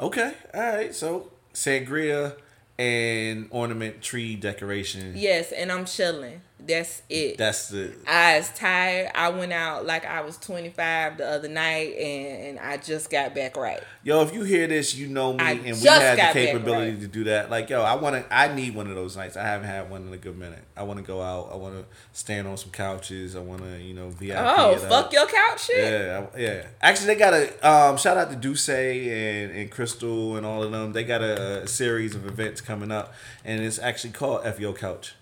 okay, 0.01 0.33
all 0.55 0.61
right. 0.63 0.95
So 0.95 1.31
sangria 1.53 2.35
and 2.79 3.47
ornament 3.51 4.01
tree 4.01 4.37
decoration. 4.37 5.13
Yes, 5.17 5.53
and 5.53 5.71
I'm 5.71 5.85
chilling. 5.85 6.41
That's 6.67 7.03
it. 7.09 7.39
That's 7.39 7.73
it. 7.73 7.99
I 8.07 8.39
was 8.39 8.49
tired. 8.51 9.11
I 9.15 9.31
went 9.31 9.53
out 9.53 9.85
like 9.85 10.05
I 10.05 10.21
was 10.21 10.37
25 10.39 11.19
the 11.19 11.29
other 11.29 11.49
night, 11.49 11.97
and, 11.97 12.59
and 12.59 12.61
I 12.61 12.77
just 12.77 13.11
got 13.11 13.35
back 13.35 13.57
right. 13.57 13.83
yo. 14.05 14.23
If 14.23 14.33
you 14.33 14.43
hear 14.43 14.67
this, 14.67 14.95
you 14.95 15.09
know 15.09 15.33
me, 15.33 15.41
I 15.41 15.53
and 15.53 15.81
we 15.81 15.89
have 15.89 16.17
the 16.17 16.33
capability 16.33 16.93
right. 16.93 17.01
to 17.01 17.09
do 17.09 17.25
that. 17.25 17.51
Like 17.51 17.71
yo, 17.71 17.83
I 17.83 17.97
want 17.97 18.17
to. 18.17 18.35
I 18.35 18.55
need 18.55 18.75
one 18.75 18.89
of 18.89 18.95
those 18.95 19.17
nights. 19.17 19.37
I 19.37 19.43
haven't 19.43 19.67
had 19.67 19.91
one 19.91 20.07
in 20.07 20.13
a 20.13 20.17
good 20.17 20.39
minute. 20.39 20.63
I 20.77 20.85
want 20.85 20.99
to 20.99 21.05
go 21.05 21.21
out. 21.21 21.51
I 21.53 21.57
want 21.57 21.75
to 21.75 21.85
stand 22.13 22.47
on 22.47 22.57
some 22.57 22.71
couches. 22.71 23.35
I 23.35 23.41
want 23.41 23.63
to 23.63 23.81
you 23.81 23.95
know 23.95 24.11
VIP. 24.11 24.37
Oh, 24.39 24.77
fuck 24.77 25.07
up. 25.07 25.13
your 25.13 25.27
couch 25.27 25.67
shit. 25.67 25.93
Yeah, 25.93 26.27
I- 26.35 26.39
yeah. 26.39 26.67
Actually, 26.81 27.07
they 27.09 27.17
got 27.17 27.35
a 27.35 27.69
um, 27.69 27.97
shout 27.97 28.17
out 28.17 28.31
to 28.31 28.37
Duce 28.37 28.69
and, 28.69 29.51
and 29.51 29.71
Crystal 29.71 30.37
and 30.37 30.47
all 30.47 30.63
of 30.63 30.71
them. 30.71 30.93
They 30.93 31.05
got 31.05 31.23
a, 31.23 31.63
a 31.63 31.67
series 31.67 32.15
of 32.15 32.27
events 32.27 32.61
coming 32.61 32.93
up, 32.93 33.15
and 33.45 33.63
it's 33.63 33.79
actually 33.79 34.13
called 34.13 34.43
F 34.45 34.61
Your 34.61 34.73
Couch. 34.73 35.15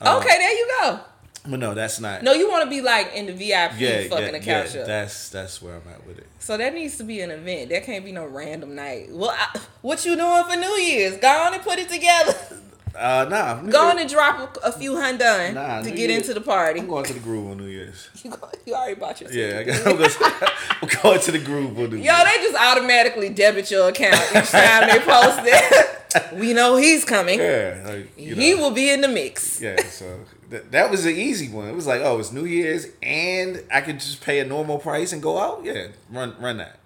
Uh, 0.00 0.18
okay, 0.18 0.38
there 0.38 0.52
you 0.52 0.68
go. 0.80 1.00
But 1.46 1.58
no, 1.58 1.72
that's 1.74 2.00
not. 2.00 2.22
No, 2.22 2.32
you 2.32 2.50
want 2.50 2.64
to 2.64 2.70
be 2.70 2.82
like 2.82 3.14
in 3.14 3.26
the 3.26 3.32
VIP 3.32 3.72
yeah, 3.78 4.08
fucking 4.08 4.34
yeah, 4.34 4.38
couch 4.40 4.74
yeah, 4.74 4.82
up. 4.82 4.86
That's 4.86 5.30
that's 5.30 5.62
where 5.62 5.74
I'm 5.74 5.88
at 5.92 6.06
with 6.06 6.18
it. 6.18 6.26
So 6.38 6.56
that 6.58 6.74
needs 6.74 6.98
to 6.98 7.04
be 7.04 7.20
an 7.20 7.30
event. 7.30 7.70
That 7.70 7.84
can't 7.84 8.04
be 8.04 8.12
no 8.12 8.26
random 8.26 8.74
night. 8.74 9.08
Well, 9.10 9.30
I, 9.30 9.58
what 9.80 10.04
you 10.04 10.16
doing 10.16 10.44
for 10.44 10.56
New 10.56 10.76
Year's? 10.76 11.16
Go 11.16 11.28
on 11.28 11.54
and 11.54 11.62
put 11.62 11.78
it 11.78 11.88
together. 11.88 12.34
Uh, 12.94 13.26
nah. 13.30 13.60
New 13.62 13.70
Go 13.72 13.88
on 13.90 13.98
and 13.98 14.08
drop 14.10 14.56
a, 14.58 14.68
a 14.68 14.72
few 14.72 14.96
hundred 14.96 15.54
Nah, 15.54 15.78
to 15.82 15.84
New 15.90 15.96
get 15.96 16.08
Year- 16.10 16.18
into 16.18 16.34
the 16.34 16.40
party. 16.40 16.80
I'm 16.80 16.86
going 16.86 17.04
to 17.04 17.12
the 17.14 17.20
groove 17.20 17.50
on 17.50 17.58
New 17.58 17.66
Year's. 17.66 18.08
You, 18.24 18.30
go, 18.30 18.50
you 18.66 18.74
already 18.74 18.94
bought 19.00 19.20
your 19.20 19.30
Yeah, 19.32 19.58
I 19.58 19.88
I'm, 19.90 19.96
going, 19.96 20.10
going 21.02 21.20
to 21.20 21.32
the 21.32 21.38
groove 21.38 21.78
on 21.78 21.90
New 21.90 21.96
Year's. 21.96 22.06
Yo, 22.06 22.24
they 22.24 22.36
just 22.42 22.56
automatically 22.60 23.28
debit 23.30 23.70
your 23.70 23.88
account 23.88 24.14
each 24.36 24.50
time 24.50 24.88
they 24.88 24.98
post 24.98 25.40
it. 25.44 25.96
we 26.34 26.52
know 26.52 26.76
he's 26.76 27.04
coming. 27.04 27.38
Yeah, 27.38 27.82
like, 27.86 28.16
He 28.18 28.52
know. 28.54 28.58
will 28.62 28.70
be 28.72 28.90
in 28.90 29.00
the 29.00 29.08
mix. 29.08 29.60
Yeah, 29.60 29.76
so 29.84 30.20
that, 30.50 30.72
that 30.72 30.90
was 30.90 31.06
an 31.06 31.14
easy 31.14 31.48
one. 31.48 31.68
It 31.68 31.74
was 31.74 31.86
like, 31.86 32.00
oh, 32.02 32.18
it's 32.18 32.32
New 32.32 32.44
Year's, 32.44 32.88
and 33.02 33.62
I 33.72 33.80
could 33.80 34.00
just 34.00 34.20
pay 34.20 34.40
a 34.40 34.44
normal 34.44 34.78
price 34.78 35.12
and 35.12 35.22
go 35.22 35.38
out. 35.38 35.64
Yeah, 35.64 35.86
run 36.10 36.34
run 36.40 36.56
that. 36.58 36.80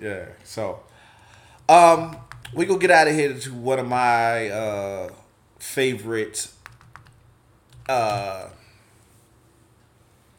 yeah. 0.00 0.24
So, 0.44 0.80
um, 1.68 2.16
we 2.54 2.66
gonna 2.66 2.78
get 2.78 2.90
out 2.90 3.08
of 3.08 3.14
here 3.14 3.34
to 3.34 3.54
one 3.54 3.78
of 3.78 3.86
my 3.86 4.48
uh 4.48 5.10
favorite. 5.58 6.48
Uh, 7.88 8.48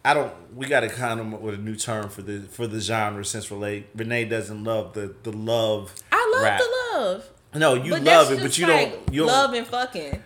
I 0.03 0.13
don't. 0.13 0.33
We 0.55 0.67
got 0.67 0.81
to 0.81 0.89
kind 0.89 1.19
of 1.19 1.41
with 1.41 1.55
a 1.55 1.57
new 1.57 1.75
term 1.75 2.09
for 2.09 2.21
the 2.21 2.41
for 2.41 2.67
the 2.67 2.79
genre 2.79 3.25
since 3.25 3.49
Renee 3.51 3.85
Renee 3.95 4.25
doesn't 4.25 4.63
love 4.63 4.93
the 4.93 5.15
the 5.23 5.31
love. 5.31 5.93
I 6.11 6.31
love 6.35 6.43
rap. 6.43 6.59
the 6.59 6.97
love. 6.97 7.29
No, 7.55 7.73
you 7.73 7.91
but 7.91 8.03
love 8.03 8.31
it, 8.31 8.41
but 8.41 8.57
you 8.57 8.67
like 8.67 8.91
don't. 8.91 9.13
You 9.13 9.19
don't. 9.21 9.27
love 9.27 9.53
and 9.53 9.67
fucking. 9.67 10.23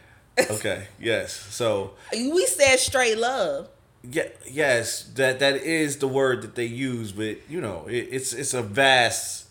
Okay. 0.51 0.87
Yes. 0.99 1.33
So. 1.33 1.93
We 2.13 2.45
said 2.45 2.77
straight 2.77 3.17
love. 3.17 3.69
Yeah, 4.01 4.29
yes, 4.49 5.03
that 5.15 5.39
that 5.39 5.57
is 5.57 5.97
the 5.97 6.07
word 6.07 6.41
that 6.43 6.55
they 6.55 6.65
use, 6.65 7.11
but 7.11 7.37
you 7.49 7.59
know, 7.59 7.85
it, 7.87 8.07
it's 8.11 8.31
it's 8.31 8.53
a 8.53 8.61
vast, 8.61 9.47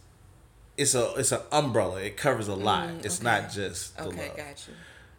it's 0.78 0.94
a 0.94 1.12
it's 1.16 1.32
an 1.32 1.40
umbrella. 1.52 2.00
It 2.00 2.16
covers 2.16 2.48
a 2.48 2.54
lot. 2.54 2.88
it's 3.02 3.18
okay. 3.20 3.24
not 3.24 3.50
just 3.50 3.96
the 3.98 4.04
Okay, 4.04 4.28
love. 4.28 4.36
got 4.36 4.68
you. 4.68 4.74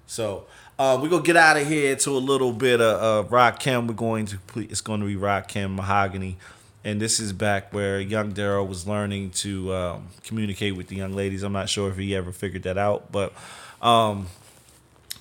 So 0.07 0.45
uh, 0.80 0.97
we're 0.99 1.10
gonna 1.10 1.22
get 1.22 1.38
out 1.38 1.57
of 1.57 1.68
here 1.68 1.95
to 1.95 2.12
a 2.12 2.18
little 2.18 2.53
bit 2.53 2.82
of 2.82 3.26
uh, 3.26 3.30
Rakim. 3.30 3.88
We're 3.88 3.93
going 3.93 4.26
to 4.28 4.39
it's 4.55 4.82
going 4.82 5.01
to 5.01 5.05
be 5.05 5.16
Rakim 5.16 5.76
Mahogany, 5.76 6.38
and 6.84 6.99
this 6.99 7.20
is 7.20 7.34
back 7.34 7.74
where 7.74 7.99
young 7.99 8.32
Daryl 8.32 8.68
was 8.68 8.88
learning 8.88 9.32
to 9.32 9.74
um, 9.74 10.07
communicate 10.24 10.76
with 10.76 10.88
the 10.88 10.95
young 10.95 11.14
ladies. 11.14 11.43
I'm 11.43 11.53
not 11.53 11.70
sure 11.70 11.89
if 11.91 11.97
he 11.97 12.16
ever 12.16 12.32
figured 12.32 12.64
that 12.64 12.78
out, 12.78 13.12
but 13.12 13.34
um, 13.82 14.28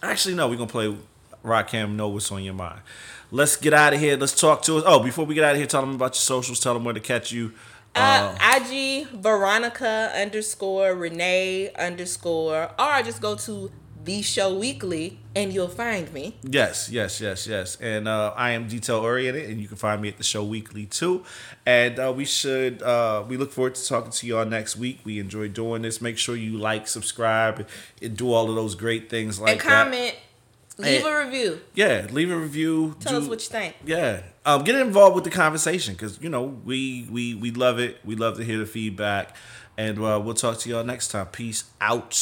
actually 0.02 0.36
no, 0.36 0.48
we're 0.48 0.56
gonna 0.56 0.70
play 0.70 0.96
Rakim. 1.44 1.96
Know 1.96 2.08
what's 2.08 2.30
on 2.32 2.44
your 2.44 2.54
mind. 2.54 2.80
Let's 3.30 3.56
get 3.56 3.74
out 3.74 3.92
of 3.92 4.00
here. 4.00 4.16
Let's 4.16 4.38
talk 4.40 4.62
to 4.62 4.78
us. 4.78 4.84
Oh, 4.86 5.02
before 5.02 5.26
we 5.26 5.34
get 5.34 5.44
out 5.44 5.50
of 5.52 5.58
here, 5.58 5.66
tell 5.66 5.82
them 5.82 5.96
about 5.96 6.12
your 6.12 6.20
socials. 6.20 6.60
Tell 6.60 6.72
them 6.72 6.84
where 6.84 6.94
to 6.94 7.00
catch 7.00 7.30
you. 7.32 7.52
Uh, 7.94 8.36
IG 8.56 9.08
Veronica 9.08 10.12
underscore 10.14 10.94
Renee 10.94 11.70
underscore 11.72 12.70
or 12.78 13.02
just 13.02 13.20
go 13.20 13.34
to 13.34 13.70
the 14.08 14.22
show 14.22 14.54
weekly 14.54 15.18
and 15.34 15.52
you'll 15.52 15.68
find 15.68 16.10
me. 16.12 16.36
Yes, 16.42 16.88
yes, 16.90 17.20
yes, 17.20 17.46
yes. 17.46 17.76
And 17.80 18.08
uh, 18.08 18.32
I 18.34 18.52
am 18.52 18.66
detail 18.66 18.96
oriented, 18.96 19.50
and 19.50 19.60
you 19.60 19.68
can 19.68 19.76
find 19.76 20.00
me 20.00 20.08
at 20.08 20.16
the 20.16 20.24
show 20.24 20.42
weekly 20.42 20.86
too. 20.86 21.24
And 21.66 21.98
uh, 21.98 22.12
we 22.16 22.24
should 22.24 22.82
uh, 22.82 23.24
we 23.28 23.36
look 23.36 23.52
forward 23.52 23.74
to 23.74 23.86
talking 23.86 24.10
to 24.10 24.26
y'all 24.26 24.46
next 24.46 24.76
week. 24.76 25.00
We 25.04 25.18
enjoy 25.18 25.48
doing 25.48 25.82
this. 25.82 26.00
Make 26.00 26.16
sure 26.16 26.36
you 26.36 26.56
like, 26.56 26.88
subscribe, 26.88 27.68
and 28.00 28.16
do 28.16 28.32
all 28.32 28.48
of 28.48 28.56
those 28.56 28.74
great 28.74 29.10
things 29.10 29.38
like 29.38 29.52
and 29.52 29.60
that. 29.60 30.14
Leave 30.78 31.02
Hey. 31.02 31.08
a 31.10 31.24
review. 31.24 31.60
Yeah, 31.74 32.06
leave 32.10 32.30
a 32.30 32.36
review. 32.36 32.96
Tell 33.00 33.12
do- 33.12 33.18
us 33.18 33.28
what 33.28 33.40
you 33.42 33.48
think. 33.48 33.74
Yeah, 33.84 34.22
um, 34.46 34.64
get 34.64 34.76
involved 34.76 35.14
with 35.14 35.24
the 35.24 35.30
conversation 35.30 35.94
because 35.94 36.18
you 36.22 36.28
know 36.28 36.42
we 36.64 37.06
we 37.10 37.34
we 37.34 37.50
love 37.50 37.78
it. 37.78 37.98
We 38.04 38.14
love 38.16 38.36
to 38.38 38.44
hear 38.44 38.58
the 38.58 38.66
feedback, 38.66 39.36
and 39.76 39.98
uh, 39.98 40.20
we'll 40.24 40.34
talk 40.34 40.58
to 40.58 40.68
y'all 40.70 40.84
next 40.84 41.08
time. 41.08 41.26
Peace 41.26 41.64
out. 41.80 42.14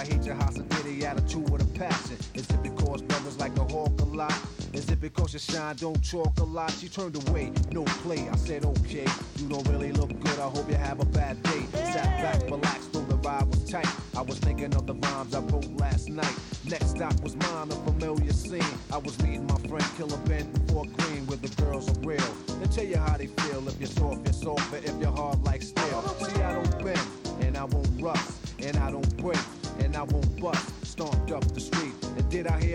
I 0.00 0.04
hate 0.04 0.24
your 0.24 0.34
hospitality 0.34 1.04
attitude 1.04 1.50
with 1.50 1.60
a 1.60 1.78
passion. 1.78 2.16
Is 2.32 2.48
it 2.48 2.62
because 2.62 3.02
brothers 3.02 3.38
like 3.38 3.54
to 3.56 3.64
hawk 3.64 4.00
a 4.00 4.04
lot? 4.04 4.32
Is 4.72 4.88
it 4.88 4.98
because 4.98 5.34
your 5.34 5.40
shine 5.40 5.76
don't 5.76 6.00
chalk 6.00 6.38
a 6.38 6.42
lot? 6.42 6.70
She 6.70 6.88
turned 6.88 7.16
away, 7.28 7.52
no 7.70 7.84
play. 7.84 8.26
I 8.32 8.36
said, 8.36 8.64
okay, 8.64 9.06
you 9.36 9.46
don't 9.46 9.68
really 9.68 9.92
look 9.92 10.08
good. 10.08 10.38
I 10.38 10.48
hope 10.48 10.70
you 10.70 10.76
have 10.76 11.00
a 11.00 11.04
bad 11.04 11.42
day. 11.42 11.66
Sat 11.74 12.06
back, 12.22 12.42
relaxed, 12.44 12.94
though 12.94 13.02
the 13.02 13.16
ride 13.16 13.46
was 13.48 13.62
tight. 13.70 13.88
I 14.16 14.22
was 14.22 14.38
thinking 14.38 14.74
of 14.74 14.86
the 14.86 14.94
rhymes 14.94 15.34
I 15.34 15.40
wrote 15.40 15.70
last 15.78 16.08
night. 16.08 16.34
Next 16.64 16.96
stop 16.96 17.20
was 17.20 17.36
mine, 17.36 17.70
a 17.70 17.74
familiar 17.84 18.32
scene. 18.32 18.64
I 18.90 18.96
was 18.96 19.20
meeting 19.22 19.46
my 19.48 19.56
friend 19.68 19.84
Killer 19.98 20.16
Ben 20.24 20.46
in 20.54 20.68
Fort 20.68 20.90
Greene, 20.96 21.26
where 21.26 21.36
the 21.36 21.48
girls 21.62 21.90
are 21.90 22.00
real. 22.00 22.32
They 22.58 22.66
tell 22.68 22.84
you 22.84 22.96
how 22.96 23.18
they 23.18 23.26
feel. 23.26 23.68
If 23.68 23.78
you're 23.78 23.86
soft, 23.86 24.24
you're 24.24 24.32
soft, 24.32 24.70
but 24.70 24.82
if 24.82 24.98
you're 24.98 25.12
hard 25.12 25.44
like 25.44 25.60
steel. 25.60 26.09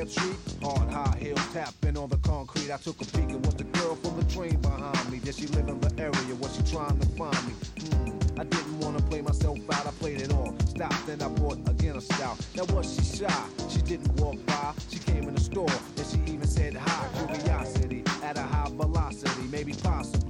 Treat? 0.06 0.36
Hard 0.62 0.89
high 0.91 1.18
heels 1.20 1.47
tapping 1.53 1.97
on 1.97 2.10
the 2.10 2.18
concrete. 2.18 2.72
I 2.72 2.78
took 2.78 3.01
a 3.01 3.06
peek, 3.06 3.30
it 3.30 3.39
was 3.45 3.56
the 3.56 3.64
girl 3.66 3.95
from 3.95 4.18
the 4.18 4.26
train 4.34 4.58
behind 4.62 5.12
me. 5.12 5.20
Did 5.20 5.36
she 5.36 5.47
live 5.47 5.68
in 5.68 5.80
the 5.80 5.93
area? 6.01 6.36
Was 6.36 6.56
she 6.56 6.64
trying 6.72 6.99
to 6.99 7.08
find 7.18 7.39
me? 7.47 7.53
Hmm. 7.80 8.39
I 8.39 8.43
didn't 8.43 8.80
wanna 8.80 9.01
play 9.01 9.22
myself 9.22 9.58
out, 9.72 9.88
I 9.88 9.91
played 9.91 10.22
it 10.22 10.34
off. 10.34 10.53
Stopped, 10.68 11.08
then 11.08 11.22
I 11.22 11.30
bought 11.30 11.58
again 11.70 11.95
a 11.95 12.01
stout. 12.01 12.38
Now 12.56 12.66
was 12.76 12.93
she 12.93 13.24
shy? 13.24 13.43
She 13.70 13.82
didn't 13.82 14.14
walk 14.20 14.36
by. 14.45 14.74
She 14.89 14.99
came 14.99 15.24
in 15.24 15.36
the 15.36 15.41
store, 15.41 15.70
and 15.97 16.06
she 16.06 16.34
even 16.34 16.47
said 16.47 16.76
hi. 16.76 17.08
Curiosity 17.34 18.03
at 18.24 18.38
a 18.38 18.41
high 18.41 18.70
velocity, 18.70 19.47
maybe 19.51 19.74
possibly 19.74 20.25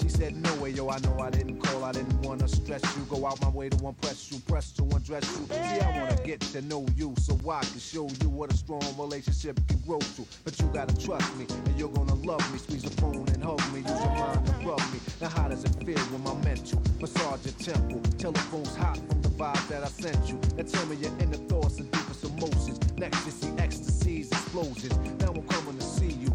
She 0.00 0.08
said, 0.08 0.34
no 0.36 0.54
way, 0.56 0.70
yo. 0.70 0.88
I 0.88 0.98
know 1.00 1.18
I 1.20 1.30
didn't 1.30 1.60
call. 1.60 1.84
I 1.84 1.92
didn't 1.92 2.22
wanna 2.22 2.48
stress 2.48 2.82
you. 2.96 3.02
Go 3.04 3.26
out 3.26 3.40
my 3.42 3.50
way 3.50 3.68
to 3.68 3.86
impress 3.86 4.32
you, 4.32 4.38
press 4.40 4.72
to 4.72 4.82
undress 4.82 5.24
you. 5.38 5.46
See, 5.46 5.80
I 5.80 6.00
wanna 6.00 6.16
get 6.24 6.40
to 6.40 6.62
know 6.62 6.86
you 6.96 7.14
so 7.18 7.34
I 7.50 7.60
can 7.60 7.78
show 7.78 8.08
you 8.22 8.28
what 8.30 8.52
a 8.52 8.56
strong 8.56 8.82
relationship 8.98 9.60
can 9.68 9.78
grow 9.86 9.98
to. 9.98 10.26
But 10.44 10.58
you 10.58 10.66
gotta 10.72 10.96
trust 11.04 11.36
me, 11.36 11.46
and 11.66 11.78
you're 11.78 11.90
gonna 11.90 12.14
love 12.14 12.40
me. 12.52 12.58
Squeeze 12.58 12.82
the 12.82 12.90
phone 13.00 13.28
and 13.28 13.42
hug 13.42 13.60
me. 13.72 13.80
Use 13.80 13.88
your 13.90 14.14
mind 14.14 14.46
to 14.46 14.52
rub 14.66 14.80
me. 14.92 15.00
Now, 15.20 15.28
how 15.28 15.48
does 15.48 15.64
it 15.64 15.74
feel 15.84 15.98
when 15.98 16.22
my 16.24 16.34
mental 16.44 16.82
massage 17.00 17.44
your 17.44 17.54
temple? 17.54 18.00
Telephone's 18.18 18.74
hot 18.76 18.96
from 19.08 19.20
the 19.22 19.28
vibe 19.28 19.68
that 19.68 19.84
I 19.84 19.88
sent 19.88 20.28
you. 20.28 20.40
Now 20.56 20.64
tell 20.64 20.86
me 20.86 20.96
your 20.96 21.12
inner 21.18 21.42
thoughts 21.48 21.78
and 21.78 21.90
deepest 21.90 22.24
emotions. 22.24 22.78
Next, 22.96 23.24
you 23.26 23.32
see 23.32 23.52
ecstasies, 23.58 24.30
explosions. 24.32 24.96
Now 25.20 25.32
I'm 25.32 25.46
coming 25.46 25.76
to 25.76 25.84
see 25.84 26.12
you. 26.12 26.30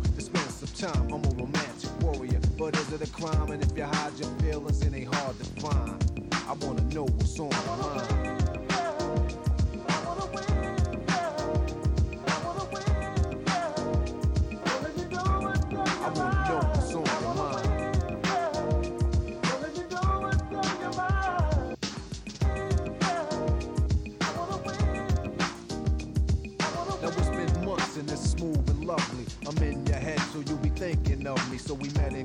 Dispense 2.58 2.94
it 2.94 3.10
a 3.10 3.12
crime, 3.12 3.52
and 3.52 3.62
if 3.62 3.78
you 3.78 3.84
hide 3.84 4.18
your 4.18 4.30
feelings, 4.40 4.82
it 4.82 4.94
ain't 4.94 5.14
hard 5.14 5.38
to 5.38 5.46
find. 5.62 6.30
I 6.48 6.54
wanna 6.66 6.82
know 6.94 7.04
what's 7.04 7.38
on 7.38 7.52
your 7.52 7.78
mind. 7.78 8.26
So 30.36 30.42
you 30.42 30.58
be 30.58 30.68
thinking 30.68 31.26
of 31.28 31.50
me. 31.50 31.58
So 31.58 31.76
we 31.76 31.88
met 31.92 32.12
in 32.12 32.25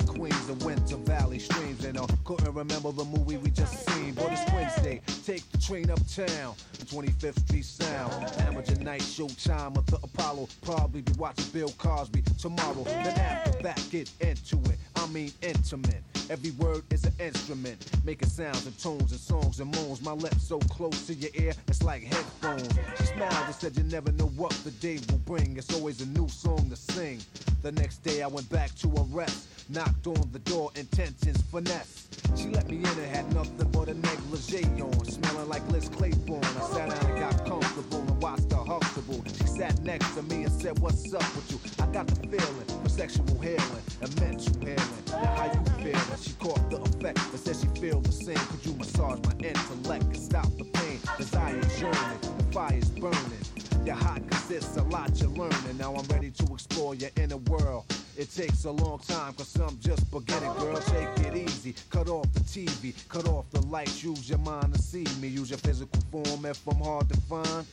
Queens 0.51 0.65
Winter 0.65 0.97
Valley 0.97 1.39
Streams, 1.39 1.85
and 1.85 1.99
I 1.99 2.07
couldn't 2.25 2.53
remember 2.53 2.93
the 2.93 3.05
movie 3.05 3.37
we 3.37 3.51
just 3.51 3.89
seen. 3.89 4.15
But 4.15 4.33
it's 4.33 4.53
Wednesday, 4.53 5.01
take 5.25 5.49
the 5.53 5.59
train 5.59 5.91
uptown, 5.91 6.55
25th 6.87 7.39
Street 7.47 7.65
Sound. 7.65 8.13
Amateur 8.41 8.75
night, 8.83 9.03
showtime 9.03 9.77
at 9.77 9.87
the 9.87 9.99
Apollo. 10.03 10.49
Probably 10.63 11.03
be 11.03 11.13
watching 11.19 11.47
Bill 11.53 11.73
Cosby 11.79 12.23
tomorrow. 12.39 12.83
Then 12.85 13.19
after 13.19 13.63
that, 13.63 13.85
get 13.91 14.11
into 14.21 14.57
it. 14.71 14.79
I 14.97 15.07
mean 15.09 15.33
intimate. 15.43 16.03
Every 16.31 16.53
word 16.53 16.85
is 16.91 17.05
an 17.05 17.13
instrument, 17.19 17.91
making 18.05 18.29
sounds 18.29 18.65
and 18.67 18.79
tones 18.79 19.11
and 19.11 19.21
songs 19.21 19.61
and 19.61 19.75
moans. 19.77 20.03
My 20.03 20.13
lips 20.13 20.45
so 20.47 20.59
close 20.61 21.07
to 21.07 21.15
your 21.15 21.31
ear, 21.35 21.53
it's 21.69 21.83
like 21.83 22.03
headphones. 22.05 22.69
She 22.99 23.07
smiled 23.07 23.47
and 23.47 23.55
said, 23.55 23.77
You 23.77 23.85
never 23.85 24.13
know 24.13 24.29
what 24.37 24.53
the 24.65 24.71
day 24.73 24.99
will 25.11 25.19
bring. 25.19 25.57
It's 25.57 25.73
always 25.75 26.01
a 26.01 26.07
new 26.07 26.29
song 26.29 26.71
to 26.71 26.77
sing. 26.77 27.21
The 27.63 27.73
next 27.73 27.99
day, 27.99 28.23
I 28.23 28.27
went 28.27 28.49
back 28.49 28.75
to 28.77 28.89
her 28.89 29.05
rest, 29.11 29.47
knocked 29.69 30.07
on 30.07 30.31
the 30.33 30.39
door, 30.39 30.71
intentions 30.77 31.43
finesse. 31.43 32.09
She 32.35 32.49
let 32.49 32.71
me 32.71 32.79
in 32.79 32.87
and 32.87 33.15
had 33.15 33.35
nothing 33.35 33.71
but 33.71 33.89
a 33.89 33.95
negligee 33.95 34.81
on, 34.81 35.05
smelling 35.05 35.49
like 35.49 35.69
Liz 35.71 35.91
Claiborne. 35.91 36.43
I 36.43 36.61
sat 36.73 36.89
down 36.89 37.11
and 37.11 37.21
got 37.21 37.45
comfortable 37.45 37.99
and 37.99 38.23
watched 38.23 38.51
her 38.53 38.65
Huxtable. 38.65 39.23
She 39.27 39.45
sat 39.45 39.79
next 39.83 40.15
to 40.15 40.23
me 40.23 40.45
and 40.45 40.53
said, 40.53 40.79
What's 40.79 41.13
up 41.13 41.23
with 41.37 41.53
you? 41.53 41.85
I 41.85 41.87
got 41.89 42.07
the 42.07 42.29
feeling 42.29 42.83
for 42.83 42.89
sexual 42.89 43.27
healing 43.41 43.83
and 44.01 44.21
mental 44.21 44.59
healing. 44.61 45.03
Now, 45.09 45.35
how 45.35 45.53
you 45.53 45.85
feeling? 45.85 46.21
She 46.23 46.33
caught 46.39 46.71
the 46.71 46.81
effect 46.81 47.19
and 47.19 47.39
said 47.41 47.57
she 47.57 47.81
feel 47.81 48.01
the 48.01 48.13
same. 48.13 48.37
Could 48.37 48.65
you 48.65 48.73
massage 48.75 49.21
my 49.21 49.33
intellect 49.47 50.05
and 50.05 50.17
stop 50.17 50.49
the 50.57 50.65
pain? 50.65 50.99
Desire 51.19 51.61
yearning, 51.79 52.21
the 52.39 52.45
fire's 52.53 52.89
burning. 52.89 53.50
You're 53.85 53.95
hot 53.95 54.21
cause 54.31 54.51
it's 54.51 54.77
a 54.77 54.83
lot 54.83 55.11
you're 55.21 55.31
learning. 55.31 55.79
Now 55.79 55.95
I'm 55.95 56.07
ready 56.09 56.31
to 56.31 56.53
explore 56.53 56.95
your 56.95 57.11
inner 57.17 57.39
world. 57.39 57.85
It 58.17 58.31
takes 58.31 58.65
a 58.65 58.71
long 58.71 58.99
time 58.99 59.33
cause 59.33 59.57
I'm 59.57 59.79
just 59.81 60.11
beginning, 60.11 60.53
girl. 60.55 60.77
Take 60.77 61.27
it 61.27 61.35
easy. 61.35 61.75
Cut 61.89 62.09
off 62.09 62.31
the 62.35 62.41
TV, 62.41 62.93
cut 63.09 63.27
off 63.27 63.49
the 63.51 63.63
lights. 63.63 64.05
Use 64.05 64.29
your 64.29 64.39
mind 64.41 64.75
to 64.75 64.81
see 64.81 65.07
me. 65.21 65.29
Use 65.29 65.49
your 65.49 65.59
physical 65.59 66.01
form 66.13 66.45
if 66.45 66.67
I'm 66.69 66.77
hard 66.77 67.09
to 67.09 67.17
find. 67.23 67.67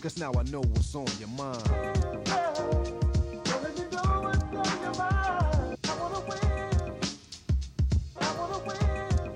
Cause 0.00 0.18
now 0.18 0.32
I 0.38 0.42
know 0.44 0.60
what's 0.60 0.94
on 0.94 1.06
your 1.18 1.28
mind. 1.28 1.62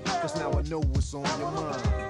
Cause 0.05 0.35
now 0.35 0.51
I 0.51 0.61
know 0.63 0.81
what's 0.81 1.13
on 1.13 1.39
your 1.39 1.51
mind. 1.51 2.08